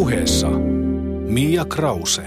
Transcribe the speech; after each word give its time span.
puheessa 0.00 0.48
Mia 1.28 1.64
Krause. 1.64 2.22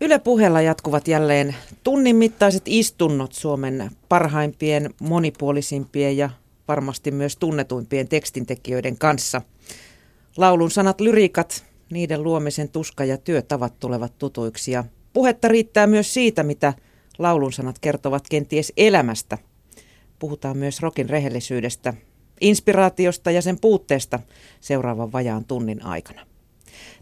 Yle 0.00 0.18
puheella 0.18 0.60
jatkuvat 0.60 1.08
jälleen 1.08 1.56
tunnin 1.84 2.16
mittaiset 2.16 2.62
istunnot 2.66 3.32
Suomen 3.32 3.90
parhaimpien, 4.08 4.94
monipuolisimpien 5.00 6.16
ja 6.16 6.30
varmasti 6.68 7.10
myös 7.10 7.36
tunnetuimpien 7.36 8.08
tekstintekijöiden 8.08 8.98
kanssa. 8.98 9.42
Laulun 10.36 10.70
sanat 10.70 11.00
lyriikat, 11.00 11.64
niiden 11.92 12.22
luomisen 12.22 12.68
tuska 12.68 13.04
ja 13.04 13.16
työtavat 13.16 13.80
tulevat 13.80 14.18
tutuiksi 14.18 14.72
ja 14.72 14.84
puhetta 15.12 15.48
riittää 15.48 15.86
myös 15.86 16.14
siitä, 16.14 16.42
mitä 16.42 16.74
laulun 17.18 17.52
sanat 17.52 17.78
kertovat 17.78 18.24
kenties 18.30 18.72
elämästä. 18.76 19.38
Puhutaan 20.18 20.56
myös 20.56 20.82
rokin 20.82 21.10
rehellisyydestä, 21.10 21.94
inspiraatiosta 22.40 23.30
ja 23.30 23.42
sen 23.42 23.60
puutteesta 23.60 24.20
seuraavan 24.60 25.12
vajaan 25.12 25.44
tunnin 25.44 25.84
aikana. 25.84 26.35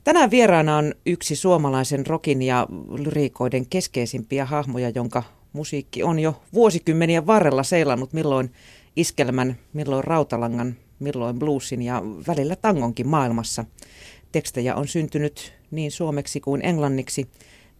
Tänään 0.04 0.30
vieraana 0.30 0.76
on 0.76 0.94
yksi 1.06 1.36
suomalaisen 1.36 2.06
rokin 2.06 2.42
ja 2.42 2.66
lyriikoiden 2.98 3.66
keskeisimpiä 3.66 4.44
hahmoja, 4.44 4.90
jonka 4.94 5.22
musiikki 5.52 6.02
on 6.02 6.18
jo 6.18 6.42
vuosikymmenien 6.54 7.26
varrella 7.26 7.62
seilannut 7.62 8.12
milloin 8.12 8.52
iskelmän, 8.96 9.58
milloin 9.72 10.04
rautalangan, 10.04 10.74
milloin 10.98 11.38
bluesin 11.38 11.82
ja 11.82 12.02
välillä 12.26 12.56
tangonkin 12.56 13.08
maailmassa. 13.08 13.64
Tekstejä 14.32 14.74
on 14.74 14.88
syntynyt 14.88 15.52
niin 15.70 15.90
suomeksi 15.90 16.40
kuin 16.40 16.64
englanniksi. 16.64 17.28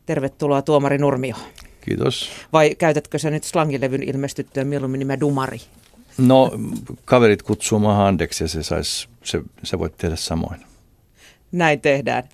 Tervetuloa 0.07 0.63
Tuomari 0.63 0.99
Nurmio. 0.99 1.37
Kiitos. 1.81 2.31
Vai 2.53 2.75
käytätkö 2.75 3.19
sä 3.19 3.31
nyt 3.31 3.45
slangilevyn 3.45 4.03
ilmestyttyä 4.03 4.65
mieluummin 4.65 4.99
nimeä 4.99 5.21
Dumari? 5.21 5.61
No, 6.19 6.51
kaverit 7.05 7.43
kutsuu 7.43 7.79
mua 7.79 7.95
Handeksi 7.95 8.45
ja 8.45 8.49
se, 8.49 8.63
sais, 8.63 9.09
se, 9.23 9.43
se 9.63 9.79
voit 9.79 9.97
tehdä 9.97 10.17
samoin. 10.17 10.74
Näin 11.55 11.81
tehdään. 11.81 12.25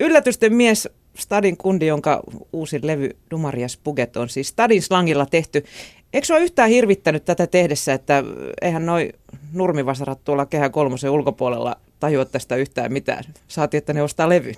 Yllätysten 0.00 0.54
mies 0.54 0.88
Stadin 1.16 1.56
kundi, 1.56 1.86
jonka 1.86 2.20
uusi 2.52 2.80
levy 2.82 3.10
Dumarias 3.30 3.78
Puget 3.84 4.16
on 4.16 4.28
siis 4.28 4.48
Stadin 4.48 4.82
slangilla 4.82 5.26
tehty. 5.26 5.64
Eikö 6.12 6.26
sinua 6.26 6.40
yhtään 6.40 6.70
hirvittänyt 6.70 7.24
tätä 7.24 7.46
tehdessä, 7.46 7.92
että 7.92 8.24
eihän 8.62 8.86
noi 8.86 9.12
nurmivasarat 9.52 10.24
tuolla 10.24 10.46
Kehä 10.46 10.70
kolmosen 10.70 11.10
ulkopuolella 11.10 11.76
tajua 12.00 12.24
tästä 12.24 12.56
yhtään 12.56 12.92
mitään? 12.92 13.24
Saati, 13.48 13.76
että 13.76 13.92
ne 13.92 14.02
ostaa 14.02 14.28
levyn. 14.28 14.56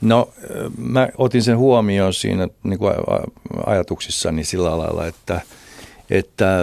No 0.00 0.30
mä 0.78 1.08
otin 1.18 1.42
sen 1.42 1.58
huomioon 1.58 2.14
siinä 2.14 2.48
niin 2.64 2.78
kuin 2.78 2.94
ajatuksissani 3.66 4.44
sillä 4.44 4.78
lailla, 4.78 5.06
että, 5.06 5.40
että 6.10 6.58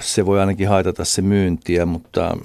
se 0.00 0.26
voi 0.26 0.40
ainakin 0.40 0.68
haitata 0.68 1.04
se 1.04 1.22
myyntiä, 1.22 1.86
mutta, 1.86 2.36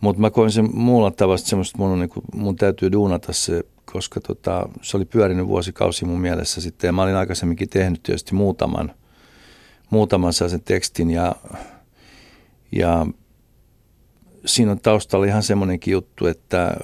mutta 0.00 0.20
mä 0.20 0.30
koin 0.30 0.50
sen 0.50 0.68
muulla 0.76 1.10
tavalla 1.10 1.36
semmoista, 1.36 1.78
mun, 1.78 1.98
niin 1.98 2.08
kuin, 2.08 2.24
mun 2.34 2.56
täytyy 2.56 2.92
duunata 2.92 3.32
se, 3.32 3.62
koska 3.84 4.20
tota, 4.20 4.68
se 4.82 4.96
oli 4.96 5.04
pyörinyt 5.04 5.46
vuosikausi 5.46 6.04
mun 6.04 6.20
mielessä 6.20 6.60
sitten. 6.60 6.88
Ja 6.88 6.92
mä 6.92 7.02
olin 7.02 7.16
aikaisemminkin 7.16 7.68
tehnyt 7.68 8.02
tietysti 8.02 8.34
muutaman, 8.34 8.92
muutaman 9.90 10.32
sellaisen 10.32 10.62
tekstin 10.64 11.10
ja, 11.10 11.36
ja 12.72 13.06
siinä 14.46 14.72
on 14.72 14.80
taustalla 14.80 15.26
ihan 15.26 15.42
semmoinenkin 15.42 15.92
juttu, 15.92 16.26
että 16.26 16.76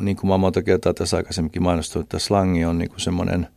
niin 0.00 0.16
kuin 0.16 0.28
mä 0.28 0.36
monta 0.36 0.62
kertaa 0.62 0.94
tässä 0.94 1.16
aikaisemminkin 1.16 1.62
mainostanut, 1.62 2.04
että 2.06 2.18
slangi 2.18 2.64
on 2.64 2.78
niin 2.78 2.90
kuin 2.90 3.00
semmoinen, 3.00 3.48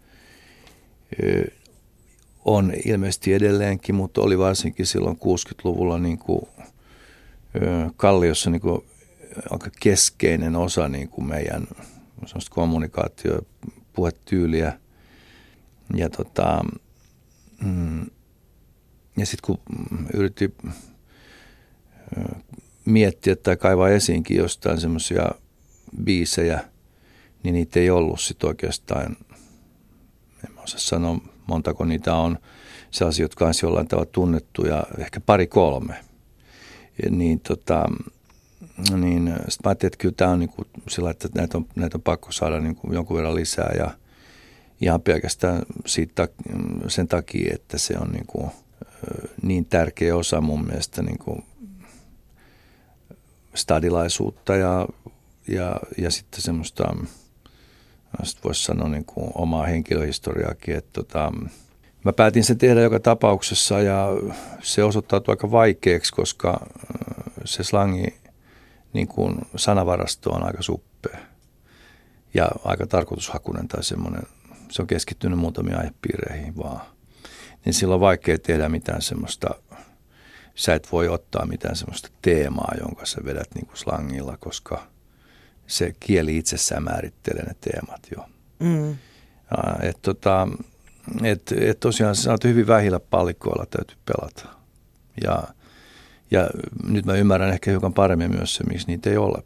on 2.45 2.73
ilmeisesti 2.85 3.33
edelleenkin, 3.33 3.95
mutta 3.95 4.21
oli 4.21 4.37
varsinkin 4.37 4.85
silloin 4.85 5.17
60-luvulla 5.17 5.97
niin 5.97 6.17
kuin, 6.17 6.41
Kalliossa 7.95 8.49
niin 8.49 8.61
kuin 8.61 8.81
aika 9.49 9.69
keskeinen 9.79 10.55
osa 10.55 10.87
niin 10.87 11.09
kuin 11.09 11.27
meidän 11.27 11.67
kommunikaatio- 12.49 13.45
puhetyyliä. 13.93 14.79
Ja, 15.95 16.09
tota, 16.09 16.65
mm, 17.63 18.05
ja 19.17 19.25
sitten 19.25 19.45
kun 19.45 19.75
yritti 20.13 20.55
miettiä 22.85 23.35
tai 23.35 23.57
kaivaa 23.57 23.89
esiinkin 23.89 24.37
jostain 24.37 24.81
semmoisia 24.81 25.31
biisejä, 26.03 26.59
niin 27.43 27.53
niitä 27.53 27.79
ei 27.79 27.89
ollut 27.89 28.21
sitten 28.21 28.47
oikeastaan, 28.47 29.17
en 30.49 30.59
osaa 30.59 30.79
sanoa 30.79 31.17
montako 31.47 31.85
niitä 31.85 32.15
on, 32.15 32.37
sellaisia, 32.91 33.23
jotka 33.23 33.45
on 33.45 33.53
jollain 33.63 33.87
tavalla 33.87 34.09
tunnettuja, 34.11 34.83
ehkä 34.97 35.19
pari 35.19 35.47
kolme. 35.47 36.10
Niin 37.09 37.39
tota, 37.39 37.85
niin 38.95 39.27
sitten 39.27 39.61
mä 39.63 39.69
ajattelin, 39.69 39.93
että 39.93 40.01
kyllä 40.01 40.15
tämä 40.17 40.31
on 40.31 40.39
niin 40.39 40.49
kuin 40.49 40.67
sillä, 40.89 41.11
että 41.11 41.29
näitä 41.35 41.57
on, 41.57 41.65
näitä 41.75 41.97
on 41.97 42.01
pakko 42.01 42.31
saada 42.31 42.59
niin 42.59 42.75
kuin 42.75 42.93
jonkun 42.93 43.17
verran 43.17 43.35
lisää 43.35 43.71
ja 43.77 43.91
ihan 44.81 45.01
pelkästään 45.01 45.61
siitä, 45.85 46.27
sen 46.87 47.07
takia, 47.07 47.53
että 47.55 47.77
se 47.77 47.93
on 47.97 48.11
niin, 48.11 48.25
kuin, 48.27 48.51
niin 49.41 49.65
tärkeä 49.65 50.15
osa 50.15 50.41
mun 50.41 50.65
mielestä 50.65 51.01
niin 51.01 51.17
kuin 51.17 51.43
stadilaisuutta 53.55 54.55
ja 54.55 54.87
ja, 55.47 55.75
ja 55.97 56.11
sitten 56.11 56.41
semmoista, 56.41 56.95
sit 58.23 58.43
voisi 58.43 58.63
sanoa 58.63 58.89
niin 58.89 59.05
kuin 59.05 59.31
omaa 59.35 59.65
henkilöhistoriaakin, 59.65 60.75
että 60.75 60.89
tota, 60.93 61.31
mä 62.05 62.13
päätin 62.13 62.43
sen 62.43 62.57
tehdä 62.57 62.81
joka 62.81 62.99
tapauksessa 62.99 63.81
ja 63.81 64.07
se 64.61 64.83
osoittautui 64.83 65.31
aika 65.31 65.51
vaikeaksi, 65.51 66.13
koska 66.13 66.49
äh, 66.49 67.33
se 67.45 67.63
slangi 67.63 68.21
niin 68.93 69.07
kuin 69.07 69.35
sanavarasto 69.55 70.29
on 70.29 70.43
aika 70.43 70.61
suppea 70.61 71.19
ja 72.33 72.49
aika 72.63 72.87
tarkoitushakunen 72.87 73.67
tai 73.67 73.83
semmoinen, 73.83 74.23
se 74.69 74.81
on 74.81 74.87
keskittynyt 74.87 75.39
muutamiin 75.39 75.77
aihepiireihin 75.77 76.57
vaan. 76.57 76.81
Niin 77.65 77.73
silloin 77.73 77.95
on 77.95 78.01
vaikea 78.01 78.39
tehdä 78.39 78.69
mitään 78.69 79.01
semmoista, 79.01 79.49
sä 80.55 80.75
et 80.75 80.91
voi 80.91 81.07
ottaa 81.07 81.45
mitään 81.45 81.75
semmoista 81.75 82.09
teemaa, 82.21 82.73
jonka 82.79 83.05
sä 83.05 83.21
vedät 83.25 83.55
niin 83.55 83.65
kuin 83.65 83.77
slangilla, 83.77 84.37
koska– 84.37 84.83
se 85.71 85.95
kieli 85.99 86.37
itsessään 86.37 86.83
määrittelee 86.83 87.43
ne 87.43 87.55
teemat 87.61 88.07
jo. 88.15 88.25
Mm. 88.59 88.97
Et, 89.81 90.01
tota, 90.01 90.47
et, 91.23 91.53
et 91.57 91.79
tosiaan 91.79 92.15
sä 92.15 92.31
oot 92.31 92.43
hyvin 92.43 92.67
vähillä 92.67 92.99
palikoilla 92.99 93.65
täytyy 93.65 93.97
pelata. 94.05 94.57
Ja, 95.23 95.43
ja 96.31 96.49
nyt 96.87 97.05
mä 97.05 97.13
ymmärrän 97.13 97.53
ehkä 97.53 97.71
hiukan 97.71 97.93
paremmin 97.93 98.35
myös 98.35 98.55
se, 98.55 98.63
miksi 98.63 98.87
niitä 98.87 99.09
ei 99.09 99.17
ole 99.17 99.43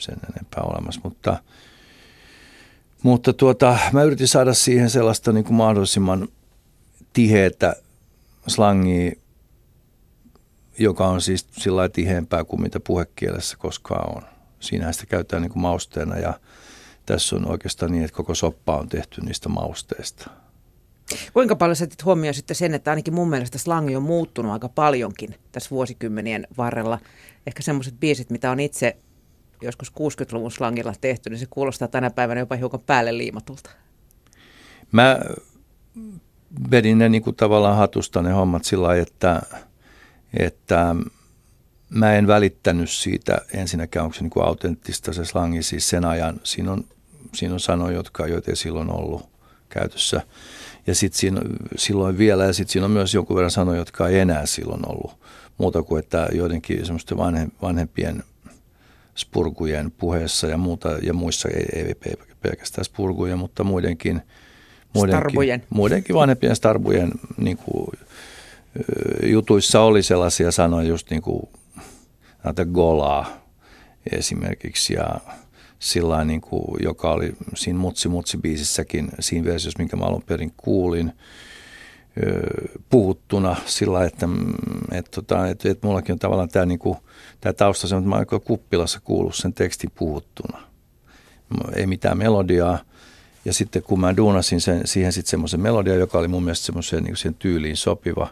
sen 0.00 0.16
enempää 0.34 0.62
olemassa, 0.62 1.00
mutta, 1.04 1.36
mutta 3.02 3.32
tuota, 3.32 3.78
mä 3.92 4.02
yritin 4.02 4.28
saada 4.28 4.54
siihen 4.54 4.90
sellaista 4.90 5.32
niin 5.32 5.44
kuin 5.44 5.56
mahdollisimman 5.56 6.28
tiheätä 7.12 7.76
slangia, 8.46 9.12
joka 10.78 11.06
on 11.06 11.20
siis 11.20 11.46
sillä 11.52 11.88
tiheämpää 11.88 12.44
kuin 12.44 12.62
mitä 12.62 12.80
puhekielessä 12.80 13.56
koskaan 13.56 14.16
on 14.16 14.22
siinähän 14.60 14.94
sitä 14.94 15.06
käytetään 15.06 15.42
niin 15.42 15.52
kuin 15.52 15.62
mausteena 15.62 16.18
ja 16.18 16.40
tässä 17.06 17.36
on 17.36 17.50
oikeastaan 17.50 17.92
niin, 17.92 18.04
että 18.04 18.16
koko 18.16 18.34
soppa 18.34 18.76
on 18.76 18.88
tehty 18.88 19.20
niistä 19.20 19.48
mausteista. 19.48 20.30
Kuinka 21.32 21.56
paljon 21.56 21.76
sä 21.76 21.86
huomioon 22.04 22.34
sitten 22.34 22.56
sen, 22.56 22.74
että 22.74 22.90
ainakin 22.90 23.14
mun 23.14 23.30
mielestä 23.30 23.58
slangi 23.58 23.96
on 23.96 24.02
muuttunut 24.02 24.52
aika 24.52 24.68
paljonkin 24.68 25.34
tässä 25.52 25.70
vuosikymmenien 25.70 26.46
varrella. 26.56 26.98
Ehkä 27.46 27.62
semmoiset 27.62 28.00
biisit, 28.00 28.30
mitä 28.30 28.50
on 28.50 28.60
itse 28.60 28.96
joskus 29.62 29.92
60-luvun 29.92 30.50
slangilla 30.50 30.92
tehty, 31.00 31.30
niin 31.30 31.38
se 31.38 31.46
kuulostaa 31.50 31.88
tänä 31.88 32.10
päivänä 32.10 32.40
jopa 32.40 32.56
hiukan 32.56 32.80
päälle 32.80 33.18
liimatulta. 33.18 33.70
Mä 34.92 35.20
vedin 36.70 36.98
ne 36.98 37.08
niin 37.08 37.22
kuin 37.22 37.36
tavallaan 37.36 37.76
hatusta 37.76 38.22
ne 38.22 38.32
hommat 38.32 38.64
sillä 38.64 38.86
lailla, 38.86 39.02
että, 39.02 39.42
että 40.38 40.94
mä 41.90 42.14
en 42.14 42.26
välittänyt 42.26 42.90
siitä 42.90 43.38
ensinnäkään, 43.54 44.04
onko 44.04 44.14
se 44.14 44.22
niin 44.22 44.30
kuin 44.30 44.46
autenttista 44.46 45.12
se 45.12 45.24
slangi, 45.24 45.62
siis 45.62 45.88
sen 45.88 46.04
ajan, 46.04 46.40
siinä 46.44 46.72
on, 46.72 46.84
siinä 47.34 47.54
on 47.54 47.60
sanoja, 47.60 47.96
jotka, 47.96 48.26
joita 48.26 48.50
ei 48.50 48.56
silloin 48.56 48.90
ollut 48.90 49.28
käytössä. 49.68 50.22
Ja 50.86 50.94
sitten 50.94 51.40
silloin 51.76 52.18
vielä, 52.18 52.44
ja 52.44 52.52
sitten 52.52 52.72
siinä 52.72 52.84
on 52.84 52.90
myös 52.90 53.14
jonkun 53.14 53.36
verran 53.36 53.50
sanoja, 53.50 53.78
jotka 53.78 54.08
ei 54.08 54.18
enää 54.18 54.46
silloin 54.46 54.88
ollut. 54.88 55.18
Muuta 55.58 55.82
kuin, 55.82 55.98
että 55.98 56.28
joidenkin 56.32 56.86
semmoisten 56.86 57.18
vanhe, 57.18 57.48
vanhempien 57.62 58.22
spurgujen 59.16 59.90
puheessa 59.90 60.46
ja 60.46 60.56
muuta, 60.56 60.88
ja 61.02 61.12
muissa, 61.12 61.48
ei, 61.48 61.66
ei, 61.72 61.94
ei 62.06 62.16
pelkästään 62.40 62.84
spurgujen, 62.84 63.38
mutta 63.38 63.64
muidenkin, 63.64 64.22
muidenkin, 64.94 65.62
muidenkin 65.70 66.16
vanhempien 66.16 66.56
starbujen 66.56 67.10
niin 67.36 67.56
kuin, 67.56 67.88
jutuissa 69.22 69.80
oli 69.80 70.02
sellaisia 70.02 70.52
sanoja 70.52 70.88
just 70.88 71.10
niin 71.10 71.22
kuin 71.22 71.48
näitä 72.44 72.64
golaa 72.64 73.46
esimerkiksi 74.12 74.94
ja 74.94 75.20
sillä 75.78 76.24
niin 76.24 76.40
kuin, 76.40 76.64
joka 76.82 77.10
oli 77.10 77.32
siinä 77.54 77.78
Mutsi 77.78 78.08
Mutsi 78.08 78.38
biisissäkin, 78.38 79.08
siinä 79.20 79.44
versiossa, 79.44 79.78
minkä 79.78 79.96
mä 79.96 80.04
alun 80.04 80.22
perin 80.22 80.52
kuulin, 80.56 81.12
puhuttuna 82.90 83.56
sillä 83.66 84.04
että, 84.04 84.28
että, 84.92 85.10
tota, 85.10 85.48
että, 85.48 85.70
että 85.70 85.86
mullakin 85.86 86.12
on 86.12 86.18
tavallaan 86.18 86.48
tämä, 86.48 86.66
niin 86.66 86.78
kuin, 86.78 86.98
tämä 87.40 87.52
tausta, 87.52 87.96
että 87.96 88.08
mä 88.08 88.16
oon 88.16 88.40
kuppilassa 88.44 89.00
kuullut 89.04 89.34
sen 89.34 89.52
tekstin 89.52 89.90
puhuttuna. 89.94 90.58
ei 91.74 91.86
mitään 91.86 92.18
melodiaa. 92.18 92.78
Ja 93.44 93.52
sitten 93.52 93.82
kun 93.82 94.00
mä 94.00 94.16
duunasin 94.16 94.60
sen, 94.60 94.86
siihen 94.86 95.12
sitten 95.12 95.30
semmoisen 95.30 95.60
melodian, 95.60 95.98
joka 95.98 96.18
oli 96.18 96.28
mun 96.28 96.44
mielestä 96.44 96.66
semmoiseen 96.66 97.04
niin 97.04 97.16
siihen 97.16 97.34
tyyliin 97.34 97.76
sopiva, 97.76 98.28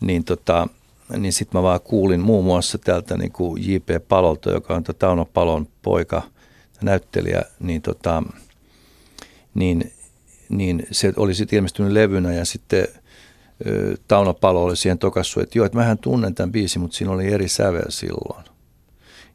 niin, 0.00 0.24
tota, 0.24 0.68
niin 1.16 1.32
sitten 1.32 1.58
mä 1.58 1.62
vaan 1.62 1.80
kuulin 1.80 2.20
muun 2.20 2.44
muassa 2.44 2.78
täältä 2.78 3.16
niin 3.16 3.32
kuin 3.32 3.72
J.P. 3.72 4.08
Palolta, 4.08 4.50
joka 4.50 4.74
on 4.74 4.84
tota 4.84 4.98
Tauno 4.98 5.24
Palon 5.24 5.68
poika, 5.82 6.22
näyttelijä, 6.82 7.42
niin, 7.60 7.82
tota, 7.82 8.22
niin, 9.54 9.92
niin 10.48 10.86
se 10.90 11.12
oli 11.16 11.34
sitten 11.34 11.56
ilmestynyt 11.56 11.92
levynä 11.92 12.32
ja 12.32 12.44
sitten 12.44 12.88
Tauno 14.08 14.34
Palo 14.34 14.64
oli 14.64 14.76
siihen 14.76 14.98
tokassu, 14.98 15.40
että 15.40 15.58
joo, 15.58 15.66
että 15.66 15.78
mähän 15.78 15.98
tunnen 15.98 16.34
tämän 16.34 16.52
biisin, 16.52 16.82
mutta 16.82 16.96
siinä 16.96 17.12
oli 17.12 17.32
eri 17.32 17.48
sävel 17.48 17.84
silloin. 17.88 18.44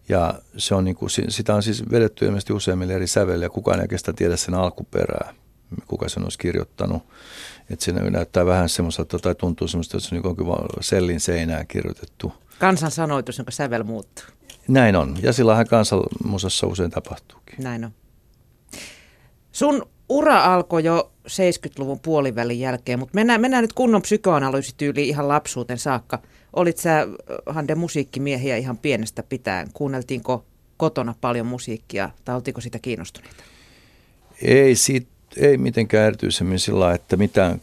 Ja 0.09 0.33
se 0.57 0.75
on 0.75 0.83
niin 0.83 0.95
kuin, 0.95 1.09
sitä 1.09 1.55
on 1.55 1.63
siis 1.63 1.91
vedetty 1.91 2.25
ilmeisesti 2.25 2.53
useimmille 2.53 2.93
eri 2.93 3.07
sävelle 3.07 3.45
ja 3.45 3.49
kukaan 3.49 3.79
ei 3.79 3.83
oikeastaan 3.83 4.15
tiedä 4.15 4.37
sen 4.37 4.53
alkuperää, 4.53 5.33
kuka 5.87 6.09
sen 6.09 6.23
olisi 6.23 6.37
kirjoittanut. 6.37 7.03
Että 7.69 7.85
se 7.85 7.91
näyttää 7.91 8.45
vähän 8.45 8.69
semmoista, 8.69 9.05
tai 9.05 9.35
tuntuu 9.35 9.67
semmoista, 9.67 9.97
että 9.97 10.09
se 10.09 10.15
on 10.15 10.35
niin 10.37 10.83
sellin 10.83 11.19
seinään 11.19 11.67
kirjoitettu. 11.67 12.33
Kansan 12.61 12.91
sanoitus, 12.91 13.37
jonka 13.37 13.51
sävel 13.51 13.83
muuttuu. 13.83 14.25
Näin 14.67 14.95
on. 14.95 15.17
Ja 15.21 15.33
sillähän 15.33 15.67
kansanmusassa 15.67 16.67
usein 16.67 16.91
tapahtuukin. 16.91 17.55
Näin 17.57 17.85
on. 17.85 17.91
Sun 19.51 19.89
ura 20.09 20.43
alkoi 20.43 20.83
jo 20.83 21.11
70-luvun 21.27 21.99
puolivälin 21.99 22.59
jälkeen, 22.59 22.99
mutta 22.99 23.15
mennään, 23.15 23.41
mennään 23.41 23.63
nyt 23.63 23.73
kunnon 23.73 24.01
psykoanalyysityyliin 24.01 25.07
ihan 25.07 25.27
lapsuuteen 25.27 25.79
saakka. 25.79 26.19
Olit 26.53 26.77
sä, 26.77 27.07
Hande, 27.45 27.75
musiikkimiehiä 27.75 28.57
ihan 28.57 28.77
pienestä 28.77 29.23
pitäen? 29.23 29.67
Kuunneltiinko 29.73 30.45
kotona 30.77 31.15
paljon 31.21 31.47
musiikkia 31.47 32.09
tai 32.25 32.35
oltiinko 32.35 32.61
sitä 32.61 32.79
kiinnostuneita? 32.79 33.43
Ei, 34.41 34.75
siitä, 34.75 35.07
ei 35.37 35.57
mitenkään 35.57 36.07
erityisemmin 36.07 36.59
sillä 36.59 36.93
että 36.93 37.17
mitään, 37.17 37.61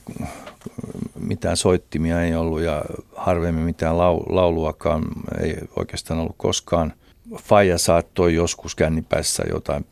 mitään 1.21 1.57
soittimia 1.57 2.23
ei 2.23 2.35
ollut 2.35 2.61
ja 2.61 2.85
harvemmin 3.17 3.65
mitään 3.65 3.99
lauluakaan 4.29 5.05
ei 5.41 5.55
oikeastaan 5.77 6.21
ollut 6.21 6.37
koskaan. 6.37 6.93
Faija 7.37 7.79
saattoi 7.79 8.35
joskus 8.35 8.75
kännipäissä 8.75 9.45
jotain, 9.51 9.87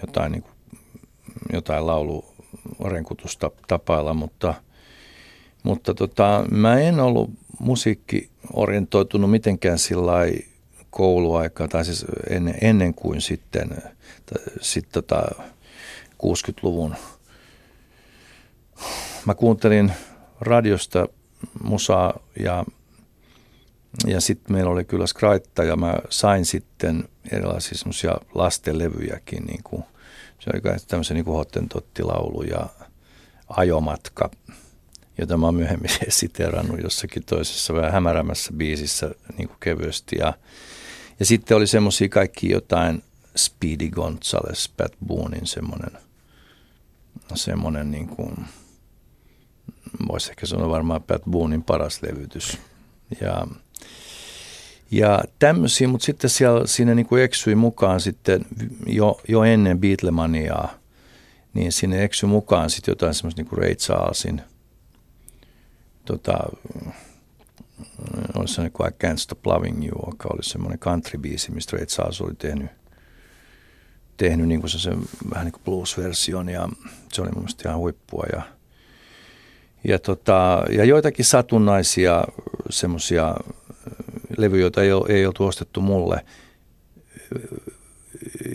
jotain, 0.00 0.32
niin 0.32 0.42
kuin, 0.42 0.52
jotain 1.52 1.86
laulurenkutusta 1.86 3.50
tapailla, 3.68 4.14
mutta, 4.14 4.54
mutta 5.62 5.94
tota, 5.94 6.44
mä 6.50 6.80
en 6.80 7.00
ollut 7.00 7.30
musiikki 7.60 8.28
orientoitunut 8.52 9.30
mitenkään 9.30 9.78
sillä 9.78 10.12
kouluaikaa, 10.90 11.68
tai 11.68 11.84
siis 11.84 12.06
ennen, 12.30 12.54
ennen 12.60 12.94
kuin 12.94 13.20
sitten 13.20 13.70
sit 14.60 14.88
tota 14.92 15.22
60-luvun. 16.26 16.94
Mä 19.26 19.34
kuuntelin 19.34 19.92
radiosta 20.40 21.08
musaa 21.62 22.18
ja, 22.40 22.64
ja 24.06 24.20
sitten 24.20 24.52
meillä 24.52 24.70
oli 24.70 24.84
kyllä 24.84 25.06
skraitta 25.06 25.64
ja 25.64 25.76
mä 25.76 25.94
sain 26.08 26.44
sitten 26.44 27.08
erilaisia 27.32 27.78
semmoisia 27.78 28.14
lastenlevyjäkin, 28.34 29.44
niin 29.44 29.62
kuin, 29.64 29.84
se 30.38 30.50
oli 30.54 30.78
tämmöisen 30.88 31.14
niin 31.14 31.26
Hottentotti-laulu 31.26 32.42
ja 32.42 32.66
Ajomatka– 33.48 34.30
jota 35.18 35.36
mä 35.36 35.46
oon 35.46 35.54
myöhemmin 35.54 35.90
siterannut 36.08 36.82
jossakin 36.82 37.24
toisessa 37.24 37.74
vähän 37.74 37.92
hämärämässä 37.92 38.52
biisissä 38.52 39.14
niin 39.38 39.48
kuin 39.48 39.58
kevyesti. 39.60 40.16
Ja, 40.18 40.34
ja 41.20 41.26
sitten 41.26 41.56
oli 41.56 41.66
semmoisia 41.66 42.08
kaikki 42.08 42.50
jotain 42.50 43.02
Speedy 43.36 43.88
Gonzales, 43.88 44.72
Pat 44.76 44.92
Boonin 45.06 45.46
semmoinen, 45.46 45.90
semmoinen 47.34 47.90
niin 47.90 48.08
kuin, 48.08 48.36
voisi 50.08 50.30
ehkä 50.30 50.46
sanoa 50.46 50.70
varmaan 50.70 51.02
Pat 51.02 51.22
Boonin 51.30 51.62
paras 51.62 52.02
levytys. 52.02 52.58
Ja, 53.20 53.46
ja 54.90 55.22
tämmöisiä, 55.38 55.88
mutta 55.88 56.04
sitten 56.04 56.30
siellä, 56.30 56.66
siinä 56.66 56.94
niin 56.94 57.06
kuin 57.06 57.22
eksyi 57.22 57.54
mukaan 57.54 58.00
sitten 58.00 58.46
jo, 58.86 59.20
jo 59.28 59.42
ennen 59.42 59.78
Beatlemaniaa, 59.78 60.74
niin 61.54 61.72
sinne 61.72 62.04
eksyi 62.04 62.28
mukaan 62.28 62.70
sitten 62.70 62.92
jotain 62.92 63.14
semmoista 63.14 63.42
niin 63.42 63.48
kuin 63.48 63.58
Ray 63.58 63.74
Charlesin– 63.74 64.42
tota, 66.04 66.38
oli 68.34 68.48
sellainen 68.48 68.72
kuin 68.72 68.88
I 68.88 69.06
Can't 69.06 69.16
Stop 69.16 69.46
Loving 69.46 69.84
You, 69.86 70.02
joka 70.06 70.28
oli 70.32 70.42
semmoinen 70.42 70.78
country-biisi, 70.78 71.54
mistä 71.54 71.76
Ray 71.76 71.86
Charles 71.86 72.20
oli 72.20 72.34
tehnyt, 72.34 72.70
tehnyt 74.16 74.48
niin 74.48 74.60
kuin 74.60 74.70
se, 74.70 74.78
se 74.78 74.90
vähän 75.30 75.44
niin 75.44 75.52
kuin 75.52 75.62
blues-version 75.64 76.48
ja 76.48 76.68
se 77.12 77.22
oli 77.22 77.30
mun 77.30 77.42
mielestä 77.42 77.68
ihan 77.68 77.78
huippua 77.78 78.24
ja, 78.32 78.42
ja, 79.84 79.98
tota, 79.98 80.64
ja 80.70 80.84
joitakin 80.84 81.24
satunnaisia 81.24 82.24
semmoisia 82.70 83.34
levyjä, 84.36 84.60
joita 84.60 84.82
ei, 84.82 84.90
ei 85.08 85.26
oltu 85.26 85.46
ostettu 85.46 85.80
mulle. 85.80 86.24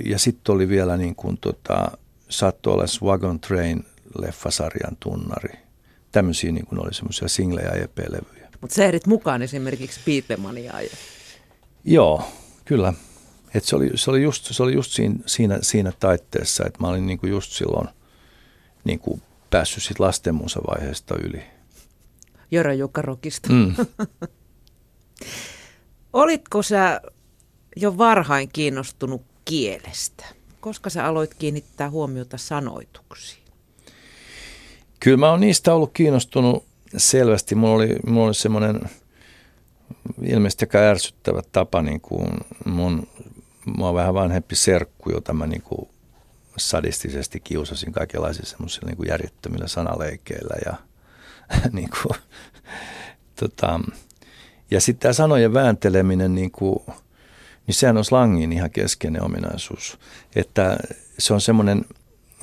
Ja 0.05 0.19
sitten 0.19 0.55
oli 0.55 0.69
vielä 0.69 0.97
niin 0.97 1.15
kuin 1.15 1.37
tota, 1.37 1.91
saattoi 2.29 2.73
olla 2.73 2.85
Wagon 3.03 3.39
Train 3.39 3.85
leffasarjan 4.17 4.97
tunnari 4.99 5.67
tämmöisiä 6.11 6.51
niin 6.51 6.65
kuin 6.65 6.79
oli 6.79 6.93
semmoisia 6.93 7.27
singlejä 7.27 7.67
ja 7.67 7.83
EP-levyjä. 7.83 8.49
Mutta 8.61 8.75
sä 8.75 8.85
ehdit 8.85 9.07
mukaan 9.07 9.41
esimerkiksi 9.41 9.99
Beatlemaniaa. 10.05 10.81
Ja... 10.81 10.89
Joo, 11.83 12.23
kyllä. 12.65 12.93
Et 13.53 13.63
se, 13.63 13.75
oli, 13.75 13.91
se, 13.95 14.11
oli 14.11 14.23
just, 14.23 14.45
se 14.45 14.63
oli 14.63 14.73
just 14.73 14.91
siinä, 14.91 15.15
siinä, 15.25 15.59
siinä 15.61 15.91
taitteessa, 15.99 16.63
että 16.65 16.79
mä 16.81 16.87
olin 16.87 17.07
niin 17.07 17.19
kuin 17.19 17.29
just 17.29 17.51
silloin 17.51 17.87
niin 18.83 18.99
kuin 18.99 19.21
päässyt 19.49 19.83
sit 19.83 19.99
lastenmusavaiheesta 19.99 21.15
yli. 21.15 21.43
Jörö 22.51 22.73
Jukka 22.73 23.01
Rokista. 23.01 23.53
Mm. 23.53 23.75
Olitko 26.13 26.63
sä 26.63 27.01
jo 27.75 27.97
varhain 27.97 28.49
kiinnostunut 28.49 29.21
kielestä? 29.45 30.25
Koska 30.59 30.89
sä 30.89 31.05
aloit 31.05 31.33
kiinnittää 31.33 31.89
huomiota 31.89 32.37
sanoituksiin? 32.37 33.43
Kyllä 34.99 35.17
mä 35.17 35.29
oon 35.29 35.39
niistä 35.39 35.73
ollut 35.73 35.91
kiinnostunut 35.93 36.65
selvästi. 36.97 37.55
Mulla 37.55 37.73
oli, 37.75 37.95
mulla 38.07 38.25
oli 38.25 38.33
semmoinen 38.33 38.81
ilmeisesti 40.23 40.65
aika 40.65 40.77
ärsyttävä 40.77 41.41
tapa, 41.51 41.81
niin 41.81 42.01
kuin 42.01 42.29
mun, 42.65 43.07
mua 43.77 43.93
vähän 43.93 44.13
vanhempi 44.13 44.55
serkku, 44.55 45.11
jota 45.11 45.33
mä 45.33 45.47
niin 45.47 45.61
kuin 45.61 45.89
sadistisesti 46.57 47.39
kiusasin 47.39 47.91
kaikenlaisilla 47.91 48.49
semmoisilla 48.49 48.87
niin 48.87 48.97
kuin 48.97 49.09
järjettömillä 49.09 49.67
sanaleikeillä 49.67 50.55
ja 50.65 50.75
niin 51.71 51.89
kuin, 51.89 52.19
tota, 53.35 53.79
ja 54.71 54.81
sitten 54.81 55.01
tämä 55.01 55.13
sanojen 55.13 55.53
väänteleminen, 55.53 56.35
niin, 56.35 56.51
kuin, 56.51 56.79
niin 57.67 57.75
sehän 57.75 57.97
on 57.97 58.05
slangin 58.05 58.53
ihan 58.53 58.71
keskeinen 58.71 59.23
ominaisuus. 59.23 59.99
Että 60.35 60.77
se 61.19 61.33
on 61.33 61.41
semmoinen 61.41 61.85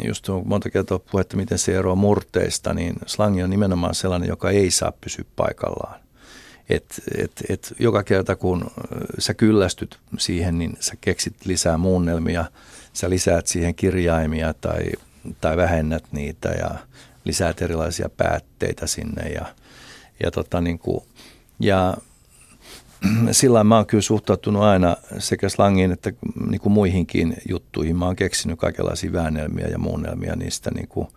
just 0.02 0.28
on 0.28 0.42
monta 0.48 0.70
kertaa 0.70 0.98
puhetta, 0.98 1.36
miten 1.36 1.58
se 1.58 1.76
eroaa 1.76 1.94
murteista, 1.94 2.74
niin 2.74 2.96
slangi 3.06 3.42
on 3.42 3.50
nimenomaan 3.50 3.94
sellainen, 3.94 4.28
joka 4.28 4.50
ei 4.50 4.70
saa 4.70 4.92
pysyä 5.00 5.24
paikallaan. 5.36 6.00
Et, 6.68 7.02
et, 7.18 7.32
et 7.48 7.74
joka 7.78 8.02
kerta 8.02 8.36
kun 8.36 8.70
sä 9.18 9.34
kyllästyt 9.34 9.98
siihen, 10.18 10.58
niin 10.58 10.76
sä 10.80 10.92
keksit 11.00 11.34
lisää 11.44 11.78
muunnelmia, 11.78 12.44
sä 12.94 13.10
lisäät 13.10 13.46
siihen 13.46 13.74
kirjaimia 13.74 14.54
tai, 14.54 14.82
tai 15.40 15.56
vähennät 15.56 16.04
niitä 16.12 16.48
ja 16.48 16.70
lisäät 17.24 17.62
erilaisia 17.62 18.08
päätteitä 18.08 18.86
sinne 18.86 19.28
ja, 19.28 19.46
ja, 20.22 20.30
tota, 20.30 20.60
niin 20.60 20.78
kuin, 20.78 21.04
ja 21.60 21.96
sillä 23.30 23.64
mä 23.64 23.76
oon 23.76 23.86
kyllä 23.86 24.02
suhtautunut 24.02 24.62
aina 24.62 24.96
sekä 25.18 25.48
slangiin 25.48 25.92
että 25.92 26.12
niin 26.50 26.60
kuin 26.60 26.72
muihinkin 26.72 27.36
juttuihin. 27.48 27.96
Mä 27.96 28.06
oon 28.06 28.16
keksinyt 28.16 28.58
kaikenlaisia 28.58 29.12
väännelmiä 29.12 29.66
ja 29.66 29.78
muunnelmia 29.78 30.36
niistä. 30.36 30.70
Niin 30.74 30.88
kuin, 30.88 31.08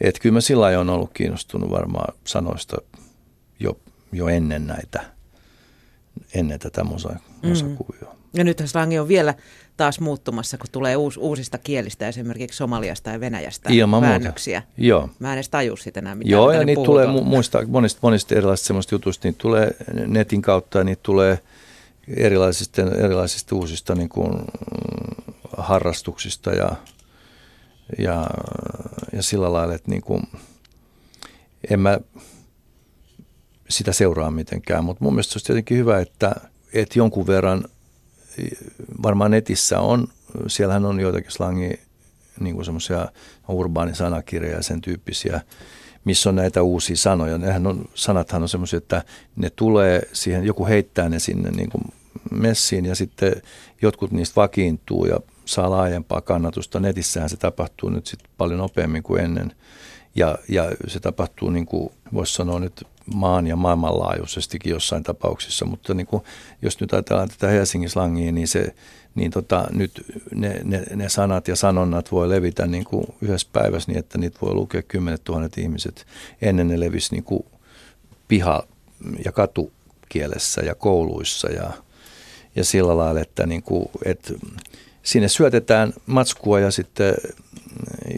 että 0.00 0.20
kyllä 0.20 0.32
mä 0.32 0.40
sillä 0.40 0.80
on 0.80 0.90
ollut 0.90 1.10
kiinnostunut 1.14 1.70
varmaan 1.70 2.14
sanoista 2.24 2.76
jo, 3.60 3.78
jo 4.12 4.28
ennen 4.28 4.66
näitä, 4.66 5.04
ennen 6.34 6.58
tätä 6.58 6.84
musa, 6.84 7.16
musakuvioa. 7.42 8.14
Mm. 8.14 8.23
Ja 8.34 8.44
nythän 8.44 8.68
slangi 8.68 8.98
on 8.98 9.08
vielä 9.08 9.34
taas 9.76 10.00
muuttumassa, 10.00 10.58
kun 10.58 10.66
tulee 10.72 10.96
uus, 10.96 11.16
uusista 11.16 11.58
kielistä, 11.58 12.08
esimerkiksi 12.08 12.56
Somaliasta 12.56 13.10
ja 13.10 13.20
Venäjästä 13.20 13.70
Ilman 13.72 14.02
väännöksiä. 14.02 14.60
Muuta. 14.60 14.72
Joo. 14.76 15.08
Mä 15.18 15.28
en 15.28 15.34
edes 15.34 15.48
taju 15.48 15.76
sitä 15.76 16.00
enää, 16.00 16.14
mitä 16.14 16.30
Joo, 16.30 16.52
ja 16.52 16.64
niitä 16.64 16.82
tulee 16.82 17.06
mu- 17.06 17.24
muista, 17.24 17.66
monista, 17.66 17.98
monista 18.02 18.34
erilaisista 18.34 18.66
semmoista 18.66 18.94
jutuista, 18.94 19.28
niitä 19.28 19.38
tulee 19.38 19.76
netin 20.06 20.42
kautta 20.42 20.78
ja 20.78 20.84
niitä 20.84 21.02
tulee 21.02 21.38
erilaisista, 22.08 22.82
erilaisista 22.82 23.56
uusista 23.56 23.94
niin 23.94 24.08
kuin, 24.08 24.32
harrastuksista 25.56 26.50
ja, 26.50 26.76
ja, 27.98 28.26
ja 29.12 29.22
sillä 29.22 29.52
lailla, 29.52 29.74
että 29.74 29.90
niin 29.90 30.02
kuin, 30.02 30.22
en 31.70 31.80
mä 31.80 31.98
sitä 33.68 33.92
seuraa 33.92 34.30
mitenkään, 34.30 34.84
mutta 34.84 35.04
mun 35.04 35.12
mielestä 35.12 35.32
se 35.32 35.36
olisi 35.36 35.46
tietenkin 35.46 35.78
hyvä, 35.78 36.00
että, 36.00 36.34
että 36.72 36.98
jonkun 36.98 37.26
verran 37.26 37.64
varmaan 39.02 39.30
netissä 39.30 39.80
on, 39.80 40.08
siellähän 40.46 40.84
on 40.84 41.00
joitakin 41.00 41.30
slangi 41.30 41.80
niin 42.40 42.54
kuin 42.54 42.64
semmoisia 42.64 43.08
urbaanisanakirjoja 43.48 44.56
ja 44.56 44.62
sen 44.62 44.80
tyyppisiä, 44.80 45.40
missä 46.04 46.28
on 46.28 46.36
näitä 46.36 46.62
uusia 46.62 46.96
sanoja. 46.96 47.38
Nehän 47.38 47.66
on, 47.66 47.84
sanathan 47.94 48.42
on 48.42 48.48
semmoisia, 48.48 48.76
että 48.76 49.02
ne 49.36 49.50
tulee 49.50 50.02
siihen, 50.12 50.44
joku 50.44 50.66
heittää 50.66 51.08
ne 51.08 51.18
sinne 51.18 51.50
niin 51.50 51.70
kuin 51.70 51.84
messiin 52.30 52.84
ja 52.84 52.94
sitten 52.94 53.32
jotkut 53.82 54.10
niistä 54.10 54.36
vakiintuu 54.36 55.06
ja 55.06 55.20
saa 55.44 55.70
laajempaa 55.70 56.20
kannatusta. 56.20 56.80
Netissähän 56.80 57.30
se 57.30 57.36
tapahtuu 57.36 57.90
nyt 57.90 58.06
sitten 58.06 58.30
paljon 58.38 58.58
nopeammin 58.58 59.02
kuin 59.02 59.24
ennen. 59.24 59.52
Ja, 60.14 60.38
ja 60.48 60.70
se 60.86 61.00
tapahtuu, 61.00 61.50
niin 61.50 61.66
kuin 61.66 61.92
voisi 62.12 62.34
sanoa 62.34 62.60
nyt 62.60 62.84
maan 63.14 63.46
ja 63.46 63.56
maailmanlaajuisestikin 63.56 64.70
jossain 64.70 65.02
tapauksissa, 65.02 65.64
mutta 65.64 65.94
niin 65.94 66.06
kuin, 66.06 66.22
jos 66.62 66.80
nyt 66.80 66.92
ajatellaan 66.92 67.28
tätä 67.28 67.48
Helsingin 67.48 67.90
slangia, 67.90 68.32
niin, 68.32 68.48
se, 68.48 68.74
niin 69.14 69.30
tota, 69.30 69.66
nyt 69.72 70.04
ne, 70.34 70.60
ne, 70.64 70.84
ne, 70.94 71.08
sanat 71.08 71.48
ja 71.48 71.56
sanonnat 71.56 72.12
voi 72.12 72.28
levitä 72.28 72.66
niin 72.66 72.84
kuin 72.84 73.06
yhdessä 73.20 73.48
päivässä 73.52 73.92
niin, 73.92 73.98
että 73.98 74.18
niitä 74.18 74.38
voi 74.42 74.54
lukea 74.54 74.82
kymmenet 74.82 75.24
tuhannet 75.24 75.58
ihmiset. 75.58 76.06
Ennen 76.42 76.68
ne 76.68 76.80
levisi 76.80 77.14
niin 77.14 77.24
kuin 77.24 77.44
piha- 78.28 78.66
ja 79.24 79.32
katukielessä 79.32 80.62
ja 80.62 80.74
kouluissa 80.74 81.50
ja, 81.50 81.70
ja 82.56 82.64
sillä 82.64 82.96
lailla, 82.96 83.20
että, 83.20 83.46
niin 83.46 83.62
kuin, 83.62 83.88
että 84.04 84.34
sinne 85.02 85.28
syötetään 85.28 85.92
matskua 86.06 86.60
ja 86.60 86.70
sitten 86.70 87.14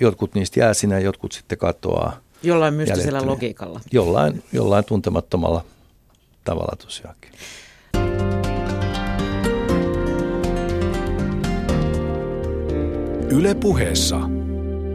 jotkut 0.00 0.34
niistä 0.34 0.60
jää 0.60 0.74
sinne 0.74 0.94
ja 0.94 1.00
jotkut 1.00 1.32
sitten 1.32 1.58
katoaa. 1.58 2.25
Jollain 2.42 2.74
mystisellä 2.74 3.26
logiikalla. 3.26 3.80
Jollain, 3.92 4.44
jollain 4.52 4.84
tuntemattomalla 4.84 5.64
tavalla 6.44 6.76
tosiaankin. 6.76 7.30
Yle 13.30 13.54
puheessa 13.54 14.18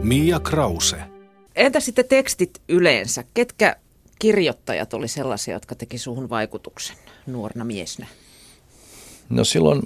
Mia 0.02 0.40
Krause. 0.40 0.96
Entä 1.54 1.80
sitten 1.80 2.04
tekstit 2.08 2.62
yleensä? 2.68 3.24
Ketkä 3.34 3.76
kirjoittajat 4.18 4.94
oli 4.94 5.08
sellaisia, 5.08 5.54
jotka 5.54 5.74
teki 5.74 5.98
suhun 5.98 6.30
vaikutuksen 6.30 6.96
nuorena 7.26 7.64
miesnä? 7.64 8.06
No 9.28 9.44
silloin 9.44 9.82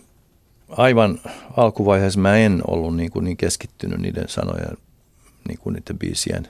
aivan 0.69 1.21
alkuvaiheessa 1.57 2.21
mä 2.21 2.37
en 2.37 2.63
ollut 2.67 2.97
niin, 2.97 3.11
kuin 3.11 3.25
niin 3.25 3.37
keskittynyt 3.37 4.01
niiden 4.01 4.29
sanojen, 4.29 4.77
niin 5.49 5.59
kuin 5.59 5.75
niiden 5.75 5.99
biisien 5.99 6.49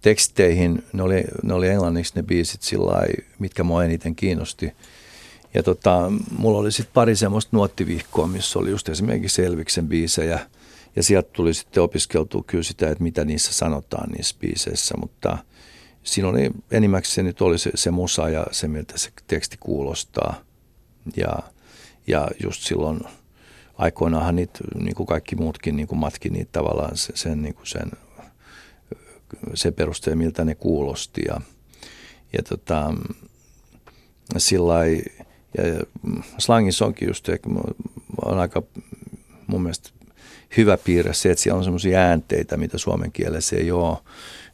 teksteihin. 0.00 0.84
Ne 0.92 1.02
oli, 1.02 1.24
ne 1.42 1.54
oli 1.54 1.68
englanniksi 1.68 2.12
ne 2.16 2.22
biisit 2.22 2.62
sillä 2.62 3.06
mitkä 3.38 3.64
mua 3.64 3.84
eniten 3.84 4.14
kiinnosti. 4.14 4.72
Ja 5.54 5.62
tota, 5.62 6.12
mulla 6.38 6.58
oli 6.58 6.72
sitten 6.72 6.94
pari 6.94 7.16
semmoista 7.16 7.56
nuottivihkoa, 7.56 8.26
missä 8.26 8.58
oli 8.58 8.70
just 8.70 8.88
esimerkiksi 8.88 9.44
Elviksen 9.44 9.88
biisejä. 9.88 10.40
Ja 10.96 11.02
sieltä 11.02 11.30
tuli 11.32 11.54
sitten 11.54 11.82
opiskeltua 11.82 12.44
kyllä 12.46 12.64
sitä, 12.64 12.90
että 12.90 13.02
mitä 13.02 13.24
niissä 13.24 13.52
sanotaan 13.52 14.10
niissä 14.10 14.36
biiseissä. 14.40 14.94
Mutta 15.00 15.38
siinä 16.02 16.28
oli 16.28 16.50
enimmäkseen 16.70 17.14
se 17.14 17.22
nyt 17.22 17.40
oli 17.40 17.58
se, 17.58 17.70
se 17.74 17.90
musa 17.90 18.28
ja 18.28 18.46
se, 18.50 18.68
miltä 18.68 18.98
se 18.98 19.10
teksti 19.26 19.56
kuulostaa. 19.60 20.40
Ja, 21.16 21.38
ja 22.06 22.28
just 22.42 22.62
silloin– 22.62 23.00
aikoinaanhan 23.80 24.36
niitä, 24.36 24.58
niin 24.80 24.94
kuin 24.94 25.06
kaikki 25.06 25.36
muutkin 25.36 25.76
niin 25.76 25.88
kuin 25.88 25.98
matki 25.98 26.30
niitä 26.30 26.52
tavallaan 26.52 26.92
sen, 26.94 27.42
niin 27.42 27.54
kuin 27.54 27.66
sen, 27.66 27.90
se 29.54 29.70
perusteen, 29.70 30.18
miltä 30.18 30.44
ne 30.44 30.54
kuulosti. 30.54 31.22
Ja, 31.28 31.40
ja 32.32 32.42
tota, 32.42 32.94
sillä 34.36 34.86
ja 35.56 35.84
slangissa 36.38 36.86
onkin 36.86 37.08
just, 37.08 37.28
on 38.24 38.38
aika 38.38 38.62
mun 39.46 39.62
mielestä 39.62 39.90
hyvä 40.56 40.76
piirre 40.76 41.14
se, 41.14 41.30
että 41.30 41.42
siellä 41.42 41.58
on 41.58 41.64
semmoisia 41.64 41.98
äänteitä, 41.98 42.56
mitä 42.56 42.78
suomen 42.78 43.12
kielessä 43.12 43.56
ei 43.56 43.70
ole, 43.70 43.98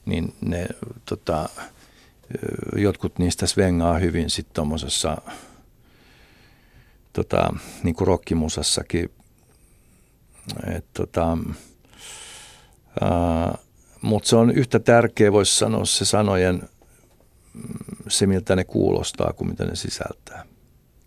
niin 0.06 0.35
ne 0.40 0.66
tota, 1.04 1.49
jotkut 2.76 3.18
niistä 3.18 3.47
svengaa 3.47 3.99
hyvin 3.99 4.30
sitten 4.30 4.54
tuommoisessa 4.54 5.16
tota, 7.12 7.54
niin 7.83 7.95
kuin 7.95 8.09
rockimusassakin. 8.09 9.11
tota, 10.95 11.38
mutta 14.06 14.28
se 14.28 14.36
on 14.36 14.50
yhtä 14.50 14.78
tärkeä, 14.78 15.32
voisi 15.32 15.56
sanoa, 15.56 15.84
se 15.84 16.04
sanojen, 16.04 16.62
mm, 17.54 17.62
se 18.08 18.26
miltä 18.26 18.56
ne 18.56 18.64
kuulostaa 18.64 19.32
kuin 19.32 19.50
mitä 19.50 19.64
ne 19.64 19.76
sisältää. 19.76 20.44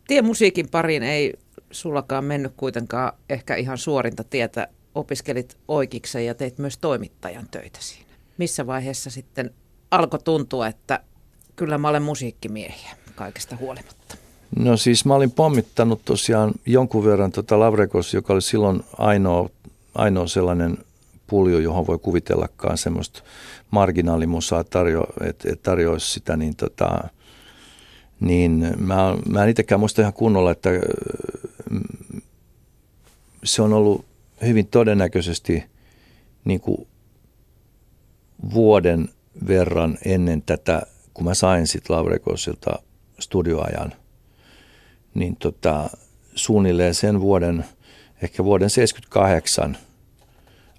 Tie 0.08 0.22
musiikin 0.22 0.70
pariin 0.70 1.04
ei 1.04 1.34
sullakaan 1.72 2.26
mennyt 2.26 2.54
kuitenkaan 2.58 3.14
ehkä 3.30 3.56
ihan 3.56 3.78
suorinta 3.78 4.24
tietä. 4.24 4.68
Opiskelit 4.96 5.58
oikeiksen 5.68 6.26
ja 6.26 6.36
teit 6.36 6.58
myös 6.58 6.78
toimittajan 6.78 7.48
töitä 7.52 7.80
siinä. 7.82 8.10
Missä 8.38 8.68
vaiheessa 8.68 9.10
sitten 9.10 9.52
alkoi 9.92 10.20
tuntua, 10.24 10.68
että 10.68 11.00
kyllä 11.56 11.78
mä 11.78 11.90
olen 11.90 12.04
musiikkimiehiä 12.04 12.98
kaikesta 13.16 13.56
huolimatta? 13.56 14.16
No 14.56 14.78
siis 14.78 15.06
mä 15.06 15.16
olin 15.16 15.32
pommittanut 15.32 16.02
tosiaan 16.06 16.52
jonkun 16.66 17.06
verran 17.06 17.32
tota 17.32 17.60
Lavrekos, 17.60 18.14
joka 18.14 18.34
oli 18.34 18.42
silloin 18.42 18.84
ainoa, 18.98 19.50
ainoa 19.96 20.28
sellainen 20.28 20.78
puljo, 21.30 21.60
johon 21.60 21.88
voi 21.88 21.98
kuvitellakaan 21.98 22.78
semmoista 22.78 23.24
marginaalimusaa, 23.72 24.64
tarjo, 24.64 25.04
että 25.22 25.50
et 25.52 25.64
tarjoaisi 25.64 26.12
sitä, 26.12 26.38
niin, 26.38 26.56
tota, 26.56 27.10
niin 28.20 28.74
mä, 28.78 29.18
mä 29.30 29.44
en 29.44 29.50
itsekään 29.50 29.80
muista 29.80 30.02
ihan 30.02 30.14
kunnolla, 30.14 30.52
että 30.52 30.70
mm, 31.70 32.22
se 33.44 33.62
on 33.62 33.74
ollut 33.74 34.06
hyvin 34.42 34.68
todennäköisesti 34.68 35.64
niin 36.46 36.60
kuin 36.60 36.88
vuoden 38.54 39.10
verran 39.48 39.98
ennen 40.06 40.42
tätä, 40.42 40.82
kun 41.14 41.26
mä 41.26 41.34
sain 41.34 41.68
sitten 41.68 41.96
Lavrekosilta 41.96 42.80
studioajan– 43.20 43.94
niin 45.14 45.36
tota, 45.36 45.90
suunnilleen 46.36 46.96
sen 46.96 47.22
vuoden, 47.22 47.66
ehkä 48.22 48.44
vuoden 48.44 48.70
78 48.70 49.78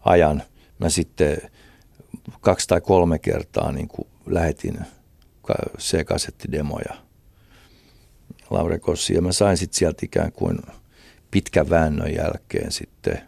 ajan 0.00 0.42
mä 0.78 0.88
sitten 0.88 1.38
kaksi 2.40 2.68
tai 2.68 2.80
kolme 2.80 3.18
kertaa 3.18 3.72
niin 3.72 3.88
kuin 3.88 4.08
lähetin 4.26 4.78
C-kasettidemoja 5.78 6.94
Laure 8.50 8.78
Kossi. 8.78 9.14
Ja 9.14 9.22
mä 9.22 9.32
sain 9.32 9.56
sitten 9.56 9.78
sieltä 9.78 10.06
ikään 10.06 10.32
kuin 10.32 10.58
pitkän 11.30 11.70
väännön 11.70 12.14
jälkeen 12.14 12.72
sitten, 12.72 13.20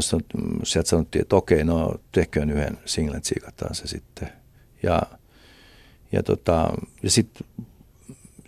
sanon, 0.00 0.24
sieltä 0.64 0.88
sanottiin, 0.88 1.22
että 1.22 1.36
okei, 1.36 1.64
no 1.64 1.94
tehköön 2.12 2.50
yhden 2.50 2.78
singlen, 2.84 3.22
tsiikataan 3.22 3.74
se 3.74 3.86
sitten. 3.86 4.32
Ja, 4.82 5.02
ja, 6.12 6.22
tota, 6.22 6.72
ja 7.02 7.10
sitten 7.10 7.46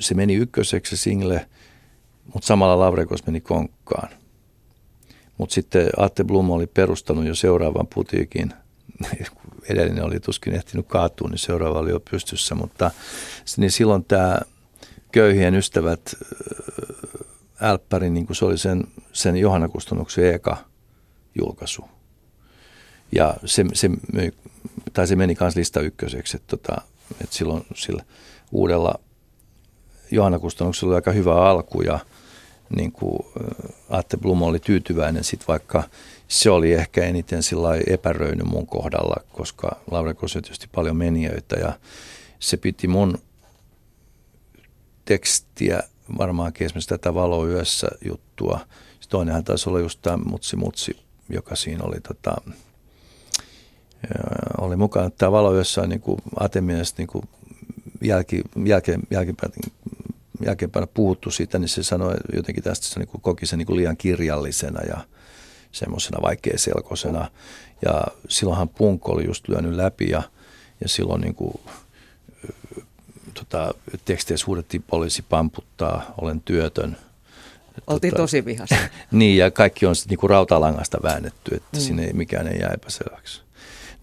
se 0.01 0.15
meni 0.15 0.35
ykköseksi 0.35 0.97
se 0.97 1.03
single, 1.03 1.47
mutta 2.35 2.47
samalla 2.47 2.79
Lavrekos 2.79 3.27
meni 3.27 3.41
konkkaan. 3.41 4.09
Mutta 5.41 5.55
sitten 5.55 5.91
Atte 5.97 6.25
Blum 6.25 6.51
oli 6.51 6.67
perustanut 6.67 7.27
jo 7.27 7.35
seuraavan 7.35 7.87
putiikin. 7.95 8.53
Edellinen 9.71 10.05
oli 10.05 10.21
tuskin 10.21 10.55
ehtinyt 10.55 10.87
kaatua, 10.89 11.29
niin 11.29 11.39
seuraava 11.39 11.79
oli 11.79 11.91
jo 11.91 12.01
pystyssä. 12.11 12.55
Mutta 12.55 12.91
niin 13.57 13.71
silloin 13.71 14.05
tämä 14.05 14.41
Köyhien 15.13 15.55
ystävät 15.55 16.15
Älppäri, 17.61 18.11
niin 18.11 18.27
kuin 18.27 18.37
se 18.37 18.45
oli 18.45 18.59
sen, 18.59 18.85
sen 19.13 19.37
Johanna 19.37 19.69
Kustannuksen 19.69 20.35
eka 20.35 20.57
julkaisu. 21.39 21.85
Ja 23.13 23.35
se, 23.45 23.65
se, 23.73 23.91
tai 24.93 25.07
se 25.07 25.17
meni 25.17 25.37
myös 25.41 25.57
lista 25.57 25.81
ykköseksi, 25.81 26.37
että, 26.37 26.57
tota, 26.57 26.83
että 27.21 27.37
silloin 27.37 27.67
sillä 27.75 28.03
uudella 28.53 28.95
Johanna 30.11 30.39
Kustannuksella 30.39 30.91
oli 30.91 30.97
aika 30.97 31.13
hyvä 31.13 31.35
alku 31.35 31.83
ja 31.83 31.99
niin 32.77 32.93
kuin 32.93 33.19
Atte 33.89 34.17
Blum 34.17 34.43
oli 34.43 34.59
tyytyväinen 34.59 35.25
sit 35.25 35.49
vaikka 35.49 35.83
se 36.29 36.51
oli 36.51 36.73
ehkä 36.73 37.05
eniten 37.05 37.43
sillä 37.43 37.69
epäröinyt 37.87 38.47
mun 38.47 38.67
kohdalla, 38.67 39.17
koska 39.33 39.77
Laura 39.91 40.11
on 40.11 40.43
tietysti 40.43 40.69
paljon 40.75 40.97
menijöitä 40.97 41.57
ja 41.57 41.73
se 42.39 42.57
piti 42.57 42.89
mun 42.89 43.19
tekstiä 45.05 45.83
varmaankin 46.19 46.65
esimerkiksi 46.65 46.89
tätä 46.89 47.15
Valo 47.15 47.47
yössä 47.47 47.89
juttua. 48.05 48.61
Sitten 48.91 49.11
toinenhan 49.11 49.45
taisi 49.45 49.69
olla 49.69 49.81
just 49.81 49.99
tämä 50.03 50.17
Mutsi 50.17 50.57
Mutsi, 50.57 50.97
joka 51.29 51.57
siinä 51.57 51.85
oli 51.85 52.01
tota, 52.01 52.37
oli 54.59 54.77
mukana. 54.77 55.11
Tämä 55.11 55.33
Valo 55.33 55.55
yössä 55.55 55.81
on 55.83 55.89
niin 55.89 56.01
kuin 56.01 56.19
niin 56.99 57.09
kuin 57.09 57.25
jälki, 58.03 58.43
jälkeenpäin 59.11 59.53
jälkeenpäin 60.45 60.89
puhuttu 60.95 61.31
siitä, 61.31 61.59
niin 61.59 61.69
se 61.69 61.83
sanoi 61.83 62.15
jotenkin 62.37 62.65
tästä, 62.65 62.87
se 62.87 63.01
niin 63.01 63.21
koki 63.23 63.47
sen 63.47 63.59
niin 63.59 63.77
liian 63.77 63.97
kirjallisena 63.97 64.81
ja 64.83 64.99
semmoisena 65.73 66.23
vaikeaselkoisena. 66.23 67.31
Ja 67.85 68.05
silloinhan 68.29 68.69
punk 68.69 69.09
oli 69.09 69.27
just 69.27 69.49
lyönyt 69.49 69.75
läpi 69.75 70.11
ja, 70.11 70.23
ja 70.81 70.89
silloin 70.89 71.21
niin 71.21 71.35
kuin, 71.35 71.61
tota, 73.35 73.75
teksteissä 74.05 74.47
huudettiin 74.47 74.83
poliisi 74.83 75.23
pamputtaa, 75.23 76.15
olen 76.19 76.41
työtön. 76.41 76.97
Oltiin 77.87 78.11
tota, 78.11 78.23
tosi 78.23 78.45
vihassa. 78.45 78.77
niin, 79.11 79.37
ja 79.37 79.51
kaikki 79.51 79.87
on 79.87 79.97
sitten 79.97 80.11
niinku 80.11 80.29
rautalangasta 80.29 80.99
väännetty, 81.03 81.55
että 81.55 81.77
mm. 81.77 81.81
sinne 81.81 82.05
ei 82.05 82.13
mikään 82.13 82.49
ei 82.49 82.61
jää 82.61 82.71
epäselväksi. 82.75 83.43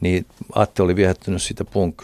Niin 0.02 0.26
Atte 0.56 0.84
oli 0.84 0.96
viehättynyt 0.96 1.42
siitä 1.42 1.66
punk 1.66 2.04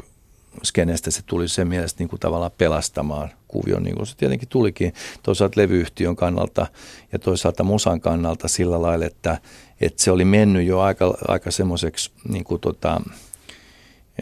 skenestä, 0.63 1.11
se 1.11 1.21
tuli 1.25 1.47
sen 1.47 1.67
mielestä 1.67 2.01
niin 2.01 2.09
kuin 2.09 2.19
tavallaan 2.19 2.51
pelastamaan 2.57 3.29
kuvion, 3.53 3.83
niin 3.83 3.95
kuin 3.95 4.07
se 4.07 4.17
tietenkin 4.17 4.49
tulikin 4.49 4.93
toisaalta 5.23 5.61
levyyhtiön 5.61 6.15
kannalta 6.15 6.67
ja 7.11 7.19
toisaalta 7.19 7.63
musan 7.63 8.01
kannalta 8.01 8.47
sillä 8.47 8.81
lailla, 8.81 9.05
että, 9.05 9.37
että 9.81 10.03
se 10.03 10.11
oli 10.11 10.25
mennyt 10.25 10.67
jo 10.67 10.79
aika, 10.79 11.17
aika 11.27 11.51
semmoiseksi 11.51 12.11
niin 12.29 12.43
kuin 12.43 12.61
tota, 12.61 13.01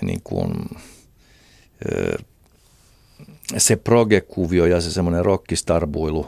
niin 0.01 0.21
kuin, 0.23 0.53
se 3.57 3.75
proge-kuvio 3.75 4.65
ja 4.65 4.81
se 4.81 4.91
semmoinen 4.91 5.25
rockistarbuilu 5.25 6.27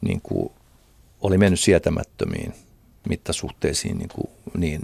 niin 0.00 0.20
kuin 0.22 0.52
oli 1.20 1.38
mennyt 1.38 1.60
sietämättömiin 1.60 2.54
mittasuhteisiin, 3.08 3.98
niin, 3.98 4.08
kuin, 4.08 4.28
niin, 4.56 4.80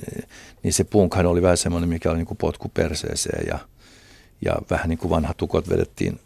niin 0.62 0.72
se 0.72 0.84
punkhan 0.84 1.26
oli 1.26 1.42
vähän 1.42 1.56
semmoinen, 1.56 1.88
mikä 1.88 2.10
oli 2.10 2.18
niin 2.18 2.26
kuin 2.26 2.38
potku 2.38 2.68
perseeseen 2.68 3.46
ja, 3.46 3.58
ja 4.44 4.54
vähän 4.70 4.88
niin 4.88 4.98
kuin 4.98 5.10
vanhat 5.10 5.36
tukot 5.36 5.68
vedettiin 5.68 6.20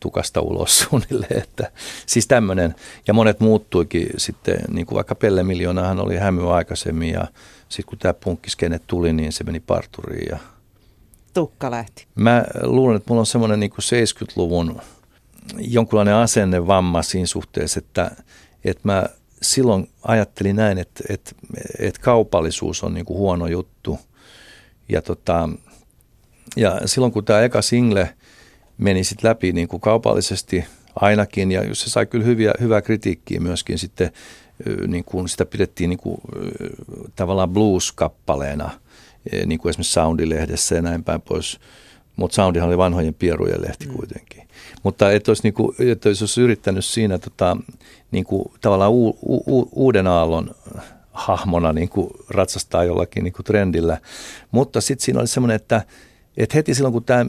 tukasta 0.00 0.40
ulos 0.40 0.78
suunnilleen. 0.80 1.42
Että, 1.42 1.70
siis 2.06 2.26
tämmöinen, 2.26 2.74
ja 3.06 3.14
monet 3.14 3.40
muuttuikin 3.40 4.08
sitten, 4.16 4.58
niin 4.68 4.86
kuin 4.86 4.96
vaikka 4.96 5.14
Pelle 5.14 5.42
Miljoonahan 5.42 6.00
oli 6.00 6.16
hämyä 6.16 6.54
aikaisemmin 6.54 7.12
ja 7.12 7.26
sitten 7.68 7.88
kun 7.88 7.98
tämä 7.98 8.14
punkkiskene 8.14 8.80
tuli, 8.86 9.12
niin 9.12 9.32
se 9.32 9.44
meni 9.44 9.60
parturiin 9.60 10.28
ja 10.30 10.38
tukka 11.34 11.70
lähti? 11.70 12.06
Mä 12.14 12.44
luulen, 12.62 12.96
että 12.96 13.10
mulla 13.10 13.20
on 13.20 13.26
semmoinen 13.26 13.60
niin 13.60 13.72
70-luvun 13.72 14.80
jonkunlainen 15.58 16.14
asennevamma 16.14 17.02
siinä 17.02 17.26
suhteessa, 17.26 17.78
että, 17.78 18.10
että 18.64 18.80
mä 18.84 19.06
silloin 19.42 19.90
ajattelin 20.02 20.56
näin, 20.56 20.78
että, 20.78 21.04
että, 21.08 21.30
että 21.78 22.00
kaupallisuus 22.00 22.84
on 22.84 22.94
niin 22.94 23.06
kuin 23.06 23.18
huono 23.18 23.46
juttu. 23.46 23.98
Ja, 24.88 25.02
tota, 25.02 25.48
ja 26.56 26.80
silloin 26.84 27.12
kun 27.12 27.24
tämä 27.24 27.40
eka 27.40 27.62
single 27.62 28.14
meni 28.78 29.04
sitten 29.04 29.28
läpi 29.28 29.52
niin 29.52 29.68
kuin 29.68 29.80
kaupallisesti 29.80 30.64
ainakin, 31.00 31.52
ja 31.52 31.74
se 31.74 31.90
sai 31.90 32.06
kyllä 32.06 32.24
hyviä, 32.24 32.52
hyvää 32.60 32.82
kritiikkiä 32.82 33.40
myöskin 33.40 33.78
sitten, 33.78 34.10
niin 34.86 35.04
kuin 35.04 35.28
sitä 35.28 35.46
pidettiin 35.46 35.90
niin 35.90 35.98
kuin, 35.98 36.20
tavallaan 37.16 37.50
blues-kappaleena– 37.50 38.70
Eh, 39.32 39.46
niin 39.46 39.58
kuin 39.58 39.70
esimerkiksi 39.70 39.92
Soundilehdessä 39.92 40.74
ja 40.74 40.82
näin 40.82 41.04
päin 41.04 41.20
pois. 41.20 41.60
Mutta 42.16 42.34
Soundihan 42.34 42.68
oli 42.68 42.78
vanhojen 42.78 43.14
pierujen 43.14 43.62
lehti 43.62 43.86
mm. 43.86 43.94
kuitenkin. 43.94 44.48
Mutta 44.82 45.12
että 45.12 45.30
olisi, 45.30 45.42
niin 45.42 45.54
kuin, 45.54 45.76
että 45.78 46.08
olisi 46.08 46.40
yrittänyt 46.40 46.84
siinä 46.84 47.18
tota, 47.18 47.56
niin 48.10 48.24
kuin, 48.24 48.52
tavallaan 48.60 48.92
u, 48.92 49.08
u, 49.08 49.68
uuden 49.72 50.06
aallon 50.06 50.54
hahmona 51.12 51.72
niin 51.72 51.88
kuin 51.88 52.10
ratsastaa 52.28 52.84
jollakin 52.84 53.24
niin 53.24 53.32
kuin 53.32 53.44
trendillä. 53.44 53.98
Mutta 54.50 54.80
sitten 54.80 55.04
siinä 55.04 55.20
oli 55.20 55.28
semmoinen, 55.28 55.56
että, 55.56 55.82
että 56.36 56.56
heti 56.56 56.74
silloin 56.74 56.92
kun 56.92 57.04
tämä 57.04 57.26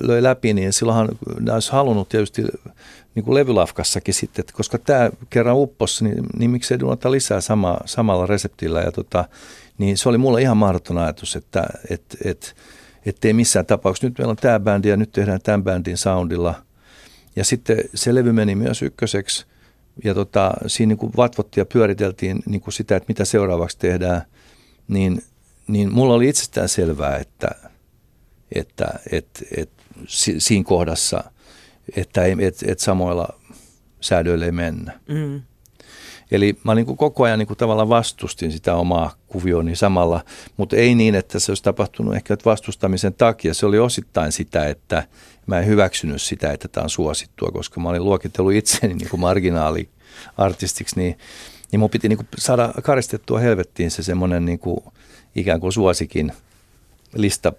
löi 0.00 0.22
läpi, 0.22 0.54
niin 0.54 0.72
silloinhan 0.72 1.08
nämä 1.40 1.54
olisi 1.54 1.72
halunnut 1.72 2.08
tietysti 2.08 2.42
niin 3.14 3.24
kuin 3.24 3.34
levylafkassakin 3.34 4.14
sitten, 4.14 4.42
että 4.42 4.52
koska 4.52 4.78
tämä 4.78 5.10
kerran 5.30 5.56
upposi, 5.56 6.04
niin, 6.04 6.24
niin 6.38 6.50
miksei 6.50 6.80
duunata 6.80 7.10
lisää 7.10 7.40
sama, 7.40 7.78
samalla 7.84 8.26
reseptillä. 8.26 8.80
Ja 8.80 8.92
tota, 8.92 9.24
niin 9.78 9.98
se 9.98 10.08
oli 10.08 10.18
mulle 10.18 10.42
ihan 10.42 10.56
mahdoton 10.56 10.98
ajatus, 10.98 11.36
että 11.36 11.66
et, 11.90 12.02
et, 12.24 12.56
ettei 13.06 13.32
missään 13.32 13.66
tapauksessa, 13.66 14.06
nyt 14.06 14.18
meillä 14.18 14.30
on 14.30 14.36
tämä 14.36 14.60
bändi 14.60 14.88
ja 14.88 14.96
nyt 14.96 15.12
tehdään 15.12 15.40
tämän 15.42 15.64
bändin 15.64 15.98
soundilla. 15.98 16.54
Ja 17.36 17.44
sitten 17.44 17.76
se 17.94 18.14
levy 18.14 18.32
meni 18.32 18.54
myös 18.54 18.82
ykköseksi 18.82 19.46
ja 20.04 20.14
tota, 20.14 20.52
siinä 20.66 20.88
niin 20.88 20.98
kuin 20.98 21.12
vatvottiin 21.16 21.62
ja 21.62 21.66
pyöriteltiin 21.66 22.42
niin 22.46 22.60
kuin 22.60 22.74
sitä, 22.74 22.96
että 22.96 23.04
mitä 23.08 23.24
seuraavaksi 23.24 23.78
tehdään, 23.78 24.22
niin, 24.88 25.22
niin 25.68 25.92
mulla 25.92 26.14
oli 26.14 26.28
itsestään 26.28 26.68
selvää, 26.68 27.16
että, 27.16 27.48
että 28.54 28.98
et, 29.12 29.26
et, 29.56 29.70
siinä 30.38 30.64
kohdassa, 30.64 31.24
että 31.96 32.24
ei, 32.24 32.36
et, 32.40 32.64
et 32.66 32.78
samoilla 32.78 33.28
säädöillä 34.00 34.44
ei 34.44 34.52
mennä. 34.52 35.00
Mm. 35.08 35.42
Eli 36.30 36.58
mä 36.64 36.74
niin 36.74 36.86
kuin 36.86 36.96
koko 36.96 37.24
ajan 37.24 37.38
niin 37.38 37.46
kuin 37.46 37.56
tavallaan 37.58 37.88
vastustin 37.88 38.52
sitä 38.52 38.74
omaa 38.74 39.14
kuvioni 39.28 39.76
samalla, 39.76 40.24
mutta 40.56 40.76
ei 40.76 40.94
niin, 40.94 41.14
että 41.14 41.38
se 41.38 41.50
olisi 41.50 41.62
tapahtunut 41.62 42.14
ehkä 42.14 42.36
vastustamisen 42.44 43.14
takia. 43.14 43.54
Se 43.54 43.66
oli 43.66 43.78
osittain 43.78 44.32
sitä, 44.32 44.68
että 44.68 45.06
mä 45.46 45.58
en 45.58 45.66
hyväksynyt 45.66 46.22
sitä, 46.22 46.52
että 46.52 46.68
tämä 46.68 46.82
on 46.82 46.90
suosittua, 46.90 47.48
koska 47.52 47.80
mä 47.80 47.88
olin 47.88 48.04
luokitellut 48.04 48.52
itseni 48.52 48.94
niin 48.94 49.08
kuin 49.08 49.20
marginaaliartistiksi, 49.20 50.96
niin, 50.96 51.18
niin 51.72 51.80
mun 51.80 51.90
piti 51.90 52.08
niin 52.08 52.16
kuin 52.16 52.28
saada 52.38 52.74
karistettua 52.82 53.38
helvettiin 53.38 53.90
se 53.90 54.02
semmoinen 54.02 54.44
niin 54.44 54.58
kuin 54.58 54.80
ikään 55.34 55.60
kuin 55.60 55.72
suosikin 55.72 56.32
lista, 57.14 57.52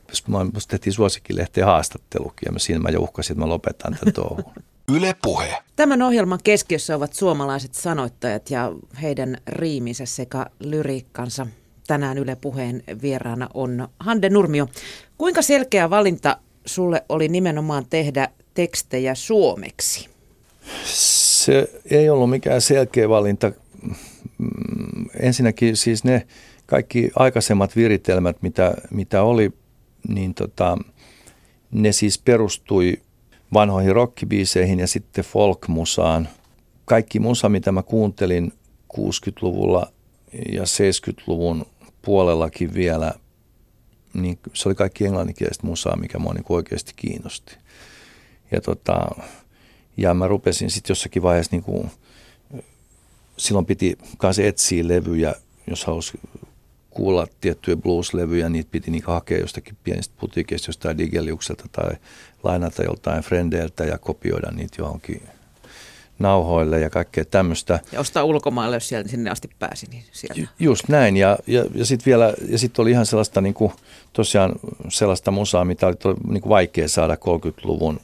musta 0.54 0.72
tehtiin 0.72 0.94
suosikkilehteen 0.94 1.68
haastattelukin 1.68 2.46
ja 2.46 2.52
mä 2.52 2.60
siinä 2.60 2.80
mä 2.80 2.90
jo 2.90 3.02
uhkasin, 3.02 3.34
että 3.34 3.46
mä 3.46 3.50
lopetan 3.50 3.98
tämän 4.00 4.14
touhun. 4.14 4.44
Yle 4.96 5.16
Puhe. 5.22 5.58
Tämän 5.76 6.02
ohjelman 6.02 6.40
keskiössä 6.44 6.96
ovat 6.96 7.14
suomalaiset 7.14 7.74
sanoittajat 7.74 8.50
ja 8.50 8.72
heidän 9.02 9.38
riiminsä 9.48 10.06
sekä 10.06 10.46
lyriikkansa. 10.60 11.48
Tänään 11.88 12.18
Yle 12.18 12.36
Puheen 12.36 12.84
vieraana 13.02 13.50
on 13.54 13.88
Hande 14.00 14.30
Nurmio. 14.30 14.68
Kuinka 15.18 15.42
selkeä 15.42 15.90
valinta 15.90 16.38
sulle 16.66 17.04
oli 17.10 17.28
nimenomaan 17.28 17.86
tehdä 17.90 18.30
tekstejä 18.54 19.16
suomeksi? 19.16 20.10
Se 20.86 21.70
ei 21.92 22.10
ollut 22.10 22.30
mikään 22.30 22.62
selkeä 22.62 23.10
valinta. 23.10 23.52
Ensinnäkin 25.20 25.78
siis 25.78 26.04
ne 26.04 26.28
kaikki 26.66 27.12
aikaisemmat 27.16 27.76
viritelmät, 27.76 28.42
mitä, 28.42 28.74
mitä 28.92 29.24
oli, 29.24 29.52
niin 30.08 30.34
tota, 30.34 30.78
ne 31.72 31.92
siis 31.92 32.20
perustui 32.20 33.02
vanhoihin 33.54 33.96
rockibiiseihin 33.96 34.80
ja 34.80 34.88
sitten 34.88 35.26
folkmusaan. 35.26 36.30
Kaikki 36.86 37.20
musa, 37.20 37.50
mitä 37.50 37.72
mä 37.72 37.84
kuuntelin 37.84 38.54
60-luvulla 38.98 39.92
ja 40.52 40.64
70-luvun 40.64 41.66
puolellakin 42.02 42.74
vielä, 42.74 43.14
niin 44.14 44.40
se 44.54 44.70
oli 44.70 44.76
kaikki 44.76 45.06
englanninkielistä 45.06 45.68
musaa, 45.68 45.96
mikä 45.96 46.20
mua 46.20 46.34
niin 46.34 46.46
oikeasti 46.50 46.94
kiinnosti. 46.96 47.56
Ja, 48.52 48.62
tota, 48.62 49.08
ja 49.98 50.14
mä 50.14 50.28
rupesin 50.28 50.70
sitten 50.70 50.92
jossakin 50.92 51.24
vaiheessa, 51.24 51.56
niin 51.56 51.64
kuin, 51.64 51.92
silloin 53.38 53.66
piti 53.66 53.98
kanssa 54.18 54.44
etsiä 54.44 54.88
levyjä, 54.88 55.36
jos 55.68 55.86
halusi 55.86 56.20
kuulla 56.96 57.28
tiettyjä 57.42 57.76
blues-levyjä, 57.76 58.50
niitä 58.50 58.70
piti 58.72 58.92
niin 58.92 59.04
hakea 59.06 59.40
jostakin 59.40 59.78
pienistä 59.84 60.16
putiikeista, 60.20 60.70
jostain 60.70 60.98
Digeliukselta 60.98 61.66
tai 61.72 61.94
lainata 62.44 62.84
joltain 62.84 63.24
frendeiltä 63.24 63.84
ja 63.84 63.98
kopioida 63.98 64.52
niitä 64.52 64.76
johonkin 64.80 65.22
nauhoille 66.20 66.80
ja 66.80 66.90
kaikkea 66.90 67.26
tämmöistä. 67.26 67.80
Ja 67.92 68.00
ostaa 68.00 68.24
ulkomaille, 68.24 68.76
jos 68.76 68.90
sieltä 68.90 69.10
sinne 69.10 69.30
asti 69.30 69.50
pääsi, 69.60 69.88
niin 69.92 70.04
sieltä. 70.12 70.52
Just 70.60 70.90
näin. 70.90 71.18
Ja, 71.18 71.38
ja, 71.48 71.66
ja 71.74 71.86
sitten 71.86 72.06
vielä, 72.06 72.34
ja 72.50 72.58
sitten 72.58 72.84
oli 72.84 72.92
ihan 72.92 73.06
sellaista 73.06 73.42
niin 73.42 73.54
kuin, 73.54 73.72
tosiaan 74.14 74.52
sellaista 74.90 75.32
musaa, 75.32 75.66
mitä 75.66 75.88
oli 75.88 75.96
niin 76.28 76.42
kuin 76.42 76.50
vaikea 76.50 76.88
saada 76.88 77.16
30-luvun 77.16 78.00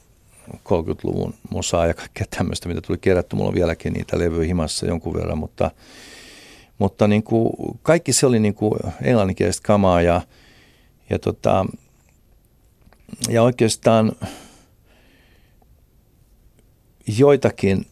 30-luvun 0.50 1.34
musaa 1.50 1.86
ja 1.86 1.94
kaikkea 1.94 2.26
tämmöistä, 2.36 2.68
mitä 2.68 2.80
tuli 2.80 2.98
kerätty. 2.98 3.36
Mulla 3.36 3.48
on 3.48 3.54
vieläkin 3.54 3.92
niitä 3.92 4.18
levyjä 4.18 4.46
himassa 4.46 4.86
jonkun 4.86 5.14
verran, 5.14 5.38
mutta, 5.38 5.70
mutta 6.78 7.08
niin 7.08 7.22
kuin, 7.22 7.50
kaikki 7.82 8.12
se 8.12 8.26
oli 8.26 8.40
niin 8.40 8.54
kuin 8.54 8.72
englanninkielistä 9.02 9.66
kamaa 9.66 10.02
ja, 10.02 10.20
ja 11.10 11.18
tota, 11.18 11.66
ja 13.28 13.42
oikeastaan 13.42 14.12
joitakin 17.18 17.86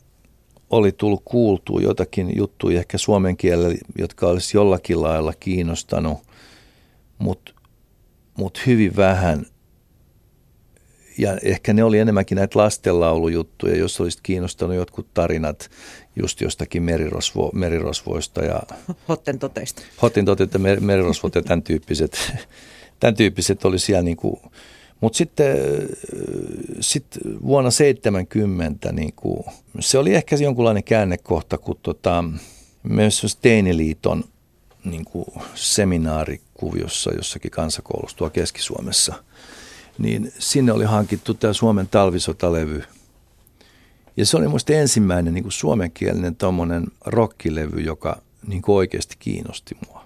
oli 0.70 0.92
tullut 0.92 1.22
kuultua, 1.24 1.80
jotakin 1.80 2.36
juttuja 2.36 2.78
ehkä 2.78 2.98
suomen 2.98 3.36
kielellä, 3.36 3.74
jotka 3.98 4.26
olisi 4.26 4.56
jollakin 4.56 5.02
lailla 5.02 5.32
kiinnostanut, 5.40 6.18
mutta 7.18 7.52
mut 8.38 8.62
hyvin 8.66 8.96
vähän. 8.96 9.46
Ja 11.18 11.38
ehkä 11.42 11.72
ne 11.72 11.84
oli 11.84 11.98
enemmänkin 11.98 12.36
näitä 12.36 12.58
lastenlaulujuttuja, 12.58 13.76
jos 13.76 14.00
olisit 14.00 14.20
kiinnostanut 14.22 14.76
jotkut 14.76 15.14
tarinat 15.14 15.70
just 16.16 16.40
jostakin 16.40 16.82
merirosvo, 16.82 17.50
merirosvoista. 17.54 18.44
Ja, 18.44 18.62
Hotten 19.08 19.38
toteista. 19.38 19.82
Hotten 20.02 20.24
toteista, 20.24 20.58
merirosvot 20.58 21.34
ja 21.34 21.42
tämän 21.42 21.62
tyyppiset, 21.62 22.32
tämän 23.00 23.14
tyyppiset 23.14 23.64
oli 23.64 23.78
siellä 23.78 24.02
niin 24.02 24.16
kuin 24.16 24.40
mutta 25.00 25.16
sitten 25.16 25.56
sit 26.80 27.06
vuonna 27.46 27.70
70 27.70 28.92
niin 28.92 29.12
kuin, 29.16 29.44
se 29.80 29.98
oli 29.98 30.14
ehkä 30.14 30.36
jonkunlainen 30.36 30.84
käännekohta, 30.84 31.58
kun 31.58 31.78
tota, 31.82 32.24
myös 32.82 33.38
Teiniliiton 33.42 34.24
niin 34.84 35.04
kuin 35.04 35.26
seminaarikuviossa 35.54 37.14
jossakin 37.14 37.50
kansakoulussa 37.50 38.16
tuolla 38.16 38.30
Keski-Suomessa, 38.30 39.14
niin 39.98 40.32
sinne 40.38 40.72
oli 40.72 40.84
hankittu 40.84 41.34
tämä 41.34 41.52
Suomen 41.52 41.88
talvisotalevy. 41.88 42.82
Ja 44.16 44.26
se 44.26 44.36
oli 44.36 44.46
minusta 44.46 44.72
ensimmäinen 44.72 45.34
niin 45.34 45.44
kuin 45.44 45.52
suomenkielinen 45.52 46.36
tuommoinen 46.36 46.86
rockilevy, 47.06 47.80
joka 47.80 48.22
niin 48.46 48.62
kuin 48.62 48.76
oikeasti 48.76 49.16
kiinnosti 49.18 49.76
mua. 49.88 50.04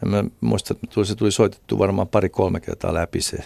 Ja 0.00 0.08
mä 0.08 0.24
muistan, 0.40 0.76
että 0.84 1.04
se 1.04 1.14
tuli 1.14 1.32
soitettu 1.32 1.78
varmaan 1.78 2.08
pari-kolme 2.08 2.60
kertaa 2.60 2.94
läpi 2.94 3.20
se 3.20 3.38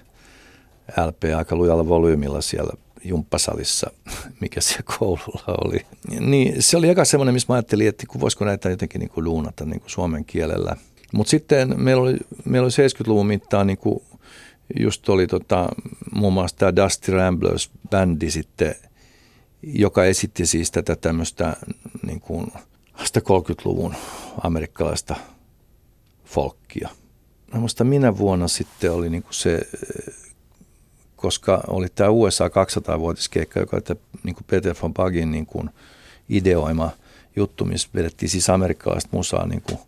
LP 1.07 1.23
aika 1.37 1.57
lujalla 1.57 1.89
volyymilla 1.89 2.41
siellä 2.41 2.73
jumppasalissa, 3.05 3.91
mikä 4.41 4.61
siellä 4.61 4.93
koululla 4.99 5.59
oli. 5.65 5.87
Niin 6.21 6.63
se 6.63 6.77
oli 6.77 6.89
eka 6.89 7.05
semmoinen, 7.05 7.35
missä 7.35 7.53
mä 7.53 7.55
ajattelin, 7.55 7.89
että 7.89 8.07
voisiko 8.21 8.45
näitä 8.45 8.71
jotenkin 8.71 8.99
niin 8.99 9.11
kuin 9.11 9.25
luunata 9.25 9.65
niin 9.65 9.81
kuin 9.81 9.91
suomen 9.91 10.25
kielellä. 10.25 10.77
Mutta 11.13 11.31
sitten 11.31 11.83
meillä 11.83 12.03
oli, 12.03 12.17
meillä 12.45 12.67
oli 12.67 12.89
70-luvun 12.89 13.27
mittaan 13.27 13.67
niin 13.67 13.79
kuin 13.79 14.03
just 14.81 15.09
oli 15.09 15.27
tota, 15.27 15.69
muun 16.15 16.33
muassa 16.33 16.57
tämä 16.57 16.77
Dusty 16.77 17.13
Ramblers-bändi 17.13 18.31
sitten, 18.31 18.75
joka 19.63 20.05
esitti 20.05 20.47
siis 20.47 20.71
tätä 20.71 20.97
tämmöistä 20.97 21.57
niin 22.07 22.21
kuin 22.21 22.53
30-luvun 23.19 23.95
amerikkalaista 24.43 25.17
folkkia. 26.25 26.89
Mä 27.55 27.61
minä 27.85 28.19
vuonna 28.19 28.49
sitten 28.49 28.93
oli 28.93 29.11
niin 29.11 29.23
kuin 29.23 29.35
se 29.35 29.61
koska 31.19 31.61
oli 31.67 31.87
tämä 31.95 32.11
USA 32.11 32.49
200-vuotiskeikka, 32.49 33.61
joka 33.61 33.77
oli 33.77 33.99
niin 34.23 34.35
kuin 34.35 34.45
Peter 34.51 34.75
von 34.83 34.95
Bagin 34.95 35.31
niin 35.31 35.47
kuin 35.47 35.71
ideoima 36.29 36.91
juttu, 37.37 37.65
missä 37.65 37.89
vedettiin 37.95 38.29
siis 38.29 38.51
amerikkalaista 38.51 39.09
musaa 39.13 39.47
niin 39.47 39.63
kuin, 39.63 39.79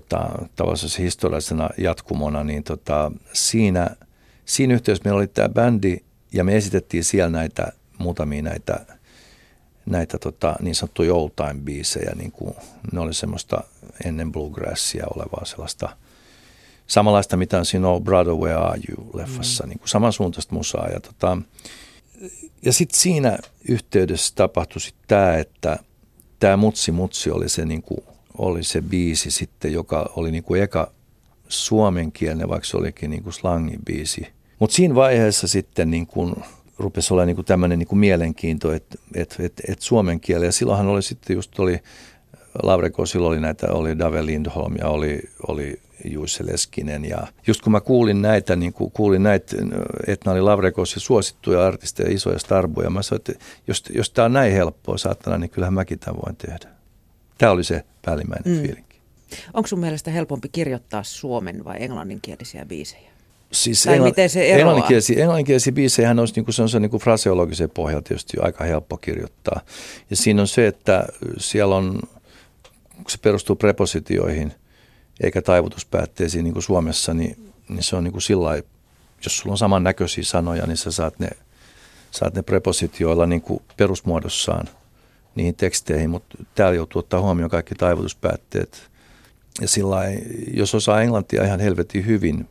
tota, 0.00 0.30
tavallisessa 0.56 1.02
historiallisena 1.02 1.70
jatkumona, 1.78 2.44
niin 2.44 2.64
tota, 2.64 3.12
siinä, 3.32 3.90
siinä 4.44 4.74
yhteydessä 4.74 5.04
meillä 5.04 5.18
oli 5.18 5.26
tämä 5.26 5.48
bändi 5.48 5.96
ja 6.32 6.44
me 6.44 6.56
esitettiin 6.56 7.04
siellä 7.04 7.30
näitä 7.30 7.72
muutamia 7.98 8.42
näitä, 8.42 8.86
näitä 9.86 10.18
tota, 10.18 10.56
niin 10.60 10.74
sanottuja 10.74 11.14
old 11.14 11.30
time 11.36 11.60
biisejä, 11.64 12.12
niin 12.16 12.32
kuin, 12.32 12.54
ne 12.92 13.00
oli 13.00 13.14
semmoista 13.14 13.64
ennen 14.04 14.32
bluegrassia 14.32 15.06
olevaa 15.14 15.44
sellaista– 15.44 15.88
samanlaista, 16.86 17.36
mitä 17.36 17.58
on 17.58 17.66
siinä 17.66 17.88
Oh 17.88 18.02
Brother, 18.02 18.34
Where 18.34 18.54
Are 18.54 18.80
You-leffassa, 18.88 19.64
mm. 19.64 19.68
niin 19.68 19.78
kuin 19.78 19.88
samansuuntaista 19.88 20.54
musaa. 20.54 20.88
Ja, 20.88 21.00
tota, 21.00 21.38
ja 22.62 22.72
sitten 22.72 23.00
siinä 23.00 23.38
yhteydessä 23.68 24.32
tapahtui 24.34 24.80
sitten 24.80 25.04
tämä, 25.08 25.34
että 25.34 25.78
tämä 26.40 26.56
Mutsi 26.56 26.92
Mutsi 26.92 27.30
oli 27.30 27.48
se, 27.48 27.64
niin 27.64 27.82
kuin, 27.82 28.04
oli 28.38 28.62
se 28.62 28.82
biisi 28.82 29.30
sitten, 29.30 29.72
joka 29.72 30.10
oli 30.16 30.30
niin 30.30 30.44
kuin 30.44 30.62
eka 30.62 30.90
suomenkielinen, 31.48 32.48
vaikka 32.48 32.68
se 32.68 32.76
olikin 32.76 33.10
niin 33.10 33.22
kuin 33.22 33.80
biisi. 33.86 34.26
Mutta 34.58 34.76
siinä 34.76 34.94
vaiheessa 34.94 35.48
sitten 35.48 35.90
niin 35.90 36.06
kuin 36.06 36.34
rupesi 36.78 37.14
olla 37.14 37.24
niin 37.24 37.36
kuin 37.36 37.46
tämmöinen 37.46 37.78
niin 37.78 37.86
kuin 37.86 37.98
mielenkiinto, 37.98 38.72
että 38.72 38.98
et, 39.14 39.36
et, 39.38 39.52
et 39.68 39.80
suomen 39.80 40.20
kieli. 40.20 40.44
Ja 40.44 40.52
silloinhan 40.52 40.86
oli 40.86 41.02
sitten 41.02 41.34
just 41.34 41.58
oli 41.58 41.80
Laure 42.62 42.90
Kosilla 42.90 43.28
oli 43.28 43.40
näitä, 43.40 43.66
oli 43.72 43.98
Dave 43.98 44.26
Lindholm 44.26 44.76
ja 44.76 44.88
oli, 44.88 45.20
oli 45.48 45.80
Juisse 46.04 46.46
Leskinen. 46.46 47.04
Ja 47.04 47.26
just 47.46 47.62
kun 47.62 47.72
mä 47.72 47.80
kuulin 47.80 48.22
näitä, 48.22 48.56
niin 48.56 48.72
kun 48.72 48.90
kuulin 48.90 49.22
näitä, 49.22 49.56
että 50.06 50.24
nämä 50.24 50.32
oli 50.32 50.40
Lavrekossa 50.40 51.00
suosittuja 51.00 51.66
artisteja, 51.66 52.14
isoja 52.14 52.38
starboja, 52.38 52.90
mä 52.90 53.02
sanoin, 53.02 53.20
että 53.20 53.44
jos, 53.66 53.82
jos 53.94 54.10
tämä 54.10 54.26
on 54.26 54.32
näin 54.32 54.52
helppoa 54.52 54.98
saatana, 54.98 55.38
niin 55.38 55.50
kyllähän 55.50 55.74
mäkin 55.74 55.98
tämän 55.98 56.20
voin 56.26 56.36
tehdä. 56.36 56.73
Tämä 57.38 57.52
oli 57.52 57.64
se 57.64 57.84
päällimmäinen 58.04 58.54
mm. 58.54 58.62
fiilinki. 58.62 59.00
Onko 59.54 59.66
sun 59.66 59.78
mielestä 59.78 60.10
helpompi 60.10 60.48
kirjoittaa 60.48 61.02
suomen 61.02 61.64
vai 61.64 61.76
englanninkielisiä 61.82 62.64
biisejä? 62.64 63.10
Siis 63.52 63.82
tai 63.82 63.98
engl- 63.98 64.02
miten 64.02 64.30
se 64.30 64.44
eroaa? 64.44 64.58
Englanninkielisiä, 64.58 65.20
englanninkielisiä 65.20 65.72
biisejä 65.72 66.14
olisi 66.18 66.34
niin 66.34 66.44
kuin, 66.44 66.54
se 66.54 66.62
on 66.62 66.68
se 66.68 66.80
niin 66.80 66.90
kuin 66.90 67.00
fraseologisen 67.00 67.70
pohjalta 67.70 68.08
tietysti 68.08 68.36
aika 68.40 68.64
helppo 68.64 68.96
kirjoittaa. 68.96 69.60
Ja 70.10 70.16
siinä 70.16 70.42
on 70.42 70.48
se, 70.48 70.66
että 70.66 71.04
siellä 71.38 71.76
on, 71.76 72.00
kun 72.96 73.04
se 73.08 73.18
perustuu 73.18 73.56
prepositioihin– 73.56 74.52
eikä 75.20 75.42
taivutuspäätteisiin 75.42 76.44
niin 76.44 76.52
kuin 76.52 76.62
Suomessa, 76.62 77.14
niin, 77.14 77.52
niin 77.68 77.82
se 77.82 77.96
on 77.96 78.04
niin 78.04 78.12
kuin 78.12 78.22
sillä 78.22 78.62
jos 79.24 79.38
sulla 79.38 79.52
on 79.52 79.58
samannäköisiä 79.58 80.24
sanoja, 80.24 80.66
niin 80.66 80.76
sä 80.76 80.90
saat 80.90 81.18
ne, 81.18 81.30
saat 82.10 82.34
ne 82.34 82.42
prepositioilla 82.42 83.26
niin 83.26 83.40
kuin 83.40 83.62
perusmuodossaan 83.76 84.68
niihin 85.34 85.54
teksteihin, 85.54 86.10
mutta 86.10 86.38
täällä 86.54 86.76
joutuu 86.76 87.00
ottaa 87.00 87.20
huomioon 87.20 87.50
kaikki 87.50 87.74
taivutuspäätteet. 87.74 88.90
Ja 89.60 89.68
sillä 89.68 89.96
jos 90.54 90.74
osaa 90.74 91.02
englantia 91.02 91.44
ihan 91.44 91.60
helvetin 91.60 92.06
hyvin, 92.06 92.48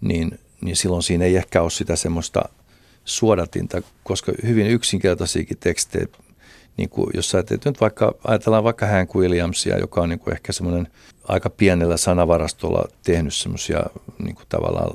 niin, 0.00 0.38
niin 0.60 0.76
silloin 0.76 1.02
siinä 1.02 1.24
ei 1.24 1.36
ehkä 1.36 1.62
ole 1.62 1.70
sitä 1.70 1.96
semmoista 1.96 2.48
suodatinta, 3.04 3.82
koska 4.04 4.32
hyvin 4.46 4.66
yksinkertaisiakin 4.66 5.58
tekstejä 5.60 6.06
niin 6.76 6.88
kuin, 6.88 7.10
jos 7.14 7.30
sä 7.30 7.42
teet 7.42 7.64
nyt 7.64 7.80
vaikka, 7.80 8.14
ajatellaan 8.24 8.64
vaikka 8.64 8.86
Hank 8.86 9.14
Williamsia, 9.14 9.78
joka 9.78 10.00
on 10.00 10.08
niin 10.08 10.18
kuin 10.18 10.34
ehkä 10.34 10.52
semmoinen 10.52 10.88
aika 11.28 11.50
pienellä 11.50 11.96
sanavarastolla 11.96 12.88
tehnyt 13.02 13.34
semmoisia 13.34 13.86
niin 14.18 14.34
kuin 14.34 14.46
tavallaan 14.48 14.90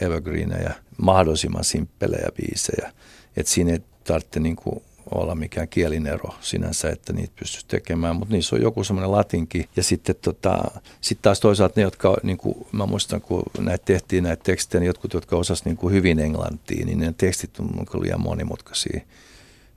evergreenejä, 0.00 0.74
mahdollisimman 0.98 1.64
simppelejä 1.64 2.28
biisejä. 2.36 2.92
Että 3.36 3.52
siinä 3.52 3.72
ei 3.72 3.80
tarvitse 4.04 4.40
niin 4.40 4.56
kuin 4.56 4.82
olla 5.10 5.34
mikään 5.34 5.68
kielinero 5.68 6.34
sinänsä, 6.40 6.90
että 6.90 7.12
niitä 7.12 7.32
pystyisi 7.38 7.66
tekemään, 7.68 8.16
mutta 8.16 8.34
niissä 8.34 8.56
on 8.56 8.62
joku 8.62 8.84
semmoinen 8.84 9.12
latinki. 9.12 9.68
Ja 9.76 9.82
sitten 9.82 10.14
tota, 10.22 10.80
sit 11.00 11.18
taas 11.22 11.40
toisaalta 11.40 11.74
ne, 11.76 11.82
jotka, 11.82 12.16
niin 12.22 12.38
kuin, 12.38 12.66
mä 12.72 12.86
muistan, 12.86 13.20
kun 13.20 13.42
näitä 13.58 13.84
tehtiin 13.84 14.24
näitä 14.24 14.42
tekstejä, 14.42 14.80
niin 14.80 14.86
jotkut, 14.86 15.14
jotka 15.14 15.36
osasivat 15.36 15.78
niin 15.82 15.92
hyvin 15.92 16.18
englantia, 16.18 16.86
niin 16.86 16.98
ne 16.98 17.14
tekstit 17.18 17.60
on 17.60 18.02
liian 18.02 18.20
monimutkaisia 18.20 19.00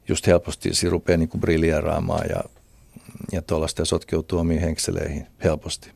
just 0.07 0.27
helposti 0.27 0.73
se 0.73 0.89
rupeaa 0.89 1.17
niin 1.17 1.29
briljeraamaan 1.39 2.25
ja, 2.29 2.43
ja 3.31 3.41
tuollaista 3.41 3.85
sotkeutuu 3.85 4.39
omiin 4.39 4.61
henkseleihin 4.61 5.27
helposti. 5.43 5.91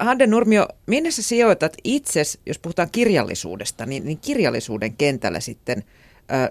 Hande 0.00 0.26
Nurmio, 0.26 0.68
minne 0.86 1.10
sä 1.10 1.22
sijoitat 1.22 1.72
itse, 1.84 2.22
jos 2.46 2.58
puhutaan 2.58 2.88
kirjallisuudesta, 2.92 3.86
niin, 3.86 4.04
niin 4.04 4.18
kirjallisuuden 4.18 4.92
kentällä 4.92 5.40
sitten 5.40 5.84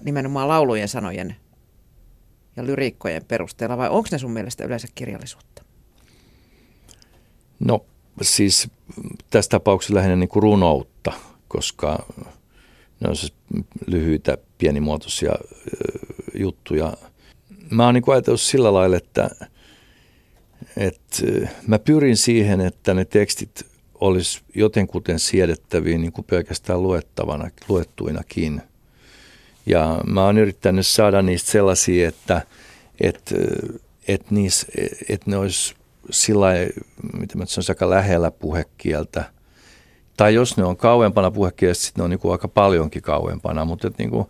nimenomaan 0.01 0.47
laulujen 0.47 0.87
sanojen 0.87 1.35
ja 2.57 2.65
lyriikkojen 2.65 3.25
perusteella, 3.25 3.77
vai 3.77 3.89
onko 3.89 4.09
ne 4.11 4.17
sun 4.17 4.31
mielestä 4.31 4.65
yleensä 4.65 4.87
kirjallisuutta? 4.95 5.63
No 7.59 7.85
siis 8.21 8.69
tässä 9.29 9.49
tapauksessa 9.49 9.95
lähinnä 9.95 10.15
niin 10.15 10.29
kuin 10.29 10.43
runoutta, 10.43 11.11
koska 11.47 12.05
ne 12.99 13.09
on 13.09 13.15
siis 13.15 13.33
lyhyitä, 13.87 14.37
pienimuotoisia 14.57 15.31
juttuja. 16.33 16.93
Mä 17.71 17.85
oon 17.85 17.93
niin 17.93 18.03
ajatellut 18.07 18.41
sillä 18.41 18.73
lailla, 18.73 18.97
että, 18.97 19.29
että 20.77 21.49
mä 21.67 21.79
pyrin 21.79 22.17
siihen, 22.17 22.61
että 22.61 22.93
ne 22.93 23.05
tekstit 23.05 23.65
olisi 23.95 24.41
jotenkuten 24.55 25.19
siedettäviä 25.19 25.97
niin 25.97 26.11
kuin 26.11 26.25
pelkästään 26.25 26.83
luettavana, 26.83 27.49
luettuinakin. 27.69 28.61
Ja 29.67 30.01
mä 30.07 30.25
oon 30.25 30.37
yrittänyt 30.37 30.87
saada 30.87 31.21
niistä 31.21 31.51
sellaisia, 31.51 32.09
että, 32.09 32.41
että, 33.01 33.35
että, 34.07 34.27
niissä, 34.29 34.67
että 35.09 35.31
ne 35.31 35.37
olisi 35.37 35.75
sillä 36.09 36.47
mitä 37.19 37.37
mä 37.37 37.45
sanoisin, 37.45 37.71
aika 37.71 37.89
lähellä 37.89 38.31
puhekieltä– 38.31 39.23
tai 40.17 40.33
jos 40.33 40.57
ne 40.57 40.63
on 40.63 40.77
kauempana 40.77 41.31
puhekielestä, 41.31 41.85
sitten 41.85 42.01
ne 42.01 42.03
on 42.03 42.09
niin 42.09 42.19
kuin 42.19 42.31
aika 42.31 42.47
paljonkin 42.47 43.01
kauempana, 43.01 43.65
mutta 43.65 43.87
et 43.87 43.97
niin 43.97 44.09
kuin, 44.09 44.27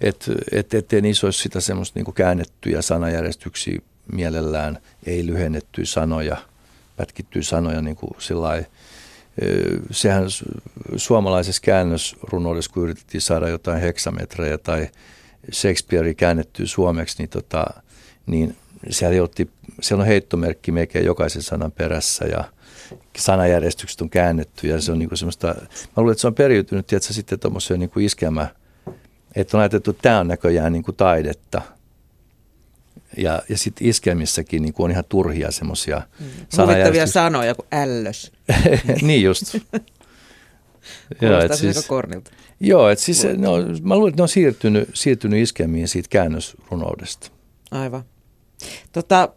et, 0.00 0.30
et, 0.52 0.74
ettei 0.74 1.00
niissä 1.00 1.26
olisi 1.26 1.42
sitä 1.42 1.60
semmoista 1.60 1.98
niin 1.98 2.04
kuin 2.04 2.14
käännettyjä 2.14 2.82
sanajärjestyksiä 2.82 3.78
mielellään, 4.12 4.78
ei 5.06 5.26
lyhennettyjä 5.26 5.84
sanoja, 5.84 6.36
pätkittyjä 6.96 7.42
sanoja 7.42 7.82
niin 7.82 7.96
kuin 7.96 8.10
sillai, 8.18 8.66
sehän 9.90 10.24
suomalaisessa 10.96 11.62
käännösrunoudessa, 11.62 12.70
kun 12.74 12.82
yritettiin 12.82 13.20
saada 13.20 13.48
jotain 13.48 13.80
heksametrejä 13.80 14.58
tai 14.58 14.88
Shakespearea 15.52 16.14
käännettyä 16.14 16.66
suomeksi, 16.66 17.18
niin, 17.18 17.28
tota, 17.28 17.64
niin 18.26 18.56
siellä, 18.90 19.22
otti, 19.22 19.50
siellä 19.80 20.02
on 20.02 20.06
heittomerkki 20.06 20.72
melkein 20.72 21.04
jokaisen 21.04 21.42
sanan 21.42 21.72
perässä 21.72 22.24
ja– 22.24 22.44
sanajärjestykset 23.18 24.00
on 24.00 24.10
käännetty 24.10 24.68
ja 24.68 24.80
se 24.80 24.92
on 24.92 24.98
niin 24.98 25.08
kuin 25.08 25.18
semmoista, 25.18 25.46
mä 25.46 25.54
luulen, 25.96 26.12
että 26.12 26.20
se 26.20 26.26
on 26.26 26.34
periytynyt 26.34 26.86
tietysti 26.86 27.14
sitten 27.14 27.40
tuommoiseen 27.40 27.80
niin 27.80 27.90
iskemä, 27.96 28.48
että 29.34 29.56
on 29.56 29.60
ajateltu, 29.60 29.90
että 29.90 30.02
tämä 30.02 30.20
on 30.20 30.28
näköjään 30.28 30.72
niin 30.72 30.82
kuin 30.82 30.96
taidetta. 30.96 31.62
Ja, 33.18 33.42
ja 33.48 33.58
sitten 33.58 33.88
iskelmissäkin 33.88 34.62
niin 34.62 34.74
on 34.78 34.90
ihan 34.90 35.04
turhia 35.08 35.50
semmoisia 35.50 36.02
mm. 36.20 36.26
sanajärjestys... 36.48 37.12
sanoja 37.12 37.54
kuin 37.54 37.66
ällös. 37.72 38.32
niin 39.02 39.22
just. 39.22 39.54
joo, 41.22 41.40
et 41.40 41.54
siis, 41.54 41.86
kornilta. 41.86 42.30
Joo, 42.60 42.88
että 42.88 43.04
siis 43.04 43.24
no, 43.36 43.52
mä 43.82 43.96
luulen, 43.96 44.10
että 44.10 44.20
ne 44.20 44.22
on 44.22 44.28
siirtynyt, 44.28 44.90
siirtynyt 44.94 45.42
iskemiin 45.42 45.88
siitä 45.88 46.08
käännösrunoudesta. 46.08 47.30
Aivan. 47.70 48.04
Tota, 48.92 49.28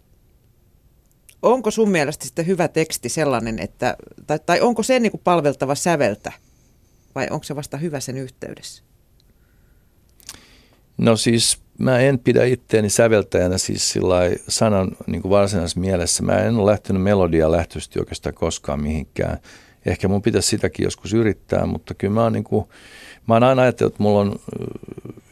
onko 1.41 1.71
sun 1.71 1.89
mielestä 1.89 2.25
sitten 2.25 2.47
hyvä 2.47 2.67
teksti 2.67 3.09
sellainen, 3.09 3.59
että, 3.59 3.97
tai, 4.27 4.39
tai 4.45 4.61
onko 4.61 4.83
se 4.83 4.99
niin 4.99 5.11
kuin 5.11 5.21
palveltava 5.23 5.75
säveltä 5.75 6.31
vai 7.15 7.27
onko 7.29 7.43
se 7.43 7.55
vasta 7.55 7.77
hyvä 7.77 7.99
sen 7.99 8.17
yhteydessä? 8.17 8.83
No 11.01 11.15
siis 11.15 11.61
mä 11.77 11.99
en 11.99 12.19
pidä 12.19 12.45
itteeni 12.45 12.89
säveltäjänä 12.89 13.57
siis 13.57 13.91
sillä 13.91 14.15
sanan 14.47 14.91
niin 15.07 15.21
kuin 15.21 15.29
varsinaisessa 15.29 15.79
mielessä. 15.79 16.23
Mä 16.23 16.37
en 16.37 16.55
ole 16.55 16.71
lähtenyt 16.71 17.01
melodia 17.01 17.51
lähtöisesti 17.51 17.99
oikeastaan 17.99 18.35
koskaan 18.35 18.81
mihinkään. 18.81 19.37
Ehkä 19.85 20.07
mun 20.07 20.21
pitäisi 20.21 20.47
sitäkin 20.47 20.83
joskus 20.83 21.13
yrittää, 21.13 21.65
mutta 21.65 21.93
kyllä 21.93 22.13
mä 22.13 22.23
oon, 22.23 22.33
niin 22.33 22.43
kuin, 22.43 22.65
mä 23.27 23.35
oon 23.35 23.43
aina 23.43 23.61
ajatellut, 23.61 23.93
että, 23.93 24.03
mulla 24.03 24.19
on, 24.19 24.39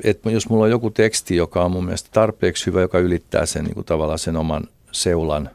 että 0.03 0.31
jos 0.31 0.49
mulla 0.49 0.63
on 0.63 0.71
joku 0.71 0.89
teksti, 0.89 1.35
joka 1.35 1.65
on 1.65 1.71
mun 1.71 1.85
mielestä 1.85 2.09
tarpeeksi 2.13 2.65
hyvä, 2.65 2.81
joka 2.81 2.99
ylittää 2.99 3.45
sen 3.45 3.63
niin 3.63 3.73
kuin 3.73 3.85
tavallaan 3.85 4.19
sen 4.19 4.37
oman 4.37 4.63
seulan, 4.91 5.49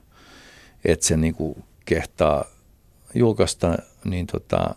että 0.85 1.07
se 1.07 1.17
niin 1.17 1.65
kehtaa 1.85 2.45
julkaista, 3.15 3.79
niin 4.05 4.27
tota, 4.27 4.75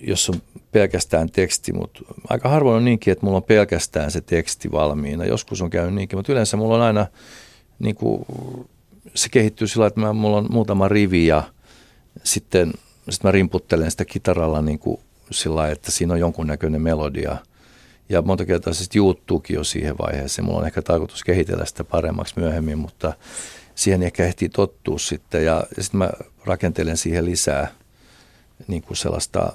jos 0.00 0.30
on 0.30 0.42
pelkästään 0.72 1.30
teksti, 1.30 1.72
mutta 1.72 2.00
aika 2.28 2.48
harvoin 2.48 2.76
on 2.76 2.84
niinkin, 2.84 3.12
että 3.12 3.26
mulla 3.26 3.36
on 3.36 3.42
pelkästään 3.42 4.10
se 4.10 4.20
teksti 4.20 4.72
valmiina. 4.72 5.24
Joskus 5.24 5.62
on 5.62 5.70
käynyt 5.70 5.94
niinkin, 5.94 6.18
mutta 6.18 6.32
yleensä 6.32 6.56
mulla 6.56 6.74
on 6.74 6.82
aina, 6.82 7.06
niin 7.78 7.96
kuin, 7.96 8.26
se 9.14 9.28
kehittyy 9.28 9.68
sillä 9.68 9.86
että 9.86 10.00
mä, 10.00 10.12
mulla 10.12 10.36
on 10.36 10.46
muutama 10.50 10.88
rivi 10.88 11.26
ja 11.26 11.42
sitten 12.24 12.72
sit 13.08 13.24
mä 13.24 13.32
rimputtelen 13.32 13.90
sitä 13.90 14.04
kitaralla 14.04 14.62
niin 14.62 14.78
kuin 14.78 15.00
sillä 15.30 15.70
että 15.70 15.90
siinä 15.90 16.14
on 16.14 16.20
jonkunnäköinen 16.20 16.82
melodia. 16.82 17.36
Ja 18.08 18.22
monta 18.22 18.44
kertaa 18.44 18.72
se 18.72 18.78
sitten 18.78 18.98
juuttuukin 18.98 19.54
jo 19.54 19.64
siihen 19.64 19.98
vaiheeseen. 19.98 20.46
Mulla 20.46 20.58
on 20.58 20.66
ehkä 20.66 20.82
tarkoitus 20.82 21.24
kehitellä 21.24 21.64
sitä 21.64 21.84
paremmaksi 21.84 22.34
myöhemmin, 22.36 22.78
mutta 22.78 23.12
siihen 23.74 24.02
ehkä 24.02 24.24
ehtii 24.24 24.48
tottua 24.48 24.98
sitten. 24.98 25.44
Ja, 25.44 25.66
ja 25.76 25.82
sitten 25.82 25.98
mä 25.98 26.10
rakentelen 26.44 26.96
siihen 26.96 27.24
lisää 27.24 27.68
niin 28.68 28.82
kuin 28.82 28.96
sellaista 28.96 29.52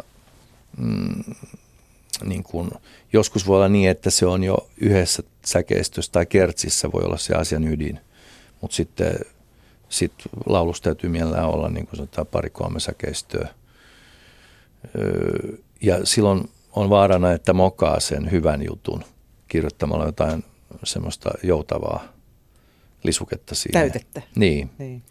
mm, 0.78 1.24
niin 2.24 2.44
kuin, 2.44 2.72
joskus 3.14 3.48
voi 3.48 3.56
olla 3.56 3.70
niin, 3.70 3.90
että 3.90 4.10
se 4.10 4.26
on 4.26 4.44
jo 4.44 4.70
yhdessä 4.78 5.24
säkeistössä 5.46 6.12
tai 6.12 6.26
kertsissä 6.26 6.92
voi 6.92 7.04
olla 7.04 7.18
se 7.18 7.36
asian 7.36 7.68
ydin, 7.68 8.00
mutta 8.62 8.76
sitten 8.76 9.14
sit 9.90 10.14
laulussa 10.46 10.84
täytyy 10.84 11.10
mielellään 11.10 11.50
olla 11.50 11.70
niin 11.70 11.88
kuin 11.88 11.98
sanotaan 11.98 12.28
pari-kolme 12.28 12.80
säkeistöä. 12.80 13.50
Öö, 15.00 15.58
ja 15.82 16.06
silloin 16.06 16.50
on 16.72 16.90
vaarana, 16.90 17.32
että 17.32 17.54
mokaa 17.54 18.00
sen 18.00 18.32
hyvän 18.32 18.66
jutun 18.66 19.04
kirjoittamalla 19.48 20.06
jotain 20.06 20.44
semmoista 20.84 21.30
joutavaa 21.44 22.04
lisuketta 23.04 23.56
siihen. 23.56 23.74
Täytettä. 23.74 24.22
Niin. 24.36 24.70
niin. 24.78 25.04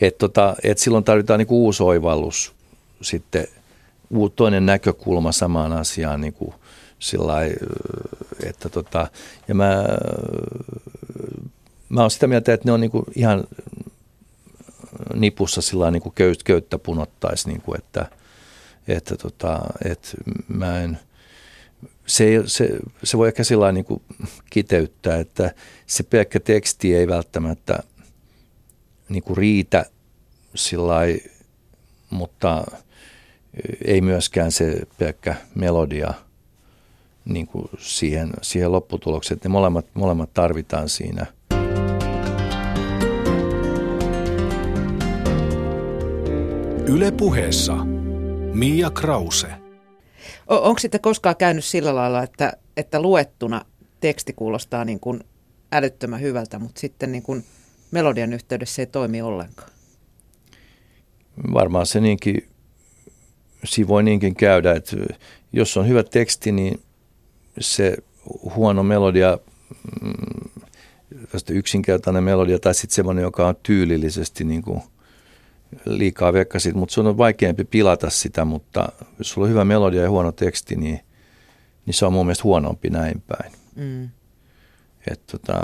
Et 0.00 0.18
tota, 0.18 0.56
et 0.62 0.78
silloin 0.78 1.04
tarvitaan 1.04 1.38
niinku 1.38 1.64
uusi 1.64 1.82
oivallus 1.82 2.54
sitten– 3.02 3.46
toinen 4.36 4.66
näkökulma 4.66 5.32
samaan 5.32 5.72
asiaan 5.72 6.20
niin 6.20 6.32
kuin 6.32 6.54
sillä 6.98 7.34
että 8.46 8.68
tota, 8.68 9.06
ja 9.48 9.54
mä, 9.54 9.84
mä 11.88 12.00
oon 12.00 12.10
sitä 12.10 12.26
mieltä, 12.26 12.52
että 12.52 12.68
ne 12.68 12.72
on 12.72 12.80
niin 12.80 12.90
kuin 12.90 13.04
ihan 13.14 13.44
nipussa 15.14 15.60
sillä 15.60 15.90
niin 15.90 16.02
kuin 16.02 16.14
köyt, 16.14 16.42
köyttä 16.42 16.78
punottaisi, 16.78 17.48
niin 17.48 17.60
kuin, 17.60 17.78
että, 17.78 18.10
että, 18.88 19.16
tota, 19.16 19.60
että 19.84 20.08
mä 20.48 20.80
en, 20.80 20.98
se, 22.06 22.42
se, 22.46 22.68
se 23.04 23.18
voi 23.18 23.28
ehkä 23.28 23.44
sillä 23.44 23.72
niin 23.72 23.84
kuin 23.84 24.02
kiteyttää, 24.50 25.16
että 25.16 25.54
se 25.86 26.02
pelkkä 26.02 26.40
teksti 26.40 26.94
ei 26.94 27.08
välttämättä 27.08 27.82
niin 29.08 29.22
kuin 29.22 29.36
riitä 29.36 29.86
sillä 30.54 31.00
mutta– 32.10 32.64
ei 33.84 34.00
myöskään 34.00 34.52
se 34.52 34.80
pelkkä 34.98 35.34
melodia 35.54 36.14
niin 37.24 37.46
kuin 37.46 37.68
siihen, 37.78 38.30
siihen 38.42 38.72
lopputulokseen. 38.72 39.40
Ne 39.44 39.50
molemmat, 39.50 39.86
molemmat 39.94 40.34
tarvitaan 40.34 40.88
siinä. 40.88 41.26
Yle 46.86 47.10
puheessa 47.10 47.76
Mia 48.54 48.90
Krause. 48.90 49.46
O- 50.50 50.68
onko 50.68 50.78
sitten 50.78 51.00
koskaan 51.00 51.36
käynyt 51.36 51.64
sillä 51.64 51.94
lailla, 51.94 52.22
että, 52.22 52.52
että 52.76 53.00
luettuna 53.00 53.64
teksti 54.00 54.32
kuulostaa 54.32 54.84
niin 54.84 55.00
kuin 55.00 55.20
älyttömän 55.72 56.20
hyvältä, 56.20 56.58
mutta 56.58 56.80
sitten 56.80 57.12
niin 57.12 57.22
kuin 57.22 57.44
melodian 57.90 58.32
yhteydessä 58.32 58.82
ei 58.82 58.86
toimi 58.86 59.22
ollenkaan? 59.22 59.70
Varmaan 61.52 61.86
se 61.86 62.00
niinkin 62.00 62.51
siinä 63.64 63.88
voi 63.88 64.02
niinkin 64.02 64.34
käydä, 64.34 64.72
että 64.72 64.96
jos 65.52 65.76
on 65.76 65.88
hyvä 65.88 66.02
teksti, 66.02 66.52
niin 66.52 66.80
se 67.60 67.96
huono 68.54 68.82
melodia, 68.82 69.38
mm, 70.02 70.62
yksinkertainen 71.50 72.24
melodia 72.24 72.58
tai 72.58 72.74
sitten 72.74 72.94
semmoinen, 72.94 73.22
joka 73.22 73.48
on 73.48 73.56
tyylillisesti 73.62 74.44
niin 74.44 74.62
kuin 74.62 74.82
liikaa 75.84 76.32
vekkasit, 76.32 76.74
mutta 76.74 76.92
sun 76.92 77.06
on 77.06 77.18
vaikeampi 77.18 77.64
pilata 77.64 78.10
sitä, 78.10 78.44
mutta 78.44 78.88
jos 79.18 79.30
sulla 79.30 79.44
on 79.44 79.50
hyvä 79.50 79.64
melodia 79.64 80.02
ja 80.02 80.10
huono 80.10 80.32
teksti, 80.32 80.76
niin, 80.76 81.00
niin 81.86 81.94
se 81.94 82.06
on 82.06 82.12
mun 82.12 82.26
mielestä 82.26 82.44
huonompi 82.44 82.90
näin 82.90 83.22
päin. 83.26 83.52
Mm. 83.74 84.08
Et 85.10 85.26
tota, 85.26 85.60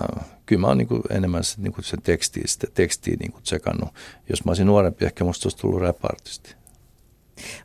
kyllä 0.46 0.60
mä 0.60 0.66
oon 0.66 0.78
niinku 0.78 1.02
enemmän 1.10 1.44
se, 1.44 1.60
niinku 1.60 1.82
sen 1.82 2.02
tekstiä, 2.02 2.42
sitä 2.46 2.66
tekstiä 2.74 3.16
niinku 3.20 3.40
tsekannut. 3.40 3.88
Jos 4.28 4.44
mä 4.44 4.50
olisin 4.50 4.66
nuorempi, 4.66 5.04
ehkä 5.04 5.24
musta 5.24 5.46
olisi 5.46 5.58
tullut 5.58 5.80
rap-artisti. 5.80 6.54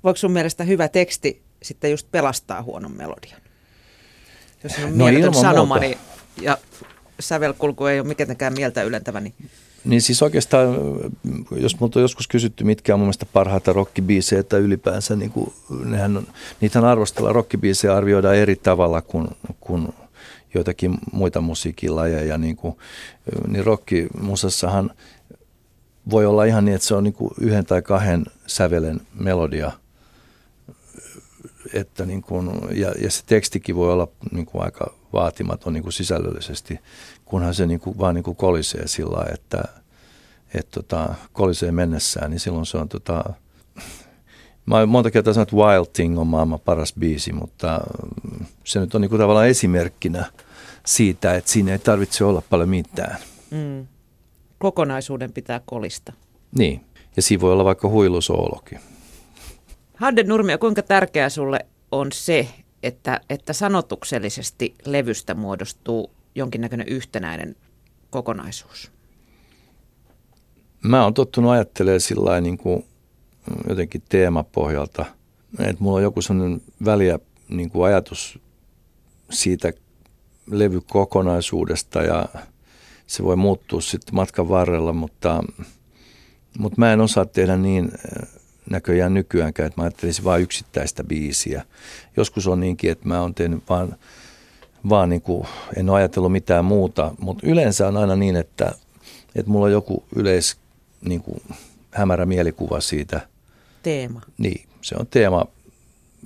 Voiko 0.03 0.17
sun 0.17 0.31
mielestä 0.31 0.63
hyvä 0.63 0.87
teksti 0.87 1.41
sitten 1.63 1.91
just 1.91 2.11
pelastaa 2.11 2.63
huonon 2.63 2.97
melodian? 2.97 3.41
Jos 4.63 4.73
on 4.77 4.97
no, 4.97 5.05
mieletön 5.05 5.33
sanoma 5.33 5.79
niin, 5.79 5.97
ja 6.41 6.57
sävelkulku 7.19 7.85
ei 7.85 7.99
ole 7.99 8.07
mitenkään 8.07 8.53
mieltä 8.53 8.83
ylentävä, 8.83 9.19
niin 9.19 9.33
niin 9.85 10.01
siis 10.01 10.21
oikeastaan, 10.21 10.75
jos 11.55 11.75
minulta 11.75 11.99
on 11.99 12.01
joskus 12.01 12.27
kysytty, 12.27 12.63
mitkä 12.63 12.93
on 12.93 12.99
mun 12.99 13.05
mielestä 13.05 13.25
parhaita 13.25 13.73
rockibiisejä 13.73 14.43
tai 14.43 14.59
ylipäänsä, 14.59 15.15
niin 15.15 15.31
kuin, 15.31 15.53
nehän 15.85 16.17
on, 16.17 16.27
niitähän 16.61 16.89
arvostellaan, 16.89 17.35
rockibiisejä 17.35 17.95
arvioidaan 17.95 18.35
eri 18.35 18.55
tavalla 18.55 19.01
kuin, 19.01 19.27
kuin 19.59 19.93
joitakin 20.53 20.97
muita 21.11 21.41
musiikilajeja. 21.41 22.37
Niin, 22.37 22.55
kuin, 22.55 22.75
niin 23.47 23.65
rockimusassahan 23.65 24.91
voi 26.09 26.25
olla 26.25 26.43
ihan 26.43 26.65
niin, 26.65 26.75
että 26.75 26.87
se 26.87 26.95
on 26.95 27.03
niin 27.03 27.13
kuin 27.13 27.31
yhden 27.39 27.65
tai 27.65 27.81
kahden 27.81 28.25
sävelen 28.47 29.01
melodia. 29.13 29.71
Että 31.73 32.05
niin 32.05 32.21
kuin, 32.21 32.49
ja, 32.71 32.91
ja 33.01 33.11
se 33.11 33.23
tekstikin 33.25 33.75
voi 33.75 33.91
olla 33.93 34.07
niin 34.31 34.45
kuin 34.45 34.63
aika 34.63 34.93
vaatimaton 35.13 35.73
niin 35.73 35.83
kuin 35.83 35.93
sisällöllisesti, 35.93 36.79
kunhan 37.25 37.55
se 37.55 37.67
niin 37.67 37.79
kuin, 37.79 37.97
vaan 37.97 38.15
niin 38.15 38.23
kuin 38.23 38.35
kolisee 38.35 38.87
sillä 38.87 39.25
että 39.33 39.63
et 40.53 40.67
tota, 40.71 41.15
kolisee 41.33 41.71
mennessään, 41.71 42.31
niin 42.31 42.39
silloin 42.39 42.65
se 42.65 42.77
on 42.77 42.89
tota, 42.89 43.33
Mä 44.65 44.77
oon 44.77 44.89
monta 44.89 45.11
kertaa 45.11 45.33
sanonut, 45.33 45.49
että 45.49 45.55
Wild 45.55 45.85
Thing 45.93 46.19
on 46.19 46.27
maailman 46.27 46.59
paras 46.59 46.93
biisi, 46.99 47.33
mutta 47.33 47.81
se 48.63 48.79
nyt 48.79 48.95
on 48.95 49.01
niin 49.01 49.09
kuin 49.09 49.19
tavallaan 49.19 49.47
esimerkkinä 49.47 50.25
siitä, 50.85 51.35
että 51.35 51.51
siinä 51.51 51.71
ei 51.71 51.79
tarvitse 51.79 52.23
olla 52.23 52.43
paljon 52.49 52.69
mitään. 52.69 53.17
Mm 53.51 53.87
kokonaisuuden 54.63 55.33
pitää 55.33 55.61
kolista. 55.65 56.13
Niin, 56.57 56.81
ja 57.15 57.21
siinä 57.21 57.41
voi 57.41 57.51
olla 57.51 57.65
vaikka 57.65 57.89
huilusoolokin. 57.89 58.79
Hadde 59.95 60.23
Nurmia, 60.23 60.57
kuinka 60.57 60.81
tärkeää 60.81 61.29
sulle 61.29 61.65
on 61.91 62.11
se, 62.11 62.47
että, 62.83 63.21
että 63.29 63.53
sanotuksellisesti 63.53 64.75
levystä 64.85 65.33
muodostuu 65.33 66.11
jonkinnäköinen 66.35 66.87
yhtenäinen 66.87 67.55
kokonaisuus? 68.09 68.91
Mä 70.83 71.03
oon 71.03 71.13
tottunut 71.13 71.51
ajattelemaan 71.51 72.01
sillä 72.01 72.41
niin 72.41 72.57
kuin 72.57 72.85
jotenkin 73.69 74.01
teemapohjalta, 74.09 75.05
että 75.59 75.83
mulla 75.83 75.97
on 75.97 76.03
joku 76.03 76.21
sellainen 76.21 76.61
väliä 76.85 77.19
niin 77.49 77.69
kuin 77.69 77.85
ajatus 77.85 78.39
siitä 79.29 79.73
levykokonaisuudesta 80.51 82.01
ja 82.01 82.25
se 83.07 83.23
voi 83.23 83.35
muuttua 83.35 83.81
sitten 83.81 84.15
matkan 84.15 84.49
varrella, 84.49 84.93
mutta, 84.93 85.43
mutta 86.57 86.79
mä 86.79 86.93
en 86.93 87.01
osaa 87.01 87.25
tehdä 87.25 87.57
niin 87.57 87.91
äh, 87.93 88.29
näköjään 88.69 89.13
nykyäänkään, 89.13 89.67
että 89.67 89.81
mä 89.81 89.83
ajattelisin 89.83 90.23
vain 90.23 90.43
yksittäistä 90.43 91.03
biisiä. 91.03 91.65
Joskus 92.17 92.47
on 92.47 92.59
niinkin, 92.59 92.91
että 92.91 93.07
mä 93.07 93.21
oon 93.21 93.35
tehnyt 93.35 93.63
vaan, 93.69 93.95
vaan 94.89 95.09
niin 95.09 95.21
kuin, 95.21 95.47
en 95.77 95.89
ole 95.89 95.97
ajatellut 95.97 96.31
mitään 96.31 96.65
muuta, 96.65 97.15
mutta 97.19 97.47
yleensä 97.47 97.87
on 97.87 97.97
aina 97.97 98.15
niin, 98.15 98.35
että, 98.35 98.71
että 99.35 99.51
mulla 99.51 99.65
on 99.65 99.71
joku 99.71 100.03
yleis 100.15 100.57
niin 101.05 101.21
kuin, 101.21 101.41
hämärä 101.91 102.25
mielikuva 102.25 102.81
siitä. 102.81 103.27
Teema. 103.83 104.21
Niin, 104.37 104.67
se 104.81 104.95
on 104.99 105.07
teema 105.07 105.45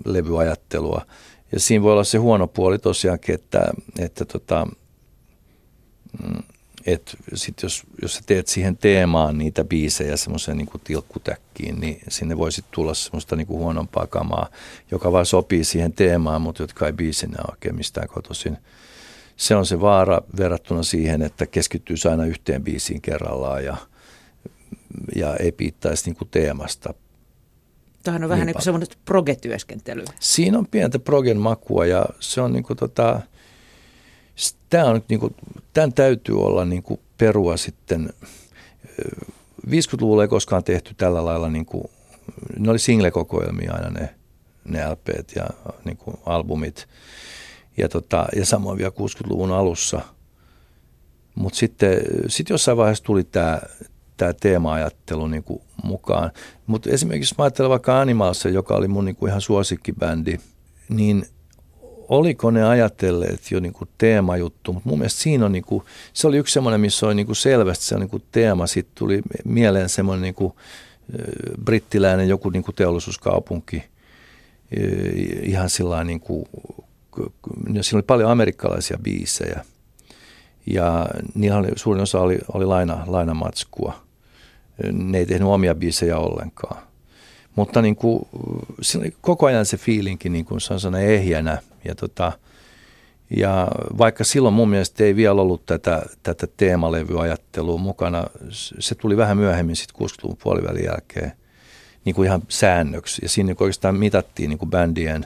levyajattelua. 0.05 1.05
Ja 1.51 1.59
siinä 1.59 1.83
voi 1.83 1.91
olla 1.91 2.03
se 2.03 2.17
huono 2.17 2.47
puoli 2.47 2.79
tosiaankin, 2.79 3.35
että, 3.35 3.71
että 3.99 4.25
tota, 4.25 4.67
että 6.87 7.17
sit 7.33 7.63
jos, 7.63 7.83
jos 8.01 8.15
sä 8.15 8.21
teet 8.25 8.47
siihen 8.47 8.77
teemaan 8.77 9.37
niitä 9.37 9.63
biisejä 9.63 10.17
semmoiseen 10.17 10.57
niin 10.57 10.67
tilkkutäkkiin, 10.83 11.79
niin 11.79 11.99
sinne 12.07 12.37
voisi 12.37 12.65
tulla 12.71 12.93
semmoista 12.93 13.35
niin 13.35 13.47
kuin 13.47 13.59
huonompaa 13.59 14.07
kamaa, 14.07 14.49
joka 14.91 15.11
vaan 15.11 15.25
sopii 15.25 15.63
siihen 15.63 15.93
teemaan, 15.93 16.41
mutta 16.41 16.63
jotka 16.63 16.85
ei 16.85 16.93
biisinä 16.93 17.37
oikein 17.51 17.75
mistään 17.75 18.07
kotoisin. 18.07 18.57
Se 19.37 19.55
on 19.55 19.65
se 19.65 19.81
vaara 19.81 20.21
verrattuna 20.37 20.83
siihen, 20.83 21.21
että 21.21 21.45
keskittyy 21.45 21.95
aina 22.09 22.25
yhteen 22.25 22.63
biisiin 22.63 23.01
kerrallaan 23.01 23.65
ja, 23.65 23.77
ja 25.15 25.35
ei 25.35 25.51
piittaisi 25.51 26.05
niin 26.05 26.15
kuin 26.15 26.29
teemasta. 26.31 26.93
Tämähän 28.03 28.23
on 28.23 28.29
niin 28.29 28.29
vähän 28.29 28.45
niin 28.45 28.53
kuin 28.53 28.63
semmoinen 28.63 28.87
progetyöskentely. 29.05 30.05
Siinä 30.19 30.57
on 30.57 30.67
pientä 30.67 30.99
progen 30.99 31.37
makua 31.37 31.85
ja 31.85 32.05
se 32.19 32.41
on 32.41 32.53
niin 32.53 32.63
kuin 32.63 32.77
tota, 32.77 33.21
tämä 34.69 34.85
on 34.85 35.01
niin 35.09 35.19
kuin, 35.19 35.35
tämän 35.73 35.93
täytyy 35.93 36.41
olla 36.41 36.65
niin 36.65 36.83
kuin 36.83 36.99
perua 37.17 37.57
sitten. 37.57 38.13
50-luvulla 39.67 40.21
ei 40.21 40.27
koskaan 40.27 40.63
tehty 40.63 40.93
tällä 40.93 41.25
lailla, 41.25 41.49
niin 41.49 41.65
kuin, 41.65 41.83
ne 42.59 42.71
oli 42.71 42.79
single-kokoelmia 42.79 43.73
aina 43.73 43.89
ne, 43.89 44.15
ne 44.65 44.89
LPt 44.89 45.35
ja 45.35 45.47
niin 45.85 45.97
kuin 45.97 46.17
albumit. 46.25 46.87
Ja, 47.77 47.89
tota, 47.89 48.25
ja 48.35 48.45
samoin 48.45 48.77
vielä 48.77 48.91
60-luvun 48.99 49.51
alussa. 49.51 50.01
Mutta 51.35 51.59
sitten 51.59 51.99
sit 52.27 52.49
jossain 52.49 52.77
vaiheessa 52.77 53.03
tuli 53.03 53.23
tämä 53.23 53.59
tämä 54.17 54.33
teema-ajattelu 54.33 55.27
niin 55.27 55.43
kuin 55.43 55.61
mukaan. 55.83 56.31
Mutta 56.67 56.89
esimerkiksi 56.89 57.35
mä 57.37 57.43
ajattelen 57.43 57.69
vaikka 57.69 57.99
Animalse, 57.99 58.49
joka 58.49 58.75
oli 58.75 58.87
mun 58.87 59.05
niin 59.05 59.15
kuin 59.15 59.29
ihan 59.29 59.41
suosikkibändi, 59.41 60.37
niin– 60.89 61.25
oliko 62.09 62.51
ne 62.51 62.63
ajatelleet 62.63 63.51
jo 63.51 63.59
niin 63.59 63.73
kuin 63.73 63.89
teemajuttu, 63.97 64.73
mutta 64.73 64.89
mun 64.89 64.97
mielestä 64.97 65.21
siinä 65.21 65.45
on, 65.45 65.51
niin 65.51 65.63
kuin, 65.63 65.83
se 66.13 66.27
oli 66.27 66.37
yksi 66.37 66.53
semmoinen, 66.53 66.81
missä 66.81 67.05
oli 67.05 67.15
niin 67.15 67.25
kuin 67.25 67.35
selvästi 67.35 67.85
se 67.85 67.99
niin 67.99 68.09
kuin 68.09 68.23
teema. 68.31 68.67
Sitten 68.67 68.95
tuli 68.95 69.21
mieleen 69.45 69.89
semmoinen 69.89 70.21
niin 70.21 70.35
kuin, 70.35 70.53
brittiläinen 71.65 72.29
joku 72.29 72.49
niin 72.49 72.63
kuin 72.63 72.75
teollisuuskaupunki, 72.75 73.83
ihan 75.41 75.69
sillä 75.69 76.03
niin 76.03 76.19
kuin, 76.19 76.45
siinä 77.81 77.97
oli 77.97 78.03
paljon 78.03 78.31
amerikkalaisia 78.31 78.97
biisejä 79.03 79.65
ja 80.65 81.07
niillä 81.35 81.57
oli, 81.57 81.67
suurin 81.75 82.03
osa 82.03 82.19
oli, 82.19 82.39
oli 82.53 82.65
laina, 82.65 83.03
lainamatskua. 83.07 83.93
Ne 84.91 85.17
ei 85.17 85.25
tehnyt 85.25 85.47
omia 85.47 85.75
biisejä 85.75 86.17
ollenkaan. 86.17 86.81
Mutta 87.55 87.81
niin 87.81 87.95
kuin, 87.95 88.27
koko 89.21 89.45
ajan 89.45 89.65
se 89.65 89.77
fiilinki 89.77 90.29
niin 90.29 90.45
kuin 90.45 90.61
se 90.61 90.73
on 90.73 90.95
ehjänä 90.95 91.57
ja, 91.87 91.95
tota, 91.95 92.31
ja 93.29 93.67
vaikka 93.97 94.23
silloin 94.23 94.53
mun 94.53 94.69
mielestä 94.69 95.03
ei 95.03 95.15
vielä 95.15 95.41
ollut 95.41 95.65
tätä, 95.65 96.05
tätä 96.23 96.47
teemalevyajattelua 96.57 97.77
mukana, 97.77 98.23
se 98.79 98.95
tuli 98.95 99.17
vähän 99.17 99.37
myöhemmin 99.37 99.75
sitten 99.75 100.07
60-luvun 100.07 100.37
puolivälin 100.43 100.85
jälkeen 100.85 101.31
niin 102.07 102.15
kuin 102.15 102.25
ihan 102.25 102.41
säännöksi. 102.49 103.21
Ja 103.21 103.29
siinä 103.29 103.55
oikeastaan 103.59 103.95
mitattiin 103.95 104.49
niin 104.49 104.57
kuin 104.57 104.69
bändien, 104.69 105.25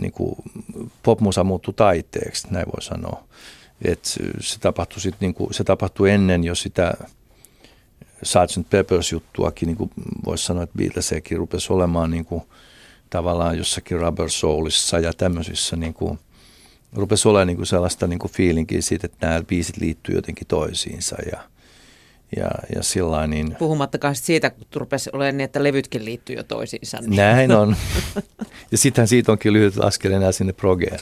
niin 0.00 0.12
kuin 0.12 0.36
popmusa 1.02 1.44
muuttui 1.44 1.74
taiteeksi, 1.74 2.48
näin 2.50 2.66
voi 2.66 2.82
sanoa. 2.82 3.24
Et 3.84 4.04
se, 4.40 4.58
tapahtui 4.60 5.00
sit, 5.00 5.14
niin 5.20 5.34
kuin, 5.34 5.54
se 5.54 5.64
tapahtui 5.64 6.10
ennen 6.10 6.44
jo 6.44 6.54
sitä 6.54 6.94
Sgt. 8.24 8.70
Peppers-juttuakin, 8.70 9.66
niin 9.66 9.76
kuin 9.76 9.90
voisi 10.24 10.44
sanoa, 10.44 10.62
että 10.62 10.78
Beatlesekin 10.78 11.38
rupesi 11.38 11.72
olemaan 11.72 12.10
niin 12.10 12.24
kuin, 12.24 12.42
tavallaan 13.12 13.58
jossakin 13.58 14.00
Rubber 14.00 14.30
Soulissa 14.30 14.98
ja 14.98 15.12
tämmöisissä 15.12 15.76
niin 15.76 15.94
kuin, 15.94 16.18
rupesi 16.92 17.28
olemaan 17.28 17.46
niin 17.46 17.56
kuin 17.56 17.66
sellaista 17.66 18.06
niin 18.06 18.18
kuin 18.18 18.32
fiilinkiä 18.32 18.82
siitä, 18.82 19.06
että 19.06 19.26
nämä 19.26 19.42
biisit 19.42 19.76
liittyy 19.76 20.14
jotenkin 20.14 20.46
toisiinsa 20.46 21.16
ja, 21.32 21.40
ja, 22.36 22.50
ja 22.74 22.82
sillä 22.82 23.26
niin... 23.26 23.56
Puhumattakaan 23.58 24.16
siitä, 24.16 24.50
kun 24.50 24.66
rupesi 24.76 25.10
olemaan 25.12 25.36
niin, 25.36 25.44
että 25.44 25.62
levytkin 25.62 26.04
liittyy 26.04 26.36
jo 26.36 26.42
toisiinsa. 26.42 26.98
Niin. 27.00 27.16
Näin 27.22 27.52
on. 27.52 27.76
ja 28.70 28.78
sittenhän 28.78 29.08
siitä 29.08 29.32
onkin 29.32 29.52
lyhyt 29.52 29.78
askel 29.78 30.12
enää 30.12 30.32
sinne 30.32 30.52
progeen. 30.52 31.00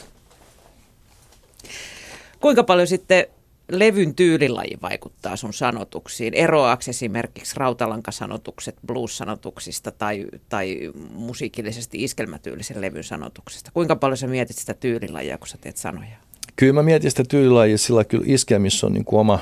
Kuinka 2.39 2.63
paljon 2.63 2.87
sitten 2.87 3.25
levyn 3.71 4.15
tyylilaji 4.15 4.77
vaikuttaa 4.81 5.35
sun 5.35 5.53
sanotuksiin? 5.53 6.33
Eroaako 6.33 6.83
esimerkiksi 6.89 7.55
rautalankasanotukset 7.57 8.75
blues-sanotuksista 8.87 9.91
tai, 9.91 10.25
tai 10.49 10.91
musiikillisesti 11.13 12.03
iskelmätyylisen 12.03 12.81
levyn 12.81 13.03
sanotuksista? 13.03 13.71
Kuinka 13.73 13.95
paljon 13.95 14.17
sä 14.17 14.27
mietit 14.27 14.57
sitä 14.57 14.73
tyylilajia, 14.73 15.37
kun 15.37 15.47
sä 15.47 15.57
teet 15.61 15.77
sanoja? 15.77 16.17
Kyllä 16.55 16.73
mä 16.73 16.83
mietin 16.83 17.11
sitä 17.11 17.23
tyylilajia, 17.23 17.77
sillä 17.77 18.03
kyllä 18.03 18.23
iskelmissä 18.27 18.87
on 18.87 18.93
niin 18.93 19.05
kuin 19.05 19.19
oma, 19.19 19.39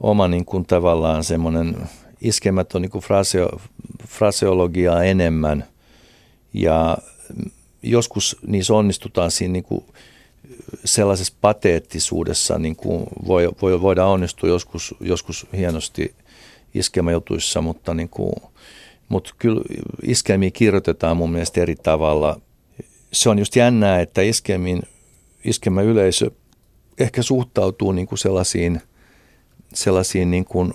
oma 0.00 0.28
niin 0.28 0.44
kuin 0.44 0.66
tavallaan 0.66 1.24
semmoinen, 1.24 1.76
iskemät 2.20 2.74
on 2.74 2.82
niin 2.82 2.90
kuin 2.90 3.04
fraseo, 3.04 3.60
fraseologiaa 4.08 5.04
enemmän 5.04 5.64
ja 6.54 6.98
joskus 7.82 8.36
niissä 8.46 8.74
onnistutaan 8.74 9.30
siinä 9.30 9.52
niin 9.52 9.64
kuin 9.64 9.84
sellaisessa 10.84 11.34
pateettisuudessa 11.40 12.58
niin 12.58 12.76
kuin 12.76 13.04
voi, 13.26 13.48
voi, 13.62 13.80
voidaan 13.80 14.08
onnistua 14.08 14.48
joskus, 14.48 14.94
joskus 15.00 15.46
hienosti 15.56 16.14
iskelmäjutuissa, 16.74 17.60
mutta, 17.60 17.94
niin 17.94 18.08
kuin, 18.08 18.32
mutta 19.08 19.34
kyllä 19.38 19.60
iskelmiä 20.02 20.50
kirjoitetaan 20.50 21.16
mun 21.16 21.32
mielestä 21.32 21.60
eri 21.60 21.76
tavalla. 21.76 22.40
Se 23.12 23.28
on 23.28 23.38
just 23.38 23.56
jännää, 23.56 24.00
että 24.00 24.22
iskelmin, 24.22 24.82
yleisö 25.84 26.30
ehkä 26.98 27.22
suhtautuu 27.22 27.92
niin 27.92 28.06
kuin 28.06 28.18
sellaisiin, 28.18 28.80
sellaisiin 29.74 30.30
niin 30.30 30.44
kuin 30.44 30.74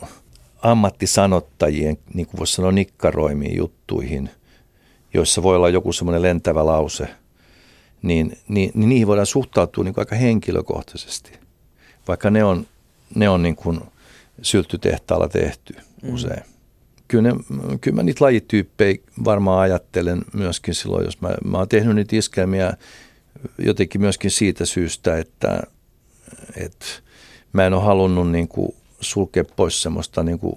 ammattisanottajien, 0.61 1.97
niin 2.13 2.27
kuin 2.27 2.37
voisi 2.37 2.53
sanoa 2.53 2.71
nikkaroimiin 2.71 3.57
juttuihin, 3.57 4.29
joissa 5.13 5.43
voi 5.43 5.55
olla 5.55 5.69
joku 5.69 5.93
semmoinen 5.93 6.21
lentävä 6.21 6.65
lause– 6.65 7.07
niin, 8.01 8.37
niin, 8.47 8.71
niin 8.73 8.89
niihin 8.89 9.07
voidaan 9.07 9.25
suhtautua 9.25 9.83
niin 9.83 9.93
kuin 9.93 10.01
aika 10.01 10.15
henkilökohtaisesti, 10.15 11.31
vaikka 12.07 12.29
ne 12.29 12.43
on, 12.43 12.67
ne 13.15 13.29
on 13.29 13.43
niin 13.43 13.55
kuin 13.55 13.81
sylttytehtaalla 14.41 15.27
tehty 15.27 15.75
mm. 16.01 16.13
usein. 16.13 16.43
Kyllä, 17.07 17.29
ne, 17.29 17.35
kyllä 17.81 17.95
mä 17.95 18.03
niitä 18.03 18.25
lajityyppejä 18.25 18.97
varmaan 19.25 19.59
ajattelen 19.59 20.21
myöskin 20.33 20.75
silloin, 20.75 21.05
jos 21.05 21.21
mä, 21.21 21.29
mä 21.43 21.57
oon 21.57 21.69
tehnyt 21.69 21.95
niitä 21.95 22.15
iskelmiä 22.15 22.73
jotenkin 23.57 24.01
myöskin 24.01 24.31
siitä 24.31 24.65
syystä, 24.65 25.17
että, 25.17 25.63
että 26.55 26.85
mä 27.53 27.65
en 27.65 27.73
ole 27.73 27.83
halunnut 27.83 28.31
niin 28.31 28.47
kuin 28.47 28.75
sulkea 28.99 29.43
pois 29.55 29.81
semmoista 29.81 30.23
niin 30.23 30.39
kuin 30.39 30.55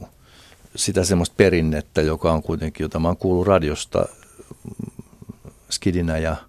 sitä 0.77 1.05
semmoista 1.05 1.35
perinnettä, 1.37 2.03
joka 2.03 2.33
on 2.33 2.43
kuitenkin, 2.43 2.85
jota 2.85 2.99
mä 2.99 3.09
oon 3.09 3.17
kuullut 3.17 3.47
radiosta 3.47 4.09
skidinä 5.71 6.19
ja– 6.19 6.37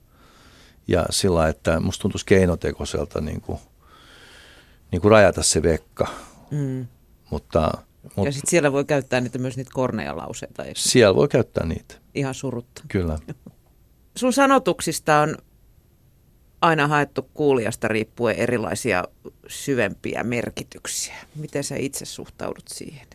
ja 0.87 1.05
sillä 1.09 1.47
että 1.47 1.79
musta 1.79 2.01
tuntuisi 2.01 2.25
keinotekoiselta 2.25 3.21
niin 3.21 3.41
kuin, 3.41 3.59
niin 4.91 5.01
kuin 5.01 5.11
rajata 5.11 5.43
se 5.43 5.63
vekka. 5.63 6.07
Mm. 6.51 6.87
Mutta, 7.29 7.71
mutta, 8.03 8.21
ja 8.25 8.31
sitten 8.31 8.49
siellä 8.49 8.71
voi 8.71 8.85
käyttää 8.85 9.21
niitä 9.21 9.37
myös 9.37 9.57
niitä 9.57 9.71
korneja 9.73 10.17
lauseita. 10.17 10.63
Eikö? 10.63 10.79
Siellä 10.79 11.15
voi 11.15 11.27
käyttää 11.27 11.65
niitä. 11.65 11.95
Ihan 12.15 12.33
surutta. 12.33 12.81
Kyllä. 12.87 13.19
Sun 14.17 14.33
sanotuksista 14.33 15.21
on 15.21 15.37
aina 16.61 16.87
haettu 16.87 17.29
kuulijasta 17.33 17.87
riippuen 17.87 18.35
erilaisia 18.35 19.03
syvempiä 19.47 20.23
merkityksiä. 20.23 21.15
Miten 21.35 21.63
sä 21.63 21.75
itse 21.75 22.05
suhtaudut 22.05 22.67
siihen? 22.67 23.07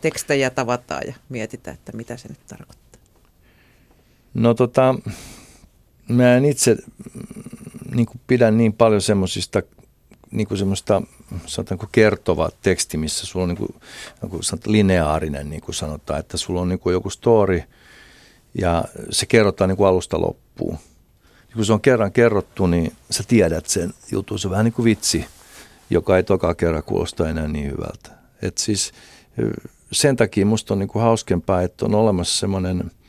Tekstejä 0.00 0.50
tavataan 0.50 1.02
ja 1.06 1.14
mietitään, 1.28 1.74
että 1.74 1.92
mitä 1.92 2.16
se 2.16 2.28
nyt 2.28 2.46
tarkoittaa. 2.46 3.00
No 4.34 4.54
tota, 4.54 4.94
mä 6.10 6.36
en 6.36 6.44
itse 6.44 6.76
niin 7.94 8.06
kuin 8.06 8.56
niin 8.56 8.72
paljon 8.72 9.02
semmoisista 9.02 9.62
niin 10.30 10.48
kuin 10.48 10.58
semmoista 10.58 11.02
sanotaanko 11.46 11.86
kertova 11.92 12.50
teksti, 12.62 12.96
missä 12.96 13.26
sulla 13.26 13.42
on 13.42 13.48
niin 13.48 13.56
kuin, 13.56 13.74
kuin 14.30 14.42
lineaarinen, 14.66 15.50
niin 15.50 15.62
kuin 15.62 15.74
sanotaan, 15.74 16.20
että 16.20 16.36
sulla 16.36 16.60
on 16.60 16.68
niin 16.68 16.78
kuin 16.78 16.92
joku 16.92 17.10
story 17.10 17.62
ja 18.54 18.84
se 19.10 19.26
kerrotaan 19.26 19.68
niin 19.68 19.76
kuin 19.76 19.88
alusta 19.88 20.20
loppuun. 20.20 20.78
Ja 21.48 21.54
kun 21.54 21.64
se 21.64 21.72
on 21.72 21.80
kerran 21.80 22.12
kerrottu, 22.12 22.66
niin 22.66 22.92
sä 23.10 23.24
tiedät 23.28 23.66
sen 23.66 23.94
jutun. 24.12 24.38
Se 24.38 24.48
on 24.48 24.50
vähän 24.50 24.64
niin 24.64 24.72
kuin 24.72 24.84
vitsi, 24.84 25.24
joka 25.90 26.16
ei 26.16 26.22
toka 26.22 26.54
kerran 26.54 26.82
kuulosta 26.82 27.28
enää 27.28 27.48
niin 27.48 27.70
hyvältä. 27.70 28.10
Et 28.42 28.58
siis 28.58 28.92
sen 29.92 30.16
takia 30.16 30.46
musta 30.46 30.74
on 30.74 30.78
niin 30.78 30.88
kuin 30.88 31.02
hauskempaa, 31.02 31.62
että 31.62 31.84
on 31.84 31.94
olemassa 31.94 32.40
semmoinen– 32.40 32.90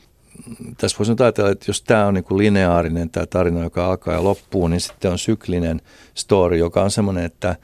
tässä 0.76 0.98
voisi 0.98 1.12
ajatella, 1.18 1.50
että 1.50 1.64
jos 1.68 1.82
tämä 1.82 2.06
on 2.06 2.14
niin 2.14 2.24
kuin 2.24 2.38
lineaarinen 2.38 3.10
tämä 3.10 3.26
tarina, 3.26 3.62
joka 3.62 3.86
alkaa 3.86 4.14
ja 4.14 4.24
loppuu, 4.24 4.68
niin 4.68 4.80
sitten 4.80 5.10
on 5.10 5.18
syklinen 5.18 5.80
story, 6.14 6.56
joka 6.56 6.82
on 6.82 6.90
semmoinen, 6.90 7.24
että, 7.24 7.56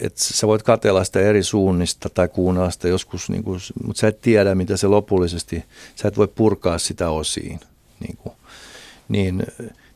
että 0.00 0.20
sä 0.20 0.46
voit 0.46 0.62
katella 0.62 1.04
sitä 1.04 1.20
eri 1.20 1.42
suunnista 1.42 2.08
tai 2.08 2.28
kuunnella 2.28 2.70
sitä 2.70 2.88
joskus, 2.88 3.30
niin 3.30 3.44
kuin, 3.44 3.60
mutta 3.84 4.00
sä 4.00 4.08
et 4.08 4.20
tiedä, 4.20 4.54
mitä 4.54 4.76
se 4.76 4.86
lopullisesti, 4.86 5.64
sä 5.94 6.08
et 6.08 6.16
voi 6.16 6.28
purkaa 6.28 6.78
sitä 6.78 7.10
osiin. 7.10 7.60
Niin, 8.00 8.16
kuin. 8.16 8.34
niin, 9.08 9.42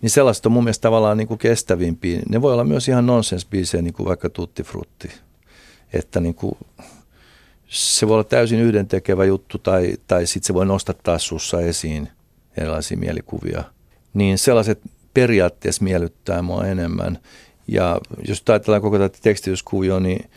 niin 0.00 0.10
sellaista 0.10 0.48
on 0.48 0.52
mun 0.52 0.64
mielestä 0.64 0.82
tavallaan 0.82 1.16
niin 1.16 1.28
kuin 1.28 1.38
kestävimpiä. 1.38 2.20
Ne 2.28 2.42
voi 2.42 2.52
olla 2.52 2.64
myös 2.64 2.88
ihan 2.88 3.06
nonsensbiisejä, 3.06 3.82
niin 3.82 3.94
kuin 3.94 4.06
vaikka 4.06 4.28
Tutti 4.28 4.62
Frutti. 4.62 5.10
Että 5.92 6.20
niin 6.20 6.34
kuin, 6.34 6.56
se 7.68 8.08
voi 8.08 8.14
olla 8.14 8.24
täysin 8.24 8.60
yhdentekevä 8.60 9.24
juttu 9.24 9.58
tai, 9.58 9.94
tai 10.06 10.26
sitten 10.26 10.46
se 10.46 10.54
voi 10.54 10.66
nostattaa 10.66 11.18
sussa 11.18 11.60
esiin 11.60 12.08
erilaisia 12.56 12.96
mielikuvia. 12.96 13.64
Niin 14.14 14.38
sellaiset 14.38 14.80
periaatteessa 15.14 15.84
miellyttää 15.84 16.42
mua 16.42 16.66
enemmän. 16.66 17.18
Ja 17.68 18.00
jos 18.28 18.42
ajatellaan 18.48 18.82
koko 18.82 18.98
tätä 18.98 19.18
tekstityskuvioa, 19.22 20.00
niin, 20.00 20.30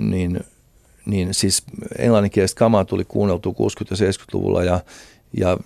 niin, 0.00 0.40
niin 1.06 1.34
siis 1.34 1.62
englanninkielistä 1.98 2.58
kamaa 2.58 2.84
tuli 2.84 3.04
kuunneltua 3.04 3.52
60- 3.52 3.56
ja 3.90 4.10
70-luvulla 4.10 4.64
ja, 4.64 4.80
ja 5.36 5.58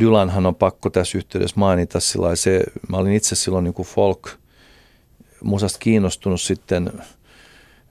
Dylanhan 0.00 0.46
on 0.46 0.54
pakko 0.54 0.90
tässä 0.90 1.18
yhteydessä 1.18 1.60
mainita 1.60 2.00
sillä 2.00 2.36
se, 2.36 2.64
mä 2.88 2.96
olin 2.96 3.12
itse 3.12 3.34
silloin 3.34 3.64
niin 3.64 3.74
kuin 3.74 3.88
folk 3.88 4.28
musasta 5.44 5.78
kiinnostunut 5.78 6.40
sitten 6.40 6.92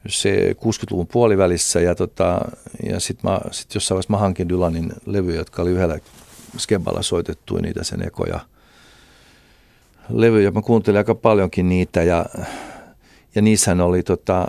se 0.07 0.51
60-luvun 0.51 1.07
puolivälissä 1.07 1.79
ja, 1.79 1.95
tota, 1.95 2.39
ja 2.89 2.99
sitten 2.99 3.31
sit 3.51 3.75
jossain 3.75 3.95
vaiheessa 3.95 4.13
mä 4.13 4.17
hankin 4.17 4.49
Dylanin 4.49 4.93
levyjä, 5.05 5.37
jotka 5.37 5.61
oli 5.61 5.71
yhdellä 5.71 5.99
skeballa 6.57 7.01
soitettu 7.01 7.57
niitä 7.57 7.83
sen 7.83 8.07
ekoja 8.07 8.39
levyjä. 10.09 10.51
Mä 10.51 10.61
kuuntelin 10.61 10.97
aika 10.97 11.15
paljonkin 11.15 11.69
niitä 11.69 12.03
ja, 12.03 12.25
ja 13.35 13.41
niissähän 13.41 13.81
oli 13.81 14.03
tota, 14.03 14.47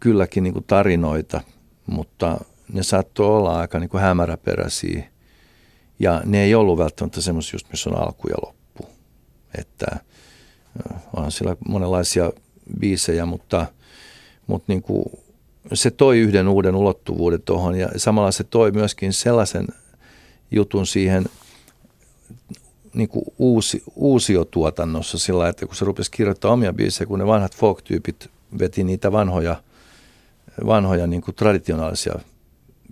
kylläkin 0.00 0.42
niin 0.42 0.52
kuin 0.52 0.64
tarinoita, 0.66 1.40
mutta 1.86 2.38
ne 2.72 2.82
saattoi 2.82 3.26
olla 3.26 3.58
aika 3.60 3.78
niin 3.78 3.90
kuin 3.90 4.02
hämäräperäisiä. 4.02 5.04
Ja 5.98 6.22
ne 6.24 6.42
ei 6.42 6.54
ollut 6.54 6.78
välttämättä 6.78 7.20
semmoisia 7.20 7.58
missä 7.70 7.90
on 7.90 7.98
alku 7.98 8.28
ja 8.28 8.34
loppu. 8.46 8.88
Että 9.58 9.86
on 11.16 11.32
siellä 11.32 11.56
monenlaisia 11.68 12.32
biisejä, 12.80 13.26
mutta, 13.26 13.66
mutta 14.46 14.64
niin 14.68 14.82
kuin 14.82 15.04
se 15.74 15.90
toi 15.90 16.18
yhden 16.18 16.48
uuden 16.48 16.74
ulottuvuuden 16.74 17.42
tuohon 17.42 17.74
ja 17.74 17.88
samalla 17.96 18.30
se 18.30 18.44
toi 18.44 18.70
myöskin 18.70 19.12
sellaisen 19.12 19.66
jutun 20.50 20.86
siihen 20.86 21.24
niin 22.94 23.08
kuin 23.08 23.24
uusi, 23.38 23.82
uusiotuotannossa 23.96 25.18
sillä 25.18 25.48
että 25.48 25.66
kun 25.66 25.76
se 25.76 25.84
rupesi 25.84 26.10
kirjoittamaan 26.10 26.54
omia 26.54 26.72
biisejä, 26.72 27.06
kun 27.06 27.18
ne 27.18 27.26
vanhat 27.26 27.56
folk-tyypit 27.56 28.30
veti 28.58 28.84
niitä 28.84 29.12
vanhoja, 29.12 29.62
vanhoja 30.66 31.06
niin 31.06 31.22
kuin 31.22 31.34
traditionaalisia 31.34 32.14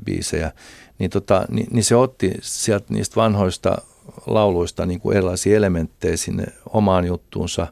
biisejä, 0.05 0.53
niin, 0.99 1.11
tota, 1.11 1.45
niin, 1.49 1.67
niin 1.71 1.85
se 1.85 1.97
otti 1.97 2.35
sieltä 2.43 2.87
niistä 2.89 3.17
vanhoista 3.17 3.79
lauluista 4.27 4.87
niin 4.87 5.01
kuin 5.01 5.17
erilaisia 5.17 5.57
elementtejä 5.57 6.17
sinne 6.17 6.45
omaan 6.67 7.07
juttuunsa 7.07 7.67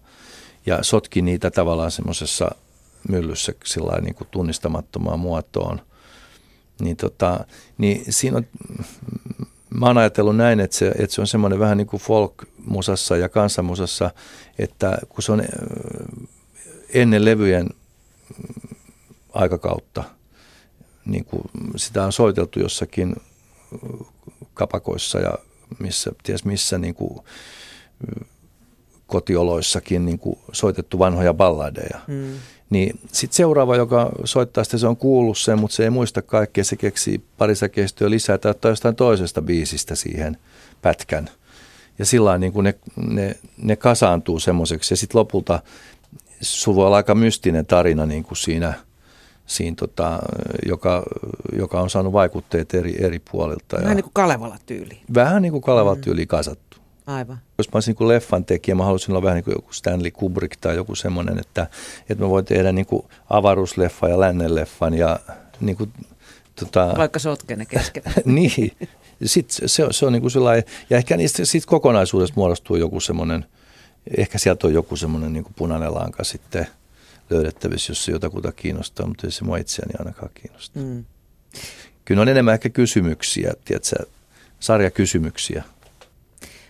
ja 0.67 0.83
sotki 0.83 1.23
niitä 1.23 1.51
tavallaan 1.51 1.91
semmoisessa 1.91 2.51
myllyssä 3.09 3.53
sillä 3.65 4.01
niin 4.01 4.15
kuin 4.15 4.29
tunnistamattomaan 4.31 5.19
muotoon. 5.19 5.81
Niin, 6.81 6.97
tota, 6.97 7.45
niin 7.79 8.13
siinä 8.13 8.37
on, 8.37 8.47
mä 9.71 9.87
oon 9.87 9.99
ajatellut 9.99 10.37
näin, 10.37 10.61
että 10.61 10.77
se, 10.77 10.89
että 10.89 11.15
se 11.15 11.21
on 11.21 11.27
semmoinen 11.27 11.59
vähän 11.59 11.77
niin 11.77 11.87
kuin 11.87 12.01
folk-musassa 12.01 13.17
ja 13.17 13.29
kansanmusassa, 13.29 14.11
että 14.59 14.99
kun 15.09 15.23
se 15.23 15.33
on 15.33 15.43
ennen 16.95 17.25
levyjen 17.25 17.69
aikakautta, 19.33 20.05
niin 21.05 21.25
kuin 21.25 21.43
sitä 21.77 22.05
on 22.05 22.13
soiteltu 22.13 22.61
jossakin 22.61 23.17
kapakoissa 24.55 25.19
ja 25.19 25.35
missä, 25.79 26.13
ties 26.23 26.45
missä 26.45 26.79
niin 26.79 26.95
kuin 26.95 27.21
kotioloissakin 29.09 30.05
niin 30.05 30.19
kuin 30.19 30.39
soitettu 30.53 30.99
vanhoja 30.99 31.35
balladeja. 31.35 32.01
Mm. 32.07 32.33
Niin 32.71 32.99
sitten 33.13 33.37
seuraava, 33.37 33.77
joka 33.77 34.11
soittaa 34.25 34.65
sitä, 34.65 34.79
se 34.79 34.87
on 34.87 34.97
kuullut 34.97 35.39
sen, 35.39 35.59
mutta 35.59 35.77
se 35.77 35.85
ei 35.85 35.91
muista 35.91 36.23
kaikkea, 36.23 36.65
se 36.65 36.77
keksii 36.77 37.21
parissa 37.39 37.69
kestyä 37.69 38.11
lisää 38.11 38.39
tai 38.39 38.51
ottaa 38.51 38.71
jostain 38.71 38.97
toisesta 38.97 39.43
biisistä 39.43 39.95
siihen 39.95 40.37
pätkän. 40.83 41.29
Ja 41.99 42.05
sillä 42.05 42.39
niin 42.39 42.53
kuin 42.53 42.65
ne, 42.65 42.75
ne, 42.97 43.37
ne 43.63 43.77
kasaantuu 43.77 44.41
semmoiseksi 44.41 44.93
ja 44.93 44.97
sitten 44.97 45.19
lopulta 45.19 45.63
sulla 46.41 46.77
voi 46.77 46.87
olla 46.87 46.97
aika 46.97 47.15
mystinen 47.15 47.67
tarina 47.67 48.07
niin 48.07 48.25
kuin 48.25 48.39
siinä, 48.39 48.73
siinä 49.47 49.77
tota, 49.79 50.19
joka, 50.67 51.03
joka 51.59 51.81
on 51.81 51.91
saanut 51.91 52.13
vaikutteet 52.13 52.75
eri, 52.75 53.05
eri 53.05 53.19
puolilta. 53.31 53.77
Vähän 53.77 53.89
ja 53.89 53.95
niin 53.95 54.05
kuin 54.05 54.15
Kalevala-tyyli. 54.15 55.01
Vähän 55.15 55.43
niin 55.43 55.53
kuin 55.53 55.63
Kalevala-tyyli 55.63 56.25
mm. 56.25 56.29
kasattu. 56.29 56.79
Aivan. 57.09 57.39
Jos 57.59 57.69
mä 57.69 57.77
olisin 57.77 57.97
niin 57.99 58.09
leffan 58.09 58.45
tekijä, 58.45 58.75
mä 58.75 58.85
haluaisin 58.85 59.11
olla 59.11 59.23
vähän 59.23 59.35
niin 59.35 59.45
kuin 59.45 59.55
joku 59.55 59.73
Stanley 59.73 60.11
Kubrick 60.11 60.57
tai 60.61 60.77
joku 60.77 60.95
semmoinen, 60.95 61.39
että, 61.39 61.67
että 62.11 62.25
mä 62.25 62.31
voin 62.31 62.45
tehdä 62.45 62.73
niin 62.73 62.87
kuin 62.87 63.07
avaruusleffan 63.31 64.11
ja 64.11 64.21
lännenleffan 64.21 64.95
ja 64.95 65.21
niin 65.61 65.77
kuin, 65.77 65.93
tota... 66.61 66.95
Vaikka 66.97 67.19
sotke 67.19 67.57
ne 67.57 67.67
kesken. 67.67 68.03
niin, 68.25 68.77
sitten 69.25 69.69
se, 69.69 69.87
se 69.91 70.07
on 70.07 70.13
niin 70.13 70.21
kuin 70.21 70.31
sellainen, 70.31 70.65
ja 70.91 70.97
ehkä 70.97 71.17
niistä 71.17 71.45
sit 71.45 71.67
kokonaisuudesta 71.67 72.35
muodostuu 72.37 72.77
joku 72.77 73.01
semmoinen, 73.01 73.45
ehkä 74.17 74.39
sieltä 74.39 74.67
on 74.67 74.75
joku 74.75 74.97
semmoinen 74.97 75.33
niin 75.33 75.47
punainen 75.57 75.95
lanka 75.95 76.25
sitten 76.25 76.67
löydettävissä, 77.31 77.91
jos 77.91 78.05
se 78.05 78.13
jotakuta 78.13 78.53
kiinnostaa, 78.53 79.07
mutta 79.07 79.27
ei 79.27 79.31
se 79.31 79.45
mua 79.45 79.57
itseäni 79.57 79.93
ainakaan 79.99 80.31
kiinnostaa. 80.35 80.83
Mm. 80.83 81.05
Kyllä 82.05 82.23
on 82.23 82.29
enemmän 82.29 82.55
ehkä 82.55 82.69
kysymyksiä, 82.69 83.53
tiedätkö, 83.65 84.07
sarjakysymyksiä. 84.61 85.65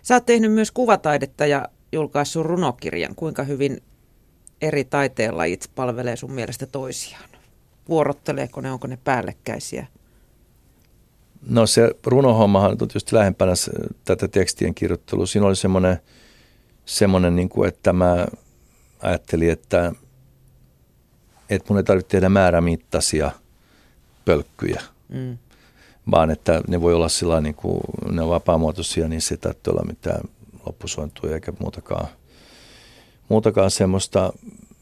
Sä 0.08 0.14
oot 0.14 0.26
tehnyt 0.26 0.52
myös 0.52 0.70
kuvataidetta 0.70 1.46
ja 1.46 1.68
julkaissut 1.92 2.46
runokirjan. 2.46 3.14
Kuinka 3.14 3.42
hyvin 3.42 3.82
eri 4.62 4.84
taiteenlajit 4.84 5.70
palvelee 5.74 6.16
sun 6.16 6.32
mielestä 6.32 6.66
toisiaan? 6.66 7.28
Vuorotteleeko 7.88 8.60
ne, 8.60 8.72
onko 8.72 8.86
ne 8.86 8.98
päällekkäisiä? 9.04 9.86
No 11.48 11.66
se 11.66 11.90
runohommahan 12.04 12.70
on 12.70 12.78
tietysti 12.78 13.16
lähempänä 13.16 13.52
tätä 14.04 14.28
tekstien 14.28 14.74
kirjoittelua. 14.74 15.26
Siinä 15.26 15.46
oli 15.46 15.56
semmoinen, 15.56 15.98
semmoinen 16.84 17.36
niin 17.36 17.48
kuin, 17.48 17.68
että 17.68 17.92
mä 17.92 18.26
ajattelin, 19.02 19.50
että, 19.50 19.92
että 21.50 21.66
mun 21.68 21.78
ei 21.78 21.84
tarvitse 21.84 22.10
tehdä 22.10 22.28
määrämittaisia 22.28 23.30
pölkkyjä. 24.24 24.82
Mm 25.08 25.38
vaan 26.10 26.30
että 26.30 26.62
ne 26.68 26.80
voi 26.80 26.94
olla 26.94 27.08
sillä 27.08 27.40
niin 27.40 27.54
kuin, 27.54 27.80
ne 28.10 28.22
on 28.22 28.28
vapaamuotoisia, 28.28 29.08
niin 29.08 29.20
se 29.20 29.34
ei 29.34 29.38
tarvitse 29.38 29.70
olla 29.70 29.84
mitään 29.86 30.20
loppusointuja 30.66 31.34
eikä 31.34 31.52
muutakaan, 31.58 32.08
muutakaan 33.28 33.70
semmoista 33.70 34.32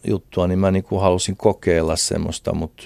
juttua, 0.07 0.47
niin 0.47 0.59
mä 0.59 0.71
niin 0.71 0.85
kuin 0.85 1.01
halusin 1.01 1.37
kokeilla 1.37 1.97
semmoista, 1.97 2.55
mutta 2.55 2.83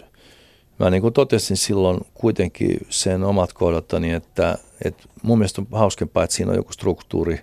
mä 0.79 0.91
niin 0.91 1.03
kuin 1.03 1.15
totesin 1.15 1.57
silloin 1.57 2.01
kuitenkin 2.15 2.87
sen 2.89 3.25
omat 3.25 3.53
kohdattani, 3.53 4.13
että, 4.13 4.59
että 4.85 5.03
mun 5.23 5.39
mielestä 5.39 5.61
on 5.61 5.67
hauskempaa, 5.73 6.25
että 6.25 6.37
siinä 6.37 6.51
on 6.51 6.57
joku 6.57 6.73
struktuuri 6.73 7.41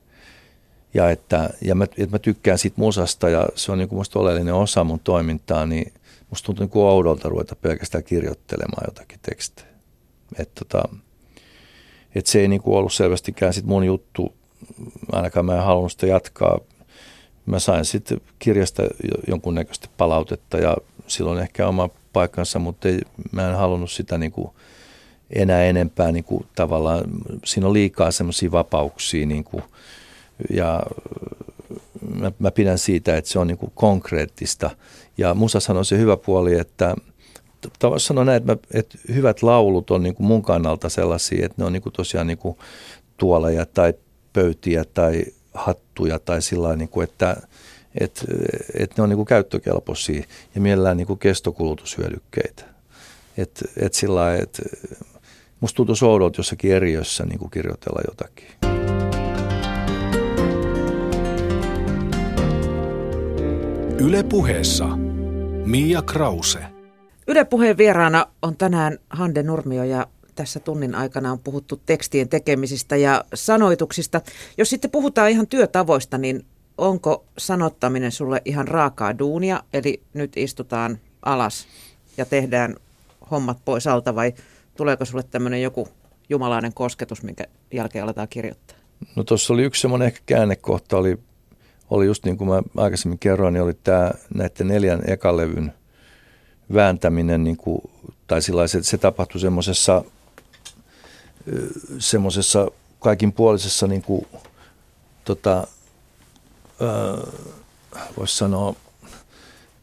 ja 0.94 1.10
että 1.10 1.50
ja 1.62 1.76
mä, 1.76 1.84
että 1.84 2.16
mä 2.16 2.20
tykkään 2.20 2.58
siitä 2.58 2.82
musasta 2.82 3.30
ja 3.30 3.48
se 3.56 3.72
on 3.72 3.78
niin 3.78 3.90
kuin 3.90 4.00
musta 4.00 4.20
oleellinen 4.20 4.54
osa 4.54 4.84
mun 4.84 5.00
toimintaa, 5.00 5.66
niin 5.66 5.94
musta 6.30 6.46
tuntuu 6.46 6.64
niin 6.64 6.70
kuin 6.70 6.86
oudolta 6.86 7.30
ruveta 7.30 7.56
pelkästään 7.56 8.04
kirjoittelemaan 8.04 8.84
jotakin 8.88 9.20
tekstejä. 9.22 9.67
Että 10.40 10.66
tota, 10.66 10.90
et 12.16 12.26
se 12.26 12.40
ei 12.40 12.48
niinku 12.48 12.76
ollut 12.76 12.94
selvästikään 12.94 13.54
sit 13.54 13.66
mun 13.66 13.84
juttu, 13.84 14.34
ainakaan 15.12 15.46
mä 15.46 15.56
en 15.56 15.64
halunnut 15.64 15.92
sitä 15.92 16.08
jatkaa. 16.08 16.60
Mä 17.46 17.60
sain 17.60 17.86
sitten 17.86 18.22
kirjasta 18.40 18.84
jonkunnäköistä 19.28 19.88
palautetta 19.98 20.58
ja 20.58 20.78
silloin 21.08 21.40
ehkä 21.40 21.68
oma 21.68 21.90
paikkansa, 22.14 22.60
mutta 22.60 22.88
ei, 22.88 23.00
mä 23.32 23.50
en 23.50 23.56
halunnut 23.56 23.92
sitä 23.92 24.18
niinku 24.18 24.56
enää 25.36 25.64
enempää 25.64 26.12
niinku 26.12 26.46
tavallaan. 26.56 27.04
Siinä 27.46 27.68
on 27.68 27.74
liikaa 27.74 28.12
semmoisia 28.12 28.52
vapauksia 28.52 29.26
niinku, 29.26 29.62
ja 30.50 30.84
mä, 32.20 32.32
mä 32.40 32.52
pidän 32.52 32.78
siitä, 32.78 33.18
että 33.18 33.30
se 33.30 33.40
on 33.40 33.48
niinku 33.48 33.72
konkreettista. 33.76 34.70
Ja 35.18 35.34
musassahan 35.34 35.78
on 35.78 35.86
se 35.86 35.98
hyvä 35.98 36.18
puoli, 36.18 36.60
että– 36.60 36.96
voisi 37.84 38.06
sanoa 38.06 38.26
näin, 38.26 38.38
että, 38.38 38.58
että 38.74 38.98
hyvät 39.14 39.44
laulut 39.44 39.92
on 39.92 40.04
niin 40.04 40.16
kuin 40.16 40.28
mun 40.28 40.44
kannalta 40.44 40.90
sellaisia, 40.90 41.46
että 41.46 41.56
ne 41.58 41.66
on 41.66 41.74
niin 41.74 41.84
kuin 41.84 41.94
tosiaan 41.94 42.28
niin 42.28 42.38
kuin 42.38 42.58
tuoleja 43.18 43.66
tai 43.66 43.94
pöytiä 44.34 44.84
tai 44.94 45.24
hattuja 45.54 46.20
tai 46.20 46.42
sillä 46.42 46.76
niin 46.76 46.90
kuin, 46.90 47.04
että, 47.04 47.38
että, 48.00 48.22
että 48.80 48.96
ne 48.98 49.04
on 49.04 49.10
niin 49.10 49.18
kuin 49.18 49.26
käyttökelpoisia 49.26 50.24
ja 50.56 50.62
mielellään 50.62 50.98
niin 50.98 51.08
kuin 51.08 51.20
kestokulutushyödykkeitä. 51.20 52.64
Että, 53.38 53.66
että 53.78 53.98
sillä 53.98 54.36
että 54.36 54.64
musta 55.60 55.76
tuntuu 55.76 55.96
oudolta 56.02 56.40
jossakin 56.40 56.72
eriössä 56.72 57.26
niin 57.26 57.40
kuin 57.40 57.52
kirjoitella 57.52 58.02
jotakin. 58.08 58.48
Yle 64.00 64.24
puheessa 64.24 64.88
Mia 65.66 66.02
Krause. 66.02 66.77
Yle 67.28 67.46
puheen 67.46 67.78
vieraana 67.78 68.26
on 68.42 68.58
tänään 68.58 68.98
Hande 69.10 69.44
Nurmio 69.44 69.84
ja 69.84 70.08
tässä 70.36 70.60
tunnin 70.60 70.96
aikana 70.96 71.32
on 71.32 71.40
puhuttu 71.40 71.82
tekstien 71.86 72.30
tekemisistä 72.30 72.96
ja 72.96 73.24
sanoituksista. 73.34 74.22
Jos 74.58 74.70
sitten 74.70 74.92
puhutaan 74.92 75.30
ihan 75.30 75.48
työtavoista, 75.48 76.18
niin 76.18 76.46
onko 76.78 77.26
sanottaminen 77.38 78.12
sulle 78.12 78.42
ihan 78.46 78.68
raakaa 78.68 79.20
duunia, 79.20 79.64
eli 79.74 80.02
nyt 80.14 80.38
istutaan 80.38 81.00
alas 81.22 81.68
ja 82.18 82.26
tehdään 82.26 82.76
hommat 83.32 83.58
pois 83.66 83.88
alta 83.88 84.16
vai 84.16 84.34
tuleeko 84.76 85.06
sulle 85.06 85.24
tämmöinen 85.24 85.62
joku 85.62 85.88
jumalainen 86.30 86.74
kosketus, 86.74 87.24
minkä 87.24 87.44
jälkeen 87.74 88.04
aletaan 88.04 88.28
kirjoittaa? 88.28 88.78
No 89.16 89.24
tuossa 89.24 89.54
oli 89.54 89.64
yksi 89.64 89.82
semmoinen 89.82 90.06
ehkä 90.06 90.20
käännekohta, 90.26 90.98
oli, 90.98 91.20
oli 91.90 92.06
just 92.06 92.26
niin 92.26 92.38
kuin 92.38 92.50
mä 92.50 92.62
aikaisemmin 92.78 93.20
kerroin, 93.20 93.54
niin 93.54 93.64
oli 93.64 93.74
tämä 93.74 94.12
näiden 94.34 94.68
neljän 94.68 95.02
ekalevyn 95.08 95.74
vääntäminen, 96.74 97.44
niin 97.44 97.58
kuin, 97.58 97.82
tai 98.28 98.40
että 98.64 98.90
se 98.90 98.98
tapahtui 98.98 99.42
semmoisessa 99.42 100.04
semmoisessa 102.00 102.72
kaikinpuolisessa 103.00 103.88
niin 103.88 104.02
kuin, 104.02 104.28
tota, 105.26 105.68
voisi 108.18 108.38
sanoa 108.38 108.76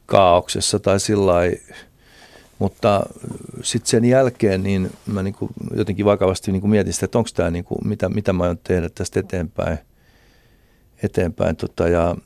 kaauksessa 0.06 0.78
tai 0.78 1.00
sillä 1.00 1.32
mutta 2.58 3.06
sitten 3.62 3.90
sen 3.90 4.04
jälkeen 4.04 4.62
niin 4.62 4.90
mä 5.06 5.22
niin 5.22 5.34
kuin 5.34 5.50
jotenkin 5.76 6.04
vakavasti 6.04 6.52
niin 6.52 6.60
kuin 6.60 6.70
mietin 6.70 6.92
sitä, 6.92 7.04
että 7.04 7.18
onko 7.18 7.30
tämä, 7.34 7.50
niin 7.50 7.64
kuin, 7.64 7.78
mitä, 7.88 8.08
mitä 8.08 8.32
mä 8.32 8.44
aion 8.44 8.58
tehdä 8.58 8.88
tästä 8.88 9.20
eteenpäin. 9.20 9.78
eteenpäin 11.02 11.56
tota, 11.56 11.88
ja, 11.88 12.16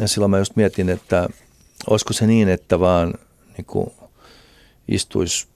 ja 0.00 0.08
silloin 0.08 0.30
mä 0.30 0.38
just 0.38 0.56
mietin, 0.56 0.88
että 0.88 1.28
olisiko 1.90 2.12
se 2.12 2.26
niin, 2.26 2.48
että 2.48 2.80
vaan 2.80 3.14
niin 3.58 3.66
kuin 3.66 3.90
istuisi 4.88 5.46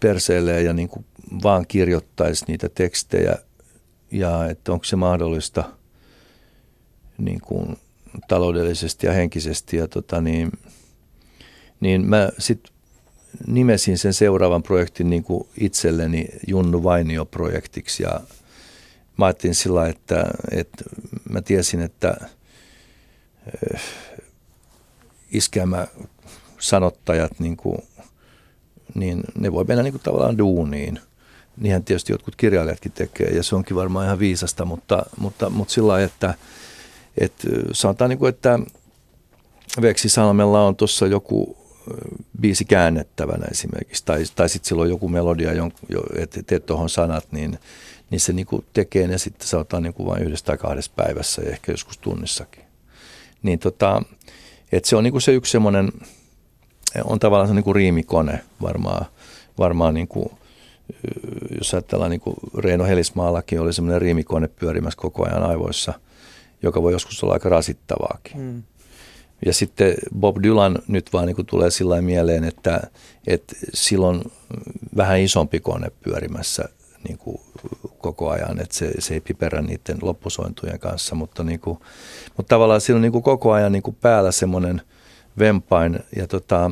perseelleen 0.00 0.64
ja 0.64 0.72
niin 0.72 0.88
kuin 0.88 1.06
vaan 1.42 1.66
kirjoittaisi 1.66 2.44
niitä 2.48 2.68
tekstejä 2.68 3.38
ja 4.10 4.46
että 4.46 4.72
onko 4.72 4.84
se 4.84 4.96
mahdollista 4.96 5.64
niin 7.18 7.40
kuin 7.40 7.76
taloudellisesti 8.28 9.06
ja 9.06 9.12
henkisesti. 9.12 9.76
Ja 9.76 9.88
tota 9.88 10.20
niin, 10.20 10.52
niin 11.80 12.06
mä 12.06 12.30
sitten 12.38 12.72
nimesin 13.46 13.98
sen 13.98 14.14
seuraavan 14.14 14.62
projektin 14.62 15.10
niin 15.10 15.24
kuin 15.24 15.48
itselleni 15.60 16.28
Junnu 16.46 16.84
Vainio-projektiksi 16.84 18.02
ja 18.02 18.20
mä 19.16 19.26
ajattelin 19.26 19.54
sillä 19.54 19.88
että, 19.88 20.24
että 20.50 20.84
mä 21.30 21.42
tiesin, 21.42 21.80
että 21.80 22.16
äh, 23.74 23.82
iskelmä 25.30 25.86
sanottajat, 26.58 27.40
niin, 27.40 27.56
kuin, 27.56 27.78
niin 28.94 29.20
ne 29.38 29.52
voi 29.52 29.64
mennä 29.64 29.82
niin 29.82 29.92
kuin 29.92 30.02
tavallaan 30.02 30.38
duuniin. 30.38 31.00
Niinhän 31.56 31.84
tietysti 31.84 32.12
jotkut 32.12 32.36
kirjailijatkin 32.36 32.92
tekee 32.92 33.30
ja 33.30 33.42
se 33.42 33.56
onkin 33.56 33.76
varmaan 33.76 34.06
ihan 34.06 34.18
viisasta, 34.18 34.64
mutta, 34.64 35.02
mutta, 35.18 35.50
mutta 35.50 35.74
sillä 35.74 35.88
lailla, 35.88 36.06
että, 36.06 36.34
että 37.18 37.48
sanotaan 37.72 38.08
niin 38.08 38.18
kuin, 38.18 38.28
että 38.28 38.58
Veksi 39.82 40.08
Salmella 40.08 40.66
on 40.66 40.76
tuossa 40.76 41.06
joku 41.06 41.56
biisi 42.40 42.64
käännettävänä 42.64 43.46
esimerkiksi, 43.50 44.04
tai, 44.04 44.24
tai 44.34 44.48
sitten 44.48 44.68
silloin 44.68 44.90
joku 44.90 45.08
melodia, 45.08 45.50
että 46.16 46.42
teet 46.42 46.66
tuohon 46.66 46.90
sanat, 46.90 47.32
niin, 47.32 47.58
niin 48.10 48.20
se 48.20 48.32
niinku 48.32 48.64
tekee 48.72 49.06
ne 49.06 49.18
sitten 49.18 49.48
sanotaan 49.48 49.82
niinku 49.82 50.06
vain 50.06 50.22
yhdessä 50.22 50.44
tai 50.44 50.58
kahdessa 50.58 50.92
päivässä 50.96 51.42
ja 51.42 51.50
ehkä 51.50 51.72
joskus 51.72 51.98
tunnissakin. 51.98 52.64
Niin 53.42 53.58
tota, 53.58 54.02
että 54.72 54.88
se 54.88 54.96
on 54.96 55.04
niinku 55.04 55.20
se 55.20 55.32
yksi 55.32 55.52
semmoinen, 55.52 55.92
on 57.04 57.18
tavallaan 57.18 57.48
se 57.48 57.54
niinku 57.54 57.72
riimikone 57.72 58.40
varmaan, 58.62 59.06
varmaan 59.58 59.94
niinku, 59.94 60.38
jos 61.58 61.74
ajatellaan 61.74 62.10
niin 62.10 62.20
kuin 62.20 62.36
Reino 62.58 62.84
Helismaallakin 62.84 63.60
oli 63.60 63.72
semmoinen 63.72 64.02
riimikone 64.02 64.48
pyörimässä 64.48 64.98
koko 65.00 65.26
ajan 65.26 65.42
aivoissa, 65.42 65.92
joka 66.62 66.82
voi 66.82 66.92
joskus 66.92 67.24
olla 67.24 67.32
aika 67.32 67.48
rasittavaakin. 67.48 68.40
Mm. 68.40 68.62
Ja 69.46 69.54
sitten 69.54 69.94
Bob 70.20 70.36
Dylan 70.42 70.78
nyt 70.88 71.12
vaan 71.12 71.26
niin 71.26 71.36
kuin 71.36 71.46
tulee 71.46 71.70
sillä 71.70 72.02
mieleen, 72.02 72.44
että, 72.44 72.80
että 73.26 73.54
silloin 73.74 74.22
vähän 74.96 75.20
isompi 75.20 75.60
kone 75.60 75.90
pyörimässä 76.02 76.64
niin 77.08 77.18
kuin 77.18 77.40
koko 77.98 78.30
ajan, 78.30 78.60
että 78.60 78.76
se, 78.76 78.92
se 78.98 79.14
ei 79.14 79.20
piperä 79.20 79.62
niiden 79.62 79.98
loppusointujen 80.02 80.80
kanssa, 80.80 81.14
mutta, 81.14 81.44
niin 81.44 81.60
kuin, 81.60 81.78
mutta 82.36 82.54
tavallaan 82.54 82.80
silloin 82.80 83.02
niin 83.02 83.12
kuin 83.12 83.22
koko 83.22 83.52
ajan 83.52 83.72
niin 83.72 83.82
kuin 83.82 83.96
päällä 84.00 84.32
semmoinen 84.32 84.82
vempain 85.38 85.98
ja, 86.16 86.26
tota, 86.26 86.70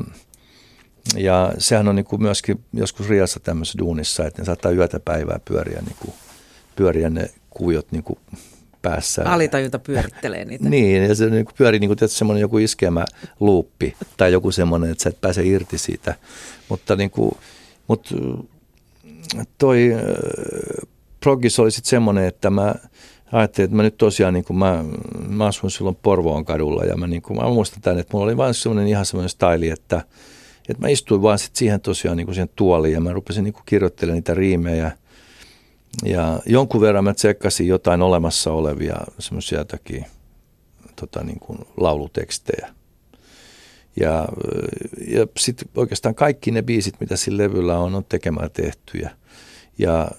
ja 1.17 1.53
sehän 1.59 1.89
on 1.89 1.97
niin 1.97 2.07
kuin 2.07 2.23
myöskin 2.23 2.65
joskus 2.73 3.09
riassa 3.09 3.41
tämmöisessä 3.41 3.79
duunissa, 3.79 4.27
että 4.27 4.43
ne 4.43 4.47
saattaa 4.47 4.73
yötä 4.73 5.01
päivää 5.01 5.41
pyöriä, 5.45 5.83
niin 5.87 5.97
kuin, 6.01 6.15
pyöriä 6.77 7.11
ne 7.11 7.31
kuviot 7.51 7.93
niin 7.93 8.03
kuin 8.03 8.19
päässä. 8.83 9.23
Alitajunta 9.25 9.79
pyörittelee 9.79 10.45
niitä. 10.45 10.69
niin, 10.75 11.03
ja 11.03 11.15
se 11.15 11.31
niin 11.31 11.47
pyörii 11.59 11.81
niin 11.81 11.97
kuin 11.97 12.09
semmoinen 12.09 12.41
joku 12.41 12.59
iskemä 12.59 13.05
luuppi 13.41 13.97
tai 14.17 14.33
joku 14.33 14.53
semmoinen, 14.53 14.91
että 14.91 15.03
sä 15.03 15.11
et 15.11 15.21
pääse 15.21 15.45
irti 15.45 15.79
siitä. 15.79 16.15
Mutta 16.69 16.97
niin 16.97 17.11
kuin, 17.11 17.37
mutta 17.89 18.15
toi 19.59 19.95
äh, 19.95 20.01
progis 21.21 21.59
oli 21.59 21.71
sitten 21.71 21.91
semmoinen, 21.91 22.25
että 22.25 22.51
mä 22.51 22.75
ajattelin, 23.33 23.65
että 23.65 23.77
mä 23.77 23.83
nyt 23.83 23.97
tosiaan, 23.97 24.35
niin 24.35 24.45
kuin 24.45 24.57
mä, 24.57 24.85
mä 25.29 25.47
asuin 25.47 25.71
silloin 25.71 25.99
Porvoon 26.03 26.45
kadulla 26.45 26.85
ja 26.85 26.97
mä, 26.97 27.07
niin 27.07 27.23
kuin, 27.23 27.41
mä 27.41 27.49
muistan 27.49 27.81
tämän, 27.81 27.99
että 27.99 28.13
mulla 28.13 28.25
oli 28.25 28.37
vain 28.37 28.55
semmoinen 28.55 28.89
ihan 28.89 29.07
semmoinen 29.07 29.29
style, 29.29 29.67
että, 29.73 30.03
että 30.69 30.83
mä 30.83 30.89
istuin 30.89 31.23
vaan 31.23 31.39
sit 31.39 31.57
siihen 31.57 31.81
tosiaan 31.81 32.17
niin 32.17 32.27
kuin 32.27 32.35
siihen 32.35 32.51
tuoliin 32.57 32.95
ja 32.95 33.01
mä 33.01 33.13
rupesin 33.13 33.45
niin 33.45 33.55
kuin 33.55 33.65
kirjoittelemaan 33.67 34.17
niitä 34.17 34.35
riimejä– 34.35 34.93
ja 36.05 36.41
jonkun 36.47 36.81
verran 36.81 37.05
mä 37.05 37.15
tsekkasin 37.15 37.67
jotain 37.67 38.03
olemassa 38.03 38.53
olevia 38.53 38.97
semmoisia 39.19 39.59
jotakin 39.59 40.07
tota, 40.97 41.25
niin 41.25 41.41
kuin 41.41 41.59
laulutekstejä. 41.77 42.69
Ja, 44.01 44.29
ja 45.09 45.27
sitten 45.39 45.69
oikeastaan 45.75 46.15
kaikki 46.15 46.51
ne 46.51 46.63
biisit, 46.63 46.95
mitä 47.01 47.17
sillä 47.17 47.43
levyllä 47.43 47.79
on, 47.79 47.95
on 47.95 48.05
tekemään 48.05 48.51
tehtyjä. 48.51 49.11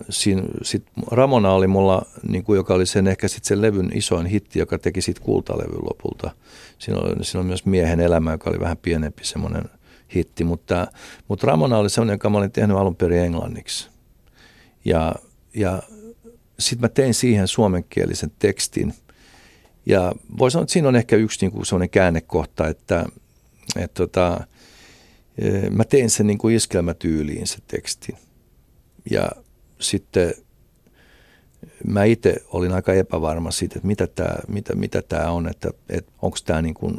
Siinä, 0.10 0.44
sit 0.64 0.84
Ramona 1.12 1.52
oli 1.52 1.68
mulla, 1.68 2.06
niin 2.28 2.44
kuin, 2.44 2.58
joka 2.58 2.74
oli 2.74 2.86
sen 2.86 3.08
ehkä 3.08 3.28
sit 3.28 3.44
sen 3.44 3.62
levyn 3.62 3.92
isoin 3.94 4.26
hitti, 4.26 4.60
joka 4.60 4.78
teki 4.78 5.02
sitten 5.02 5.24
kultalevyn 5.24 5.86
lopulta. 5.90 6.32
Siinä 6.80 7.00
oli, 7.00 7.26
siinä 7.26 7.40
oli 7.40 7.48
myös 7.48 7.66
Miehen 7.66 8.00
elämä, 8.00 8.32
joka 8.32 8.50
oli 8.50 8.60
vähän 8.60 8.78
pienempi 8.78 9.26
semmoinen 9.26 9.64
hitti, 10.16 10.44
mutta, 10.44 10.88
mutta 11.28 11.48
Ramona 11.48 11.78
oli 11.78 11.90
semmoinen, 11.90 12.14
joka 12.14 12.30
mä 12.30 12.38
olin 12.38 12.52
tehnyt 12.52 12.78
alun 12.78 12.96
perin 12.96 13.24
englanniksi. 13.24 13.90
Ja 14.86 15.16
ja 15.58 15.84
sitten 16.60 16.82
mä 16.82 16.90
tein 16.90 17.14
siihen 17.14 17.48
suomenkielisen 17.48 18.32
tekstin. 18.40 18.94
Ja 19.86 20.14
voi 20.40 20.52
sanoa, 20.52 20.64
että 20.64 20.74
siinä 20.74 20.88
on 20.88 20.96
ehkä 20.96 21.16
yksi 21.16 21.46
niin 21.46 21.52
kuin 21.52 21.66
sellainen 21.66 21.90
käännekohta, 21.90 22.68
että, 22.68 23.06
että 23.78 23.94
tota, 23.94 24.48
e, 25.38 25.70
mä 25.70 25.84
tein 25.84 26.10
sen 26.10 26.28
niin 26.28 26.38
kuin 26.38 26.56
iskelmätyyliin 26.56 27.48
se 27.48 27.58
tekstin. 27.68 28.18
Ja 29.12 29.30
sitten 29.80 30.34
mä 31.88 32.04
itse 32.04 32.36
olin 32.52 32.72
aika 32.72 32.94
epävarma 32.94 33.52
siitä, 33.52 33.74
että 33.76 33.88
mitä 33.88 34.08
tämä 34.08 34.36
mitä, 34.48 34.76
mitä 34.76 35.02
tää 35.02 35.32
on, 35.32 35.48
että, 35.48 35.70
että 35.90 36.12
onko 36.22 36.38
tämä 36.46 36.62
niin 36.62 36.74
kuin, 36.74 36.98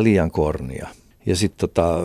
liian 0.00 0.30
kornia. 0.30 0.88
Ja 1.26 1.36
sitten 1.36 1.58
tota, 1.58 1.98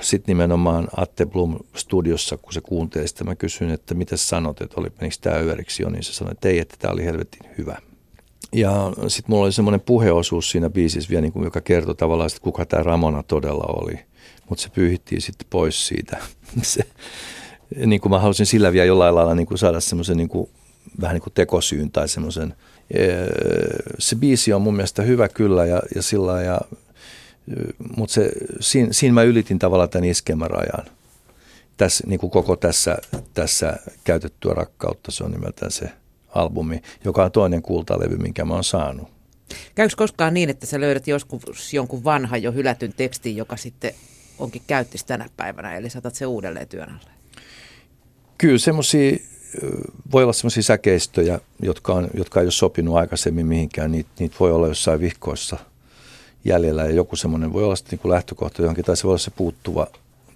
sitten 0.00 0.32
nimenomaan 0.32 0.88
Atte 0.96 1.26
Blum 1.26 1.58
studiossa, 1.76 2.36
kun 2.36 2.52
se 2.52 2.60
kuunteli 2.60 3.08
sitä, 3.08 3.24
mä 3.24 3.34
kysyin, 3.34 3.70
että 3.70 3.94
mitä 3.94 4.16
sanot, 4.16 4.60
että 4.60 4.80
oli, 4.80 4.88
menikö 5.00 5.16
tämä 5.20 5.38
yöriksi 5.38 5.82
jo, 5.82 5.90
niin 5.90 6.02
se 6.02 6.12
sanoi, 6.12 6.32
että 6.32 6.48
ei, 6.48 6.58
että 6.58 6.76
tämä 6.78 6.92
oli 6.92 7.04
helvetin 7.04 7.50
hyvä. 7.58 7.78
Ja 8.52 8.92
sitten 9.08 9.32
mulla 9.32 9.44
oli 9.44 9.52
semmoinen 9.52 9.80
puheosuus 9.80 10.50
siinä 10.50 10.70
biisissä 10.70 11.10
vielä, 11.10 11.22
niin 11.22 11.32
kuin, 11.32 11.44
joka 11.44 11.60
kertoi 11.60 11.94
tavallaan, 11.94 12.26
että 12.26 12.40
kuka 12.40 12.66
tämä 12.66 12.82
Ramona 12.82 13.22
todella 13.22 13.64
oli. 13.82 13.98
Mutta 14.48 14.62
se 14.62 14.68
pyyhittiin 14.68 15.20
sitten 15.20 15.46
pois 15.50 15.86
siitä. 15.86 16.16
se, 16.62 16.82
niin 17.86 18.00
kuin 18.00 18.10
mä 18.10 18.18
halusin 18.18 18.46
sillä 18.46 18.72
vielä 18.72 18.86
jollain 18.86 19.14
lailla 19.14 19.34
niin 19.34 19.46
kuin 19.46 19.58
saada 19.58 19.80
semmoisen 19.80 20.16
niin 20.16 20.28
kuin, 20.28 20.50
vähän 21.00 21.14
niin 21.14 21.22
kuin 21.22 21.34
tekosyyn 21.34 21.90
tai 21.90 22.08
semmoisen. 22.08 22.54
Se 23.98 24.16
biisi 24.16 24.52
on 24.52 24.62
mun 24.62 24.76
mielestä 24.76 25.02
hyvä 25.02 25.28
kyllä 25.28 25.66
ja, 25.66 25.82
ja 25.94 26.02
sillä 26.02 26.42
ja 26.42 26.60
mutta 27.96 28.20
siinä, 28.60 28.88
siinä 28.92 29.14
mä 29.14 29.22
ylitin 29.22 29.58
tavallaan 29.58 29.90
tämän 29.90 30.04
iskemärajan. 30.04 30.84
Tässä, 31.76 32.04
niin 32.06 32.20
kuin 32.20 32.30
koko 32.30 32.56
tässä, 32.56 32.98
tässä 33.34 33.76
käytettyä 34.04 34.54
rakkautta, 34.54 35.10
se 35.10 35.24
on 35.24 35.30
nimeltään 35.30 35.70
se 35.70 35.90
albumi, 36.28 36.82
joka 37.04 37.24
on 37.24 37.32
toinen 37.32 37.62
kultalevy, 37.62 38.16
minkä 38.16 38.44
mä 38.44 38.54
oon 38.54 38.64
saanut. 38.64 39.08
Käykö 39.74 39.94
koskaan 39.96 40.34
niin, 40.34 40.50
että 40.50 40.66
sä 40.66 40.80
löydät 40.80 41.06
joskus 41.06 41.74
jonkun 41.74 42.04
vanhan 42.04 42.42
jo 42.42 42.52
hylätyn 42.52 42.92
tekstin, 42.96 43.36
joka 43.36 43.56
sitten 43.56 43.94
onkin 44.38 44.62
käyttis 44.66 45.04
tänä 45.04 45.28
päivänä, 45.36 45.76
eli 45.76 45.90
saatat 45.90 46.14
se 46.14 46.26
uudelleen 46.26 46.68
työn 46.68 46.88
alle? 46.88 47.13
Kyllä 48.38 48.58
semmoisia, 48.58 49.16
voi 50.12 50.22
olla 50.22 50.32
semmoisia 50.32 50.62
säkeistöjä, 50.62 51.40
jotka, 51.62 51.94
on, 51.94 52.08
jotka 52.14 52.40
ei 52.40 52.46
ole 52.46 52.52
sopinut 52.52 52.96
aikaisemmin 52.96 53.46
mihinkään. 53.46 53.92
Niitä, 53.92 54.10
niitä 54.18 54.36
voi 54.40 54.52
olla 54.52 54.68
jossain 54.68 55.00
vihkoissa– 55.00 55.56
jäljellä 56.44 56.84
ja 56.84 56.90
joku 56.90 57.16
semmoinen 57.16 57.52
voi 57.52 57.64
olla 57.64 57.76
sitten 57.76 57.90
niin 57.90 58.00
kuin 58.00 58.12
lähtökohta 58.12 58.62
johonkin 58.62 58.84
tai 58.84 58.96
se 58.96 59.04
voi 59.04 59.10
olla 59.10 59.18
se 59.18 59.30
puuttuva, 59.30 59.86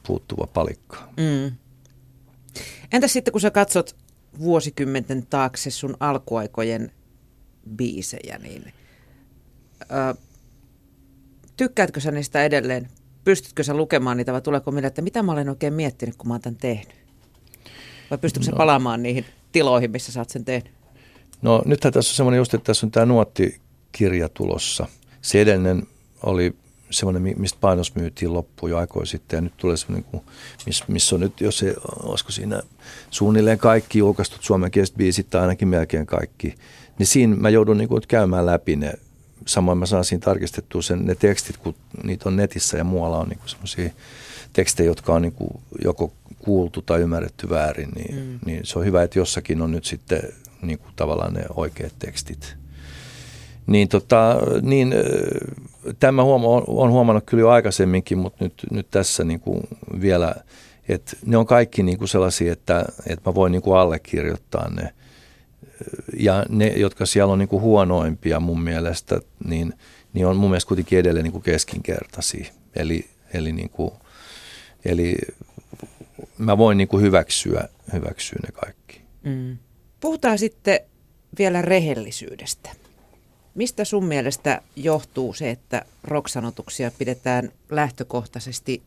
puuttuva 0.06 0.46
palikka. 0.46 1.08
Mm. 1.16 1.56
Entä 2.92 3.08
sitten 3.08 3.32
kun 3.32 3.40
sä 3.40 3.50
katsot 3.50 3.96
vuosikymmenten 4.38 5.26
taakse 5.26 5.70
sun 5.70 5.96
alkuaikojen 6.00 6.92
biisejä, 7.76 8.38
niin 8.38 8.72
ö, 9.82 10.14
tykkäätkö 11.56 12.00
sä 12.00 12.10
niistä 12.10 12.44
edelleen? 12.44 12.88
Pystytkö 13.24 13.62
sä 13.62 13.74
lukemaan 13.74 14.16
niitä 14.16 14.32
vai 14.32 14.42
tuleeko 14.42 14.70
mieleen, 14.70 14.88
että 14.88 15.02
mitä 15.02 15.22
mä 15.22 15.32
olen 15.32 15.48
oikein 15.48 15.74
miettinyt, 15.74 16.16
kun 16.16 16.28
mä 16.28 16.34
oon 16.34 16.40
tämän 16.40 16.56
tehnyt? 16.56 17.07
Vai 18.10 18.18
pystytkö 18.18 18.50
no. 18.50 18.52
sä 18.52 18.56
palaamaan 18.56 19.02
niihin 19.02 19.24
tiloihin, 19.52 19.90
missä 19.90 20.12
sä 20.12 20.20
oot 20.20 20.30
sen 20.30 20.44
tehnyt? 20.44 20.72
No 21.42 21.62
nythän 21.64 21.92
tässä 21.92 22.12
on 22.12 22.16
semmoinen 22.16 22.38
just, 22.38 22.54
että 22.54 22.64
tässä 22.64 22.86
on 22.86 22.90
tämä 22.90 23.06
nuottikirja 23.06 24.28
tulossa. 24.28 24.86
Se 25.22 25.40
edellinen 25.40 25.82
oli 26.22 26.54
semmoinen, 26.90 27.34
mistä 27.36 27.58
painos 27.60 27.94
myytiin 27.94 28.32
loppuun 28.32 28.70
jo 28.70 28.78
aikoin 28.78 29.06
sitten. 29.06 29.36
Ja 29.36 29.40
nyt 29.40 29.56
tulee 29.56 29.76
semmoinen, 29.76 30.20
missä, 30.66 30.84
missä 30.88 31.14
on 31.14 31.20
nyt, 31.20 31.40
jos 31.40 31.58
se, 31.58 31.74
olisiko 32.02 32.32
siinä 32.32 32.62
suunnilleen 33.10 33.58
kaikki 33.58 33.98
julkaistut 33.98 34.42
suomenkieliset 34.42 34.96
biisit 34.96 35.30
tai 35.30 35.40
ainakin 35.40 35.68
melkein 35.68 36.06
kaikki, 36.06 36.54
niin 36.98 37.06
siinä 37.06 37.36
mä 37.36 37.48
joudun 37.48 37.78
niin 37.78 37.88
kuin 37.88 38.02
käymään 38.08 38.46
läpi 38.46 38.76
ne. 38.76 38.92
Samoin 39.46 39.78
mä 39.78 39.86
saan 39.86 40.04
siinä 40.04 40.24
tarkistettua 40.24 40.82
sen, 40.82 41.06
ne 41.06 41.14
tekstit, 41.14 41.56
kun 41.56 41.74
niitä 42.04 42.28
on 42.28 42.36
netissä 42.36 42.78
ja 42.78 42.84
muualla 42.84 43.18
on 43.18 43.28
niin 43.28 43.38
semmoisia 43.46 43.90
tekstejä, 44.52 44.86
jotka 44.86 45.14
on 45.14 45.22
niin 45.22 45.32
kuin 45.32 45.50
joko 45.84 46.12
kuultu 46.38 46.82
tai 46.82 47.00
ymmärretty 47.00 47.50
väärin, 47.50 47.88
niin, 47.96 48.14
mm. 48.14 48.38
niin 48.46 48.60
se 48.66 48.78
on 48.78 48.84
hyvä, 48.84 49.02
että 49.02 49.18
jossakin 49.18 49.62
on 49.62 49.70
nyt 49.70 49.84
sitten 49.84 50.22
niin 50.62 50.78
kuin 50.78 50.90
tavallaan 50.96 51.34
ne 51.34 51.44
oikeat 51.54 51.92
tekstit. 51.98 52.56
Niin, 53.66 53.88
tota, 53.88 54.36
niin 54.62 54.94
tämä 56.00 56.24
huoma, 56.24 56.46
on 56.66 56.90
huomannut 56.90 57.24
kyllä 57.26 57.40
jo 57.40 57.48
aikaisemminkin, 57.48 58.18
mutta 58.18 58.44
nyt, 58.44 58.54
nyt 58.70 58.90
tässä 58.90 59.24
niin 59.24 59.40
kuin 59.40 59.60
vielä, 60.00 60.34
että 60.88 61.16
ne 61.26 61.36
on 61.36 61.46
kaikki 61.46 61.82
niin 61.82 61.98
kuin 61.98 62.08
sellaisia, 62.08 62.52
että, 62.52 62.84
että 63.06 63.30
mä 63.30 63.34
voin 63.34 63.52
niin 63.52 63.62
kuin 63.62 63.78
allekirjoittaa 63.78 64.70
ne. 64.70 64.92
Ja 66.18 66.46
ne, 66.48 66.66
jotka 66.66 67.06
siellä 67.06 67.32
on 67.32 67.38
niin 67.38 67.48
kuin 67.48 67.62
huonoimpia 67.62 68.40
mun 68.40 68.60
mielestä, 68.60 69.20
niin, 69.44 69.74
niin 70.12 70.26
on 70.26 70.36
mun 70.36 70.50
mielestä 70.50 70.68
kuitenkin 70.68 70.98
edelleen 70.98 71.24
niin 71.24 71.32
kuin 71.32 71.42
keskinkertaisia. 71.42 72.46
Eli, 72.76 73.08
eli, 73.34 73.52
niin 73.52 73.70
kuin, 73.70 73.90
eli 74.84 75.16
mä 76.38 76.58
voin 76.58 76.78
niin 76.78 76.88
kuin 76.88 77.02
hyväksyä, 77.02 77.68
hyväksyä 77.92 78.38
ne 78.46 78.52
kaikki. 78.52 79.00
Mm. 79.22 79.58
Puhutaan 80.00 80.38
sitten 80.38 80.80
vielä 81.38 81.62
rehellisyydestä. 81.62 82.70
Mistä 83.54 83.84
sun 83.84 84.04
mielestä 84.04 84.62
johtuu 84.76 85.34
se, 85.34 85.50
että 85.50 85.82
roksanotuksia 86.04 86.90
pidetään 86.98 87.52
lähtökohtaisesti 87.70 88.82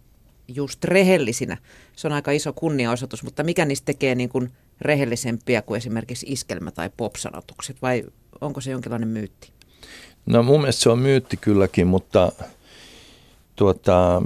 just 0.48 0.84
rehellisinä? 0.84 1.58
Se 1.96 2.08
on 2.08 2.14
aika 2.14 2.32
iso 2.32 2.54
kunniaosoitus, 2.54 3.24
mutta 3.24 3.44
mikä 3.44 3.66
niistä 3.66 3.86
tekee 3.86 4.16
niin 4.16 4.30
kuin 4.30 4.52
rehellisempiä 4.82 5.62
kuin 5.62 5.78
esimerkiksi 5.78 6.26
iskelmä- 6.30 6.72
tai 6.72 6.90
popsanotukset, 6.98 7.82
vai 7.82 8.04
onko 8.42 8.62
se 8.62 8.72
jonkinlainen 8.72 9.10
myytti? 9.10 9.52
No 10.26 10.44
mun 10.44 10.60
mielestä 10.60 10.82
se 10.82 10.90
on 10.90 11.00
myytti 11.00 11.38
kylläkin, 11.38 11.88
mutta 11.88 12.32
tuota, 13.56 14.22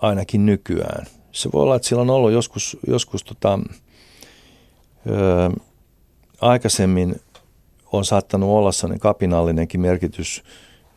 ainakin 0.00 0.46
nykyään. 0.46 1.06
Se 1.32 1.52
voi 1.52 1.62
olla, 1.62 1.76
että 1.76 1.88
sillä 1.88 2.02
on 2.02 2.10
ollut 2.10 2.32
joskus, 2.32 2.76
joskus 2.86 3.24
tota, 3.24 3.58
ö, 5.06 5.60
aikaisemmin 6.40 7.20
on 7.92 8.04
saattanut 8.04 8.50
olla 8.50 8.72
sellainen 8.72 9.00
kapinallinenkin 9.00 9.80
merkitys 9.80 10.42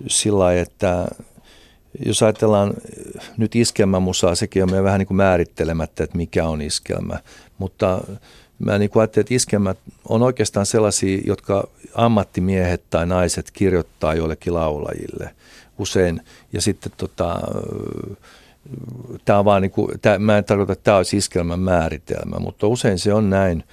sillä 0.07 0.53
että 0.53 1.07
jos 2.05 2.23
ajatellaan 2.23 2.73
nyt 3.37 3.55
iskelmämusaa, 3.55 4.35
sekin 4.35 4.63
on 4.63 4.69
meidän 4.69 4.83
vähän 4.83 4.99
niin 4.99 5.07
kuin 5.07 5.17
määrittelemättä, 5.17 6.03
että 6.03 6.17
mikä 6.17 6.47
on 6.47 6.61
iskelmä. 6.61 7.19
Mutta 7.57 8.01
mä 8.59 8.77
niin 8.77 8.89
kuin 8.89 9.01
ajattelin, 9.01 9.23
että 9.23 9.33
iskelmät 9.33 9.77
on 10.09 10.23
oikeastaan 10.23 10.65
sellaisia, 10.65 11.21
jotka 11.25 11.67
ammattimiehet 11.93 12.83
tai 12.89 13.05
naiset 13.05 13.51
kirjoittaa 13.51 14.13
joillekin 14.13 14.53
laulajille 14.53 15.35
usein. 15.77 16.21
Ja 16.53 16.61
sitten 16.61 16.91
tota, 16.97 17.39
tämä 19.25 19.39
on 19.39 19.45
vaan 19.45 19.61
niin 19.61 19.71
kuin, 19.71 19.99
tämä, 20.01 20.19
mä 20.19 20.37
en 20.37 20.43
tarkoita, 20.43 20.73
että 20.73 20.83
tämä 20.83 20.97
olisi 20.97 21.17
iskelmän 21.17 21.59
määritelmä, 21.59 22.39
mutta 22.39 22.67
usein 22.67 22.99
se 22.99 23.13
on 23.13 23.29
näin, 23.29 23.63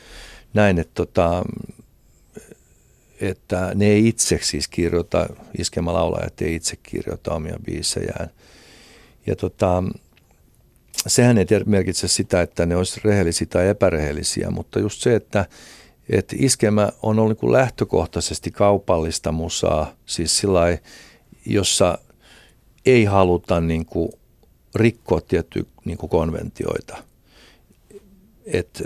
näin 0.55 0.79
että 0.79 0.95
tota, 0.95 1.43
että 3.21 3.73
ne 3.75 3.87
ei 3.87 4.09
itse 4.09 4.39
siis 4.43 4.69
kirjoita, 4.69 5.27
iskemälaulajat 5.59 6.43
ei 6.43 6.55
itse 6.55 6.77
kirjoita 6.77 7.35
omia 7.35 7.57
biisejään. 7.65 8.31
Ja 9.27 9.37
tota, 9.37 9.83
sehän 11.07 11.39
ei 11.39 11.47
merkitse 11.67 12.09
sitä, 12.09 12.43
että 12.43 12.67
ne 12.67 12.77
olisi 12.77 13.01
rehellisiä 13.05 13.47
tai 13.51 13.69
epärehellisiä, 13.69 14.51
mutta 14.51 14.79
just 14.79 15.03
se, 15.03 15.15
että, 15.15 15.47
että 16.11 16.37
iskemä 16.39 16.89
on 17.03 17.19
ollut 17.19 17.43
niin 17.43 17.53
lähtökohtaisesti 17.53 18.51
kaupallista 18.51 19.33
musaa, 19.33 19.95
siis 20.07 20.39
sillä 20.39 20.61
jossa 21.47 21.99
ei 22.87 23.05
haluta 23.05 23.61
niin 23.61 23.87
kuin 23.87 24.13
rikkoa 24.75 25.21
tiettyjä 25.21 25.65
niin 25.85 25.99
konventioita. 25.99 26.97
Et, 28.47 28.83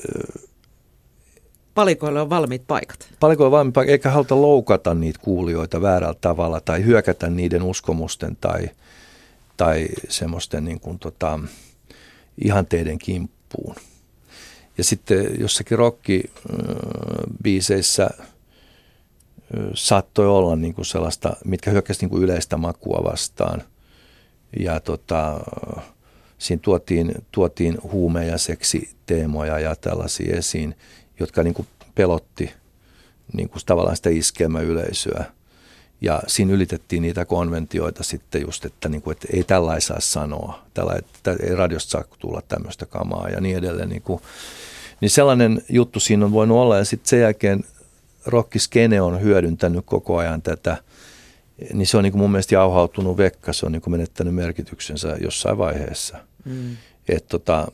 palikoille 1.74 2.20
on 2.20 2.30
valmiit 2.30 2.66
paikat. 2.66 3.08
Palikoille 3.20 3.46
on 3.46 3.58
valmiit 3.58 3.74
paikat, 3.74 3.90
eikä 3.90 4.10
haluta 4.10 4.42
loukata 4.42 4.94
niitä 4.94 5.18
kuulijoita 5.22 5.82
väärällä 5.82 6.18
tavalla 6.20 6.60
tai 6.60 6.84
hyökätä 6.84 7.30
niiden 7.30 7.62
uskomusten 7.62 8.36
tai, 8.40 8.70
tai 9.56 9.88
semmoisten 10.08 10.64
niin 10.64 10.80
kuin 10.80 10.98
tota, 10.98 11.40
ihanteiden 12.44 12.98
kimppuun. 12.98 13.74
Ja 14.78 14.84
sitten 14.84 15.40
jossakin 15.40 15.78
rockibiiseissä 15.78 18.10
saattoi 19.74 20.26
olla 20.26 20.56
niin 20.56 20.74
kuin 20.74 20.84
sellaista, 20.84 21.36
mitkä 21.44 21.70
hyökkäsi 21.70 22.06
niin 22.06 22.22
yleistä 22.22 22.56
makua 22.56 23.04
vastaan. 23.04 23.62
Ja 24.58 24.80
tota, 24.80 25.40
siinä 26.38 26.60
tuotiin, 26.62 27.14
tuotiin 27.32 27.78
huume- 27.82 28.26
ja 28.26 28.38
seksiteemoja 28.38 29.58
ja 29.58 29.76
tällaisia 29.76 30.36
esiin, 30.36 30.74
jotka 31.20 31.42
niin 31.42 31.54
kuin 31.54 31.68
pelotti 31.94 32.52
niin 33.32 33.48
kuin 33.48 33.62
tavallaan 33.66 33.96
sitä 33.96 34.10
iskelmäyleisöä. 34.10 35.24
Ja 36.00 36.22
siinä 36.26 36.52
ylitettiin 36.52 37.02
niitä 37.02 37.24
konventioita 37.24 38.02
sitten 38.02 38.42
just, 38.42 38.64
että, 38.64 38.88
niin 38.88 39.02
kuin, 39.02 39.12
että 39.12 39.28
ei 39.32 39.44
tällä 39.44 39.80
saa 39.80 40.00
sanoa, 40.00 40.62
tällä, 40.74 40.94
että 40.98 41.36
ei 41.42 41.54
radiosta 41.54 41.90
saa 41.90 42.04
tulla 42.18 42.42
tämmöistä 42.48 42.86
kamaa 42.86 43.28
ja 43.28 43.40
niin 43.40 43.56
edelleen. 43.56 43.88
Niin, 43.88 44.02
kuin, 44.02 44.22
niin 45.00 45.10
sellainen 45.10 45.62
juttu 45.68 46.00
siinä 46.00 46.24
on 46.24 46.32
voinut 46.32 46.58
olla 46.58 46.78
ja 46.78 46.84
sitten 46.84 47.08
sen 47.08 47.20
jälkeen 47.20 47.64
rockiskene 48.26 49.00
on 49.00 49.20
hyödyntänyt 49.20 49.84
koko 49.86 50.16
ajan 50.16 50.42
tätä, 50.42 50.76
niin 51.72 51.86
se 51.86 51.96
on 51.96 52.02
niin 52.02 52.12
kuin 52.12 52.20
mun 52.20 52.30
mielestä 52.30 52.54
jauhautunut 52.54 53.16
vekka, 53.16 53.52
se 53.52 53.66
on 53.66 53.72
niin 53.72 53.82
kuin 53.82 53.92
menettänyt 53.92 54.34
merkityksensä 54.34 55.16
jossain 55.20 55.58
vaiheessa. 55.58 56.16
Mm. 56.44 56.76
Että 57.08 57.28
tota, 57.28 57.68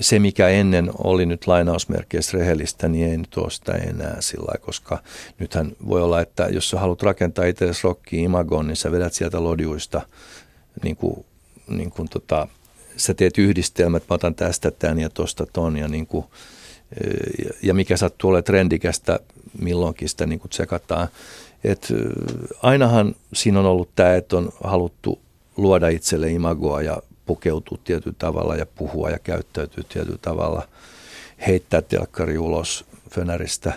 se, 0.00 0.18
mikä 0.18 0.48
ennen 0.48 0.90
oli 1.04 1.26
nyt 1.26 1.46
lainausmerkeissä 1.46 2.38
rehellistä, 2.38 2.88
niin 2.88 3.10
ei 3.10 3.16
nyt 3.16 3.36
ole 3.36 3.50
sitä 3.50 3.72
enää 3.72 4.16
sillä 4.20 4.58
koska 4.60 5.02
nythän 5.38 5.72
voi 5.88 6.02
olla, 6.02 6.20
että 6.20 6.48
jos 6.50 6.70
sä 6.70 6.80
haluat 6.80 7.02
rakentaa 7.02 7.44
itsellesi 7.44 7.80
rockia 7.84 8.24
imagon, 8.24 8.66
niin 8.66 8.76
sä 8.76 8.92
vedät 8.92 9.12
sieltä 9.12 9.44
lodiuista 9.44 10.02
niin 10.82 10.96
kuin, 10.96 11.24
niin 11.68 11.90
kuin 11.90 12.08
tota, 12.08 12.48
sä 12.96 13.14
teet 13.14 13.38
yhdistelmät, 13.38 14.02
mä 14.10 14.14
otan 14.14 14.34
tästä 14.34 14.70
tämän 14.70 14.98
ja 14.98 15.10
tosta 15.10 15.46
ton 15.52 15.76
ja, 15.76 15.88
niin 15.88 16.06
kuin, 16.06 16.26
ja 17.62 17.74
mikä 17.74 17.96
sattuu 17.96 18.30
olemaan 18.30 18.44
trendikästä 18.44 19.20
milloinkin 19.58 20.08
sitä 20.08 20.26
niin 20.26 20.38
kuin 20.38 20.50
tsekataan. 20.50 21.08
Et 21.66 21.88
ainahan 22.62 23.14
siinä 23.32 23.60
on 23.60 23.66
ollut 23.66 23.90
tämä, 23.94 24.14
että 24.14 24.36
on 24.36 24.52
haluttu 24.64 25.20
luoda 25.56 25.88
itselle 25.88 26.30
imagoa 26.30 26.82
ja 26.82 27.02
pukeutua 27.26 27.78
tietyllä 27.84 28.16
tavalla 28.18 28.56
ja 28.56 28.66
puhua 28.66 29.10
ja 29.10 29.18
käyttäytyä 29.18 29.84
tietyllä 29.88 30.18
tavalla, 30.22 30.68
heittää 31.46 31.82
telkkari 31.82 32.38
ulos 32.38 32.84
fönäristä 33.10 33.72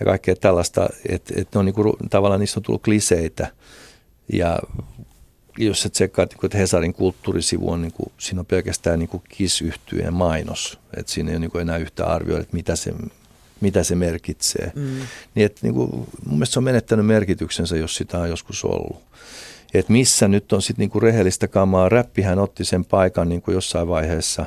ja 0.00 0.06
kaikkea 0.06 0.36
tällaista, 0.36 0.88
että 1.08 1.34
et 1.36 1.56
on 1.56 1.64
niinku, 1.64 1.96
tavallaan 2.10 2.40
niistä 2.40 2.60
on 2.60 2.62
tullut 2.62 2.82
kliseitä. 2.82 3.52
Ja 4.32 4.58
jos 5.58 5.82
sä 5.82 5.88
tsekkaat, 5.88 6.34
että 6.44 6.58
Hesarin 6.58 6.92
kulttuurisivu 6.92 7.70
on, 7.70 7.82
niin 7.82 7.92
kuin, 7.92 8.12
siinä 8.18 8.40
on 8.40 8.46
pelkästään 8.46 8.98
niin 8.98 9.22
kiss 9.28 9.62
mainos, 10.10 10.78
että 10.96 11.12
siinä 11.12 11.30
ei 11.30 11.36
ole 11.36 11.40
niin 11.40 11.60
enää 11.60 11.76
yhtä 11.76 12.06
arvioida, 12.06 12.42
että 12.42 12.56
mitä 12.56 12.76
se, 12.76 12.94
mitä 13.60 13.84
se 13.84 13.94
merkitsee. 13.94 14.72
Mm. 14.74 15.00
Niin, 15.34 15.46
että, 15.46 15.60
niin 15.62 15.74
kuin, 15.74 15.90
mun 15.90 16.08
mielestä 16.24 16.52
se 16.52 16.58
on 16.60 16.64
menettänyt 16.64 17.06
merkityksensä, 17.06 17.76
jos 17.76 17.94
sitä 17.94 18.18
on 18.18 18.28
joskus 18.28 18.64
ollut 18.64 19.10
että 19.74 19.92
missä 19.92 20.28
nyt 20.28 20.52
on 20.52 20.62
sitten 20.62 20.82
niinku 20.82 21.00
rehellistä 21.00 21.48
kamaa. 21.48 21.88
Räppihän 21.88 22.38
otti 22.38 22.64
sen 22.64 22.84
paikan 22.84 23.28
niinku 23.28 23.50
jossain 23.50 23.88
vaiheessa 23.88 24.46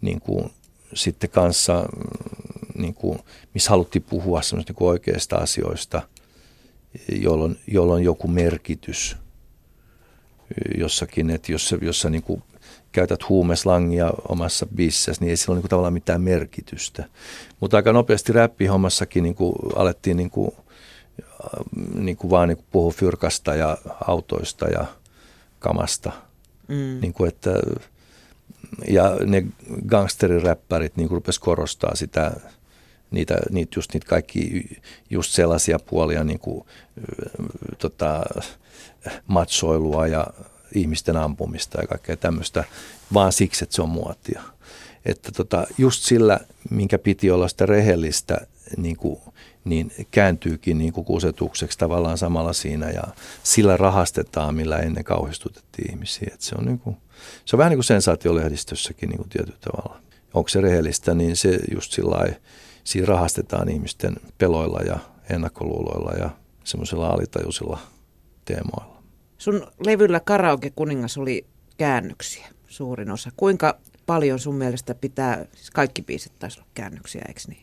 niinku 0.00 0.50
sitten 0.94 1.30
kanssa, 1.30 1.82
mm, 1.96 2.82
niinku, 2.82 3.18
missä 3.54 3.70
haluttiin 3.70 4.02
puhua 4.02 4.40
niinku 4.56 4.86
oikeista 4.86 5.36
asioista, 5.36 6.02
jolloin, 7.08 7.58
jolloin 7.66 8.04
joku 8.04 8.28
merkitys 8.28 9.16
jossakin, 10.78 11.30
että 11.30 11.52
jossa, 11.52 11.78
jossa 11.82 12.10
niinku 12.10 12.42
käytät 12.94 13.28
huumeslangia 13.28 14.12
omassa 14.28 14.66
biisissä, 14.66 15.12
niin 15.20 15.30
ei 15.30 15.36
sillä 15.36 15.52
ole 15.52 15.60
niin 15.60 15.68
tavallaan 15.68 15.92
mitään 15.92 16.20
merkitystä. 16.20 17.04
Mutta 17.60 17.76
aika 17.76 17.92
nopeasti 17.92 18.32
räppihommassakin 18.32 19.22
niin 19.22 19.34
kuin 19.34 19.54
alettiin 19.76 20.16
niin 20.16 20.30
kuin, 20.30 20.50
niin 21.94 22.16
kuin 22.16 22.30
vaan 22.30 22.48
niin 22.48 22.56
kuin 22.56 22.66
puhua 22.72 22.92
fyrkasta 22.92 23.54
ja 23.54 23.78
autoista 24.06 24.68
ja 24.68 24.86
kamasta. 25.58 26.12
Mm. 26.68 27.00
Niin 27.00 27.12
kuin 27.12 27.28
että, 27.28 27.50
ja 28.88 29.16
ne 29.24 29.44
gangsteriräppärit 29.86 30.96
niin 30.96 31.10
rupes 31.10 31.38
korostaa 31.38 31.94
sitä, 31.94 32.32
niitä, 33.10 33.38
niitä, 33.50 33.72
just 33.76 33.92
niitä 33.94 34.06
kaikki 34.06 34.64
just 35.10 35.32
sellaisia 35.32 35.78
puolia, 35.78 36.24
niin 36.24 36.38
kuin, 36.38 36.66
tota, 37.78 38.20
matsoilua 39.26 40.06
ja 40.06 40.26
ihmisten 40.74 41.16
ampumista 41.16 41.80
ja 41.80 41.86
kaikkea 41.86 42.16
tämmöistä, 42.16 42.64
vaan 43.14 43.32
siksi, 43.32 43.64
että 43.64 43.76
se 43.76 43.82
on 43.82 43.88
muotia. 43.88 44.42
Että 45.04 45.32
tota, 45.32 45.66
just 45.78 46.02
sillä, 46.02 46.40
minkä 46.70 46.98
piti 46.98 47.30
olla 47.30 47.48
sitä 47.48 47.66
rehellistä, 47.66 48.46
niin, 48.76 48.96
kuin, 48.96 49.20
niin 49.64 49.92
kääntyykin 50.10 50.78
niin 50.78 50.92
kuin 50.92 51.04
kusetukseksi 51.04 51.78
tavallaan 51.78 52.18
samalla 52.18 52.52
siinä 52.52 52.90
ja 52.90 53.02
sillä 53.42 53.76
rahastetaan, 53.76 54.54
millä 54.54 54.78
ennen 54.78 55.04
kauhistutettiin 55.04 55.90
ihmisiä. 55.90 56.28
Että 56.32 56.46
se, 56.46 56.54
on 56.58 56.64
niin 56.64 56.78
kuin, 56.78 56.96
se 57.44 57.56
on 57.56 57.58
vähän 57.58 57.70
niin 57.70 57.78
kuin 57.78 57.84
sensaatiolehdistössäkin 57.84 59.08
niin 59.08 59.18
kuin 59.18 59.28
tietyllä 59.28 59.58
tavalla. 59.60 60.00
Onko 60.34 60.48
se 60.48 60.60
rehellistä, 60.60 61.14
niin 61.14 61.36
se 61.36 61.58
just 61.74 61.92
sillä 61.92 62.26
siinä 62.84 63.06
rahastetaan 63.06 63.68
ihmisten 63.68 64.16
peloilla 64.38 64.80
ja 64.80 64.98
ennakkoluuloilla 65.30 66.12
ja 66.12 66.30
semmoisilla 66.64 67.08
alitajuisilla 67.08 67.78
teemoilla. 68.44 68.93
Sun 69.44 69.66
levyllä 69.86 70.20
Karaoke 70.20 70.70
Kuningas 70.70 71.18
oli 71.18 71.46
käännöksiä 71.76 72.46
suurin 72.68 73.10
osa. 73.10 73.30
Kuinka 73.36 73.78
paljon 74.06 74.38
sun 74.38 74.54
mielestä 74.54 74.94
pitää, 74.94 75.44
siis 75.54 75.70
kaikki 75.70 76.02
biisit 76.02 76.32
taisi 76.38 76.60
olla 76.60 76.68
käännöksiä, 76.74 77.22
eikö 77.28 77.40
niin? 77.48 77.62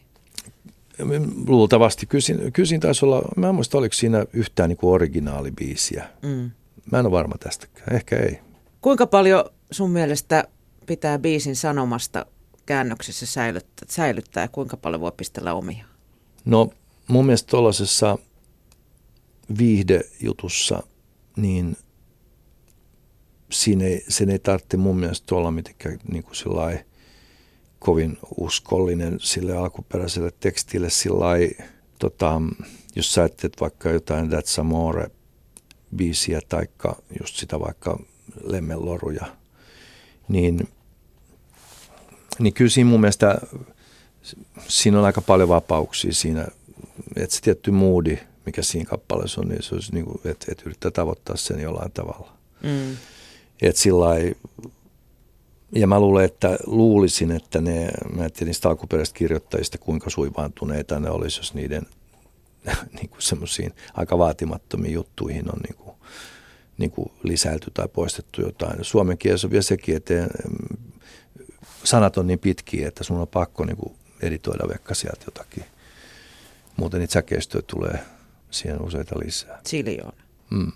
Luultavasti. 1.48 2.06
Kysin, 2.06 2.54
kysin 2.54 2.80
taisi 2.80 3.06
olla, 3.06 3.22
mä 3.36 3.50
en 3.50 3.56
muista 3.56 3.78
oliko 3.78 3.94
siinä 3.94 4.26
yhtään 4.34 4.70
niin 4.70 4.78
kuin 4.78 4.94
originaalibiisiä. 4.94 6.10
Mm. 6.22 6.52
Mä 6.92 7.00
en 7.00 7.06
ole 7.06 7.12
varma 7.12 7.36
tästäkään, 7.38 7.96
ehkä 7.96 8.18
ei. 8.18 8.40
Kuinka 8.82 9.08
paljon 9.08 9.46
sun 9.72 9.92
mielestä 9.92 10.44
pitää 10.86 11.20
biisin 11.20 11.56
sanomasta 11.56 12.26
käännöksessä 12.66 13.26
säilyttää, 13.26 13.86
säilyttää 13.90 14.44
ja 14.44 14.48
kuinka 14.48 14.78
paljon 14.78 15.02
voi 15.02 15.12
pistellä 15.18 15.54
omia? 15.54 15.86
No 16.46 16.70
mun 17.08 17.26
mielestä 17.26 17.50
tuollaisessa 17.50 18.18
viihdejutussa 19.58 20.84
niin 21.42 21.78
siinä 23.52 23.86
ei, 23.86 24.06
sen 24.08 24.30
ei 24.30 24.40
tarvitse 24.40 24.78
mun 24.78 25.00
mielestä 25.00 25.36
olla 25.36 25.52
mitenkään 25.52 26.00
niin 26.12 26.24
kuin 26.24 26.36
kovin 27.80 28.18
uskollinen 28.38 29.20
sille 29.20 29.58
alkuperäiselle 29.58 30.32
tekstille. 30.40 30.90
Sillä 30.90 31.26
tota, 32.00 32.42
jos 32.96 33.14
sä 33.14 33.22
ajattelet 33.22 33.62
vaikka 33.62 33.90
jotain 33.90 34.32
That's 34.32 34.60
Amore 34.60 35.12
biisiä 35.96 36.40
taikka 36.50 37.02
just 37.20 37.36
sitä 37.36 37.60
vaikka 37.60 38.00
Lemmeloruja, 38.44 39.26
niin, 40.28 40.68
niin 42.40 42.54
kyllä 42.54 42.70
siinä 42.70 42.90
mun 42.90 43.02
mielestä 43.02 43.42
siinä 44.68 45.00
on 45.00 45.06
aika 45.06 45.22
paljon 45.22 45.50
vapauksia 45.50 46.14
siinä, 46.14 46.48
että 47.16 47.36
se 47.36 47.42
tietty 47.42 47.72
moodi– 47.72 48.20
mikä 48.46 48.62
siinä 48.62 48.90
kappaleessa 48.90 49.42
on, 49.42 49.48
niin 49.48 49.64
se 49.64 49.76
olisi 49.76 49.94
niin 49.94 50.06
kuin, 50.06 50.20
että, 50.26 50.46
että 50.52 50.64
yrittää 50.66 50.92
tavoittaa 50.92 51.36
sen 51.36 51.60
jollain 51.60 51.92
tavalla. 51.92 52.34
Mm. 52.64 52.98
Että 53.62 53.82
sillä 53.82 54.06
ja 55.76 55.88
mä 55.88 56.00
luulen, 56.00 56.26
että 56.26 56.58
luulisin, 56.66 57.32
että 57.32 57.62
ne, 57.62 57.92
mä 58.16 58.26
en 58.26 58.32
tiedä 58.32 58.50
niistä 58.50 58.70
alkuperäisistä 58.70 59.18
kirjoittajista, 59.18 59.78
kuinka 59.78 60.10
suivaantuneita 60.10 61.00
ne 61.00 61.10
olisi, 61.10 61.40
jos 61.40 61.54
niiden 61.54 61.86
niin 62.98 63.10
kuin 63.10 63.22
semmoisiin 63.22 63.74
aika 63.94 64.18
vaatimattomiin 64.18 64.94
juttuihin 64.94 65.52
on 65.54 65.60
niin 65.68 65.76
kuin, 65.76 65.96
niin 66.78 66.92
kuin 66.92 67.12
lisäilty 67.24 67.72
tai 67.74 67.88
poistettu 67.88 68.42
jotain. 68.42 68.84
Suomen 68.84 69.18
kielessä 69.18 69.48
on 69.48 69.52
vielä 69.52 69.62
sekin, 69.62 69.96
että 69.96 70.14
sanat 71.84 72.18
on 72.18 72.28
niin 72.28 72.40
pitkiä, 72.40 72.88
että 72.88 73.04
sun 73.04 73.18
on 73.18 73.28
pakko 73.28 73.66
niin 73.66 73.78
kuin 73.78 73.96
editoida 74.22 74.68
vaikka 74.68 74.96
sieltä 74.96 75.26
jotakin. 75.28 75.64
Muuten 76.78 77.00
niitä 77.00 77.14
säkeistöjä 77.14 77.62
tulee 77.68 78.00
siihen 78.52 78.82
useita 78.82 79.20
lisää. 79.20 79.62
Siljoona. 79.66 80.24
Mm. 80.50 80.72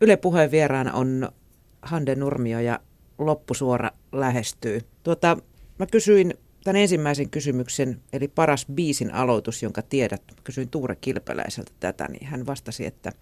Yle 0.00 0.16
puheen 0.16 0.50
vieraana 0.50 0.92
on 0.92 1.28
Hande 1.82 2.14
Nurmio 2.14 2.60
ja 2.60 2.80
loppusuora 3.18 3.90
lähestyy. 4.12 4.80
Tuota, 5.02 5.36
mä 5.78 5.86
kysyin 5.86 6.34
tämän 6.64 6.82
ensimmäisen 6.82 7.30
kysymyksen, 7.30 8.00
eli 8.12 8.28
paras 8.28 8.66
biisin 8.74 9.14
aloitus, 9.14 9.62
jonka 9.62 9.82
tiedät. 9.82 10.22
Mä 10.30 10.42
kysyin 10.44 10.68
Tuure 10.68 10.96
Kilpeläiseltä 10.96 11.72
tätä, 11.80 12.08
niin 12.08 12.26
hän 12.26 12.46
vastasi, 12.46 12.86
että 12.86 13.12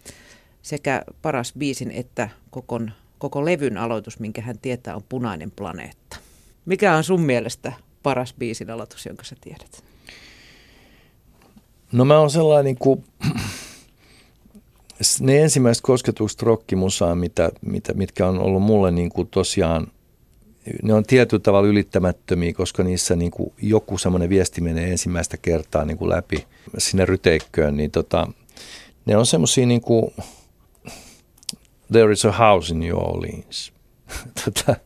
sekä 0.62 1.04
paras 1.22 1.52
biisin 1.58 1.90
että 1.90 2.28
koko, 2.50 2.80
koko 3.18 3.44
levyn 3.44 3.76
aloitus, 3.76 4.20
minkä 4.20 4.42
hän 4.42 4.58
tietää, 4.58 4.96
on 4.96 5.02
Punainen 5.08 5.50
planeetta. 5.50 6.16
Mikä 6.64 6.96
on 6.96 7.04
sun 7.04 7.20
mielestä 7.20 7.72
paras 8.02 8.34
biisin 8.38 8.70
aloitus, 8.70 9.06
jonka 9.06 9.24
sä 9.24 9.36
tiedät? 9.40 9.93
No 11.94 12.04
mä 12.04 12.18
oon 12.18 12.30
sellainen 12.30 12.64
niin 12.70 12.76
kuin, 12.76 13.04
ne 15.20 15.42
ensimmäiset 15.42 15.82
kosketukset 15.82 16.42
rockimusaan, 16.42 17.18
mitä, 17.18 17.50
mitä, 17.60 17.94
mitkä 17.94 18.26
on 18.26 18.38
ollut 18.38 18.62
mulle 18.62 18.90
niin 18.90 19.10
kuin 19.10 19.28
tosiaan, 19.28 19.86
ne 20.82 20.94
on 20.94 21.04
tietyllä 21.04 21.42
tavalla 21.42 21.68
ylittämättömiä, 21.68 22.52
koska 22.52 22.82
niissä 22.82 23.16
niin 23.16 23.30
kuin 23.30 23.52
joku 23.62 23.98
semmoinen 23.98 24.28
viesti 24.28 24.60
menee 24.60 24.90
ensimmäistä 24.90 25.36
kertaa 25.36 25.84
niin 25.84 25.98
kuin 25.98 26.08
läpi 26.08 26.46
sinne 26.78 27.04
ryteikköön, 27.04 27.76
niin 27.76 27.90
tota, 27.90 28.28
ne 29.06 29.16
on 29.16 29.26
semmoisia 29.26 29.66
niin 29.66 29.80
kuin 29.80 30.12
There 31.92 32.12
is 32.12 32.24
a 32.24 32.32
house 32.32 32.74
in 32.74 32.80
New 32.80 32.96
Orleans. 32.96 33.72
tota, 34.44 34.76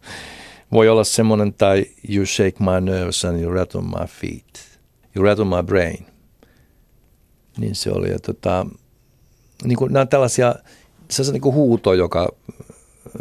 voi 0.73 0.89
olla 0.89 1.05
semmoinen 1.05 1.55
tai 1.55 1.87
You 2.15 2.27
shake 2.27 2.57
my 2.61 2.91
nerves 2.91 3.25
and 3.25 3.43
you 3.43 3.53
rattle 3.53 3.83
my 3.83 4.07
feet. 4.07 4.81
You 5.17 5.25
rattle 5.25 5.45
my 5.45 5.63
brain– 5.63 6.07
niin 7.59 7.75
se 7.75 7.91
oli. 7.93 8.11
Ja 8.11 8.19
tota, 8.19 8.67
niin 9.65 9.79
kuin, 9.79 9.93
nämä 9.93 10.01
on 10.01 10.09
tällaisia, 10.09 10.55
se 11.11 11.23
on 11.23 11.33
niin 11.33 11.41
kuin 11.41 11.55
huuto, 11.55 11.95
joka, 11.95 12.29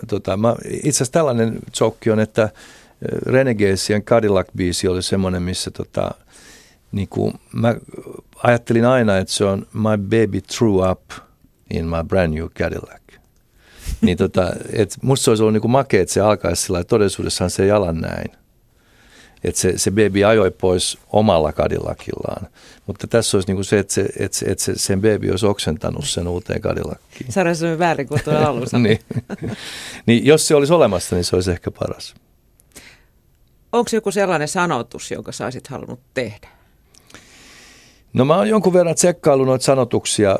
tota, 0.07 0.37
mä, 0.37 0.55
itse 0.69 0.89
asiassa 0.89 1.11
tällainen 1.11 1.59
jokki 1.79 2.11
on, 2.11 2.19
että 2.19 2.49
Renegadesien 3.25 4.03
Cadillac-biisi 4.03 4.89
oli 4.89 5.01
semmoinen, 5.01 5.43
missä 5.43 5.71
tota, 5.71 6.11
niin 6.91 7.07
kuin, 7.07 7.33
mä 7.53 7.75
ajattelin 8.43 8.85
aina, 8.85 9.17
että 9.17 9.33
se 9.33 9.45
on 9.45 9.67
My 9.73 9.97
baby 9.97 10.41
threw 10.41 10.91
up 10.91 11.01
in 11.69 11.85
my 11.85 12.03
brand 12.07 12.33
new 12.33 12.47
Cadillac. 12.47 13.01
niin 14.01 14.17
tota, 14.17 14.53
et 14.73 14.97
musta 15.01 15.23
se 15.23 15.31
olisi 15.31 15.43
ollut 15.43 15.53
niin 15.53 15.61
kuin 15.61 15.71
makea, 15.71 16.01
että 16.01 16.13
se 16.13 16.21
alkaisi 16.21 16.61
sillä 16.61 16.83
todellisuudessaan 16.83 17.49
se 17.49 17.65
jalan 17.65 18.01
näin 18.01 18.46
että 19.43 19.61
se, 19.61 19.77
se 19.77 19.91
baby 19.91 20.23
ajoi 20.23 20.51
pois 20.51 20.97
omalla 21.11 21.53
kadillakillaan. 21.53 22.47
Mutta 22.87 23.07
tässä 23.07 23.37
olisi 23.37 23.47
niin 23.47 23.55
kuin 23.55 23.65
se, 23.65 23.79
että, 23.79 23.93
se, 23.93 24.01
että, 24.19 24.37
se, 24.37 24.45
että 24.45 24.63
se, 24.63 24.73
sen 24.75 25.01
baby 25.01 25.29
olisi 25.29 25.45
oksentanut 25.45 26.07
sen 26.07 26.27
uuteen 26.27 26.61
kadillakkiin. 26.61 27.31
Saadaan 27.31 27.55
se 27.55 27.79
väärin 27.79 28.07
kuin 28.07 28.21
tuolla 28.23 28.47
alussa. 28.49 28.79
niin. 28.79 28.99
niin. 30.05 30.25
jos 30.25 30.47
se 30.47 30.55
olisi 30.55 30.73
olemassa, 30.73 31.15
niin 31.15 31.23
se 31.23 31.35
olisi 31.35 31.51
ehkä 31.51 31.71
paras. 31.71 32.15
Onko 33.71 33.89
joku 33.93 34.11
sellainen 34.11 34.47
sanotus, 34.47 35.11
jonka 35.11 35.31
sä 35.31 35.45
olisit 35.45 35.67
halunnut 35.67 35.99
tehdä? 36.13 36.47
No 38.13 38.25
mä 38.25 38.35
oon 38.35 38.49
jonkun 38.49 38.73
verran 38.73 38.95
tsekkaillut 38.95 39.47
noita 39.47 39.65
sanotuksia 39.65 40.37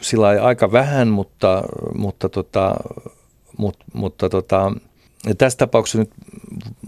sillä 0.00 0.28
aika 0.28 0.72
vähän, 0.72 1.08
mutta, 1.08 1.62
mutta, 1.94 2.28
tota, 2.28 2.74
mutta, 3.58 3.84
mutta 3.92 4.28
tota, 4.28 4.72
ja 5.26 5.34
tässä 5.34 5.58
tapauksessa 5.58 5.98
nyt 5.98 6.10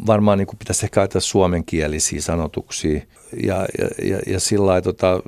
varmaan 0.07 0.39
niin 0.39 0.47
kuin 0.47 0.59
pitäisi 0.59 0.87
ehkä 0.87 1.01
ajatella 1.01 1.21
suomenkielisiä 1.21 2.21
sanotuksia. 2.21 3.01
Ja, 3.43 3.67
ja, 3.79 3.89
ja, 4.03 4.19
ja 4.27 4.41
sillä 4.41 4.67
lailla, 4.67 4.83
tota, 4.83 5.23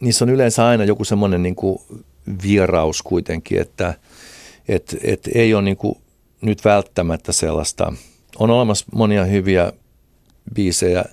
niissä 0.00 0.24
on 0.24 0.30
yleensä 0.30 0.66
aina 0.66 0.84
joku 0.84 1.04
semmoinen 1.04 1.42
niin 1.42 1.56
kuin 1.56 1.78
vieraus 2.42 3.02
kuitenkin, 3.02 3.60
että 3.60 3.94
et, 4.68 4.96
et 5.02 5.28
ei 5.34 5.54
ole 5.54 5.62
niin 5.62 5.78
nyt 6.40 6.64
välttämättä 6.64 7.32
sellaista. 7.32 7.92
On 8.38 8.50
olemassa 8.50 8.86
monia 8.92 9.24
hyviä 9.24 9.72
biisejä. 10.54 11.04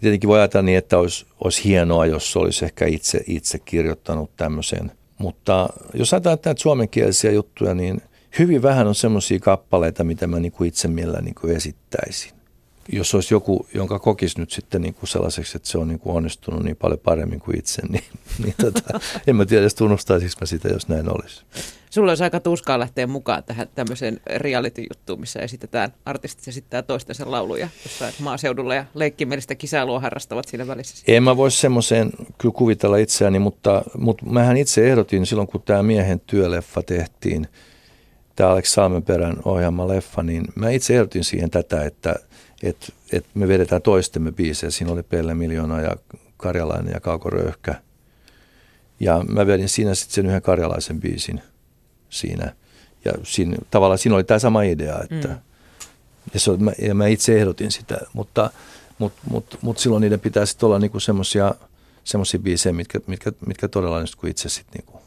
Tietenkin 0.00 0.28
voi 0.28 0.38
ajatella 0.38 0.62
niin, 0.62 0.78
että 0.78 0.98
olisi, 0.98 1.26
olisi 1.44 1.64
hienoa, 1.64 2.06
jos 2.06 2.36
olisi 2.36 2.64
ehkä 2.64 2.86
itse, 2.86 3.20
itse 3.26 3.58
kirjoittanut 3.58 4.36
tämmöisen. 4.36 4.92
Mutta 5.18 5.68
jos 5.94 6.12
ajatellaan 6.12 6.38
näitä 6.44 6.62
suomenkielisiä 6.62 7.30
juttuja, 7.30 7.74
niin 7.74 8.02
hyvin 8.38 8.62
vähän 8.62 8.86
on 8.86 8.94
semmoisia 8.94 9.38
kappaleita, 9.38 10.04
mitä 10.04 10.26
mä 10.26 10.40
niin 10.40 10.52
kuin 10.52 10.68
itse 10.68 10.88
mielelläni 10.88 11.24
niin 11.24 11.34
kuin 11.34 11.56
esittäisin 11.56 12.40
jos 12.92 13.14
olisi 13.14 13.34
joku, 13.34 13.66
jonka 13.74 13.98
kokisi 13.98 14.40
nyt 14.40 14.50
sitten 14.50 14.82
niin 14.82 14.94
kuin 14.94 15.08
sellaiseksi, 15.08 15.56
että 15.56 15.68
se 15.68 15.78
on 15.78 15.88
niin 15.88 15.98
kuin 15.98 16.16
onnistunut 16.16 16.62
niin 16.62 16.76
paljon 16.76 16.98
paremmin 16.98 17.40
kuin 17.40 17.58
itse, 17.58 17.82
niin, 17.88 18.04
niin 18.44 18.54
tota, 18.60 19.00
en 19.26 19.36
mä 19.36 19.46
tiedä, 19.46 19.66
tunnustaisinko 19.78 20.34
mä 20.40 20.46
sitä, 20.46 20.68
jos 20.68 20.88
näin 20.88 21.08
olisi. 21.08 21.42
Sulla 21.90 22.10
olisi 22.10 22.24
aika 22.24 22.40
tuskaa 22.40 22.78
lähteä 22.78 23.06
mukaan 23.06 23.44
tähän 23.44 23.68
tämmöiseen 23.74 24.20
reality-juttuun, 24.26 25.20
missä 25.20 25.40
esitetään, 25.40 25.92
artistit 26.04 26.48
esittää 26.48 26.82
toistensa 26.82 27.30
lauluja 27.30 27.68
jossain 27.84 28.14
maaseudulla 28.20 28.74
ja 28.74 28.84
leikkimielistä 28.94 29.54
kisailua 29.54 30.00
harrastavat 30.00 30.48
siinä 30.48 30.66
välissä. 30.66 31.04
En 31.08 31.22
mä 31.22 31.36
voisi 31.36 31.56
semmoiseen 31.56 32.10
kyllä 32.38 32.52
kuvitella 32.52 32.96
itseäni, 32.96 33.38
mutta, 33.38 33.82
mutta 33.98 34.26
mähän 34.26 34.56
itse 34.56 34.88
ehdotin 34.88 35.26
silloin, 35.26 35.48
kun 35.48 35.62
tämä 35.62 35.82
miehen 35.82 36.20
työleffa 36.20 36.82
tehtiin, 36.82 37.48
tämä 38.40 38.52
Alex 38.52 38.68
Salmenperän 38.68 39.36
ohjaama 39.44 39.88
leffa, 39.88 40.22
niin 40.22 40.44
mä 40.54 40.70
itse 40.70 40.94
ehdotin 40.94 41.24
siihen 41.24 41.50
tätä, 41.50 41.84
että– 41.84 42.14
että 42.62 42.92
et 43.12 43.26
me 43.34 43.48
vedetään 43.48 43.82
toistemme 43.82 44.32
biisejä. 44.32 44.70
Siinä 44.70 44.92
oli 44.92 45.02
Pelle 45.02 45.34
Miljoona 45.34 45.80
ja 45.80 45.96
Karjalainen 46.36 46.92
ja 46.94 47.00
Kauko 47.00 47.30
Röyhkä. 47.30 47.74
Ja 49.00 49.24
mä 49.28 49.46
vedin 49.46 49.68
siinä 49.68 49.94
sitten 49.94 50.14
sen 50.14 50.26
yhden 50.26 50.42
karjalaisen 50.42 51.00
biisin 51.00 51.42
siinä. 52.10 52.54
Ja 53.04 53.12
siinä, 53.22 53.56
tavallaan 53.70 53.98
siinä 53.98 54.14
oli 54.14 54.24
tämä 54.24 54.38
sama 54.38 54.62
idea, 54.62 55.00
että 55.10 55.28
mm. 55.28 55.38
ja, 56.34 56.40
se, 56.40 56.56
mä, 56.56 56.72
ja 56.82 56.94
mä 56.94 57.06
itse 57.06 57.38
ehdotin 57.38 57.72
sitä, 57.72 58.00
mutta 58.12 58.50
mut, 58.98 59.12
mut, 59.30 59.58
mut 59.62 59.78
silloin 59.78 60.00
niiden 60.00 60.20
pitää 60.20 60.46
sitten 60.46 60.66
olla 60.66 60.78
niinku 60.78 61.00
semmoisia 61.00 61.54
semmoisia 62.04 62.40
biisejä, 62.40 62.72
mitkä, 62.72 63.00
mitkä, 63.06 63.32
mitkä 63.46 63.68
todella 63.68 64.00
nyt 64.00 64.14
kun 64.14 64.30
itse 64.30 64.48
sitten 64.48 64.72
niinku 64.78 64.99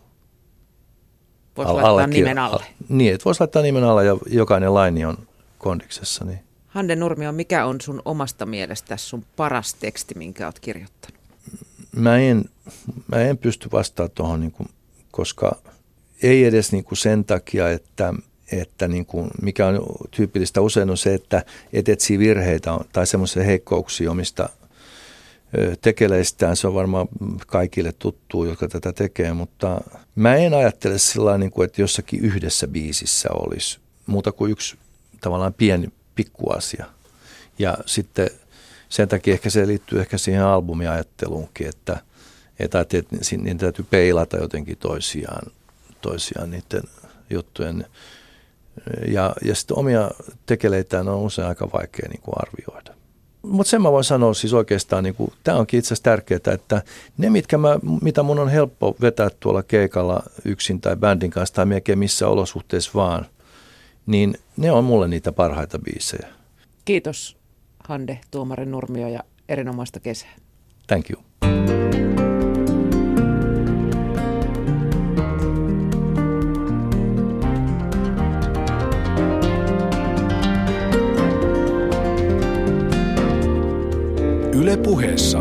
Voisi 1.58 1.72
laittaa 1.72 1.90
alle, 1.90 2.08
nimen 2.08 2.40
alle. 2.40 2.66
Niin, 2.90 3.14
että 3.14 3.26
voisi 3.26 3.42
laittaa 3.42 3.62
nimen 3.62 3.84
alle 3.84 4.06
ja 4.06 4.18
jokainen 4.28 4.74
laini 4.74 5.06
on 5.06 5.18
kondiksessa. 5.58 6.26
Niin. 6.26 6.40
Hande 6.68 6.96
Nurmio, 6.96 7.32
mikä 7.32 7.66
on 7.66 7.82
sun 7.82 8.02
omasta 8.06 8.46
mielestä 8.46 8.98
sun 8.98 9.26
paras 9.36 9.74
teksti, 9.74 10.16
minkä 10.16 10.46
oot 10.46 10.60
kirjoittanut? 10.60 11.20
Mä 11.96 12.18
en, 12.18 12.46
mä 13.08 13.22
en 13.22 13.38
pysty 13.38 13.70
vastaamaan 13.72 14.12
tuohon, 14.16 14.40
niin 14.40 14.54
koska 15.12 15.56
ei 16.24 16.46
edes 16.46 16.72
niin 16.72 16.84
kuin 16.84 16.98
sen 16.98 17.26
takia, 17.26 17.70
että, 17.70 18.14
että 18.52 18.88
niin 18.88 19.06
kuin, 19.06 19.30
mikä 19.42 19.68
on 19.68 19.86
tyypillistä 20.12 20.62
usein 20.62 20.90
on 20.90 20.98
se, 20.98 21.14
että 21.14 21.46
et 21.74 21.90
etsii 21.90 22.20
virheitä 22.20 22.78
tai 22.92 23.08
semmoisia 23.08 23.44
heikkouksia 23.44 24.12
omista 24.12 24.50
tekeleistään. 25.82 26.56
Se 26.56 26.68
on 26.68 26.74
varmaan 26.74 27.08
kaikille 27.48 27.94
tuttu, 28.00 28.46
jotka 28.46 28.68
tätä 28.68 28.94
tekee, 28.94 29.34
mutta 29.34 29.82
mä 30.16 30.36
en 30.36 30.54
ajattele 30.54 30.98
sillä 30.98 31.38
niin 31.38 31.52
kuin, 31.52 31.66
että 31.66 31.82
jossakin 31.82 32.20
yhdessä 32.20 32.68
biisissä 32.68 33.30
olisi 33.32 33.80
muuta 34.06 34.32
kuin 34.32 34.52
yksi 34.52 34.78
tavallaan 35.22 35.54
pieni, 35.54 35.90
pikkuasia. 36.16 36.86
Ja 37.60 37.78
sitten 37.86 38.30
sen 38.90 39.08
takia 39.08 39.34
ehkä 39.34 39.50
se 39.50 39.68
liittyy 39.68 40.00
ehkä 40.00 40.18
siihen 40.18 40.44
albumiajatteluunkin, 40.44 41.68
että, 41.68 41.98
että, 42.60 42.80
että 42.80 43.16
niin 43.38 43.58
täytyy 43.58 43.86
peilata 43.90 44.38
jotenkin 44.38 44.78
toisiaan, 44.78 45.52
toisiaan 46.02 46.52
niiden 46.52 46.84
juttujen. 47.30 47.86
Ja, 49.08 49.36
ja 49.46 49.56
sitten 49.56 49.78
omia 49.78 50.12
tekeleitään 50.46 51.08
on 51.08 51.20
usein 51.20 51.48
aika 51.48 51.72
vaikea 51.74 52.10
niin 52.10 52.22
kuin 52.22 52.36
arvioida. 52.38 53.03
Mutta 53.44 53.70
sen 53.70 53.82
mä 53.82 53.92
voin 53.92 54.04
sanoa 54.04 54.34
siis 54.34 54.54
oikeastaan, 54.54 55.04
niin 55.04 55.16
tämä 55.44 55.58
onkin 55.58 55.78
itse 55.78 55.88
asiassa 55.88 56.04
tärkeää, 56.04 56.40
että 56.54 56.82
ne, 57.18 57.30
mitkä 57.30 57.58
mä, 57.58 57.80
mitä 58.02 58.24
mun 58.24 58.40
on 58.40 58.50
helppo 58.50 58.96
vetää 59.02 59.30
tuolla 59.40 59.64
keikalla 59.64 60.24
yksin 60.46 60.82
tai 60.82 60.96
bändin 60.96 61.32
kanssa 61.32 61.56
tai 61.56 61.66
melkein 61.66 62.00
missä 62.00 62.28
olosuhteissa 62.28 62.92
vaan, 62.96 63.26
niin 64.06 64.38
ne 64.58 64.72
on 64.72 64.84
mulle 64.84 65.08
niitä 65.08 65.32
parhaita 65.32 65.80
biisejä. 65.80 66.28
Kiitos 66.86 67.38
Hande, 67.84 68.20
Tuomari 68.32 68.66
Nurmio 68.66 69.08
ja 69.08 69.20
erinomaista 69.50 70.00
kesää. 70.00 70.34
Thank 70.88 71.06
you. 71.10 71.83
Yle 84.74 84.82
puheessa 84.84 85.40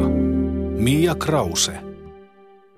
Mia 0.78 1.14
Krause. 1.14 1.91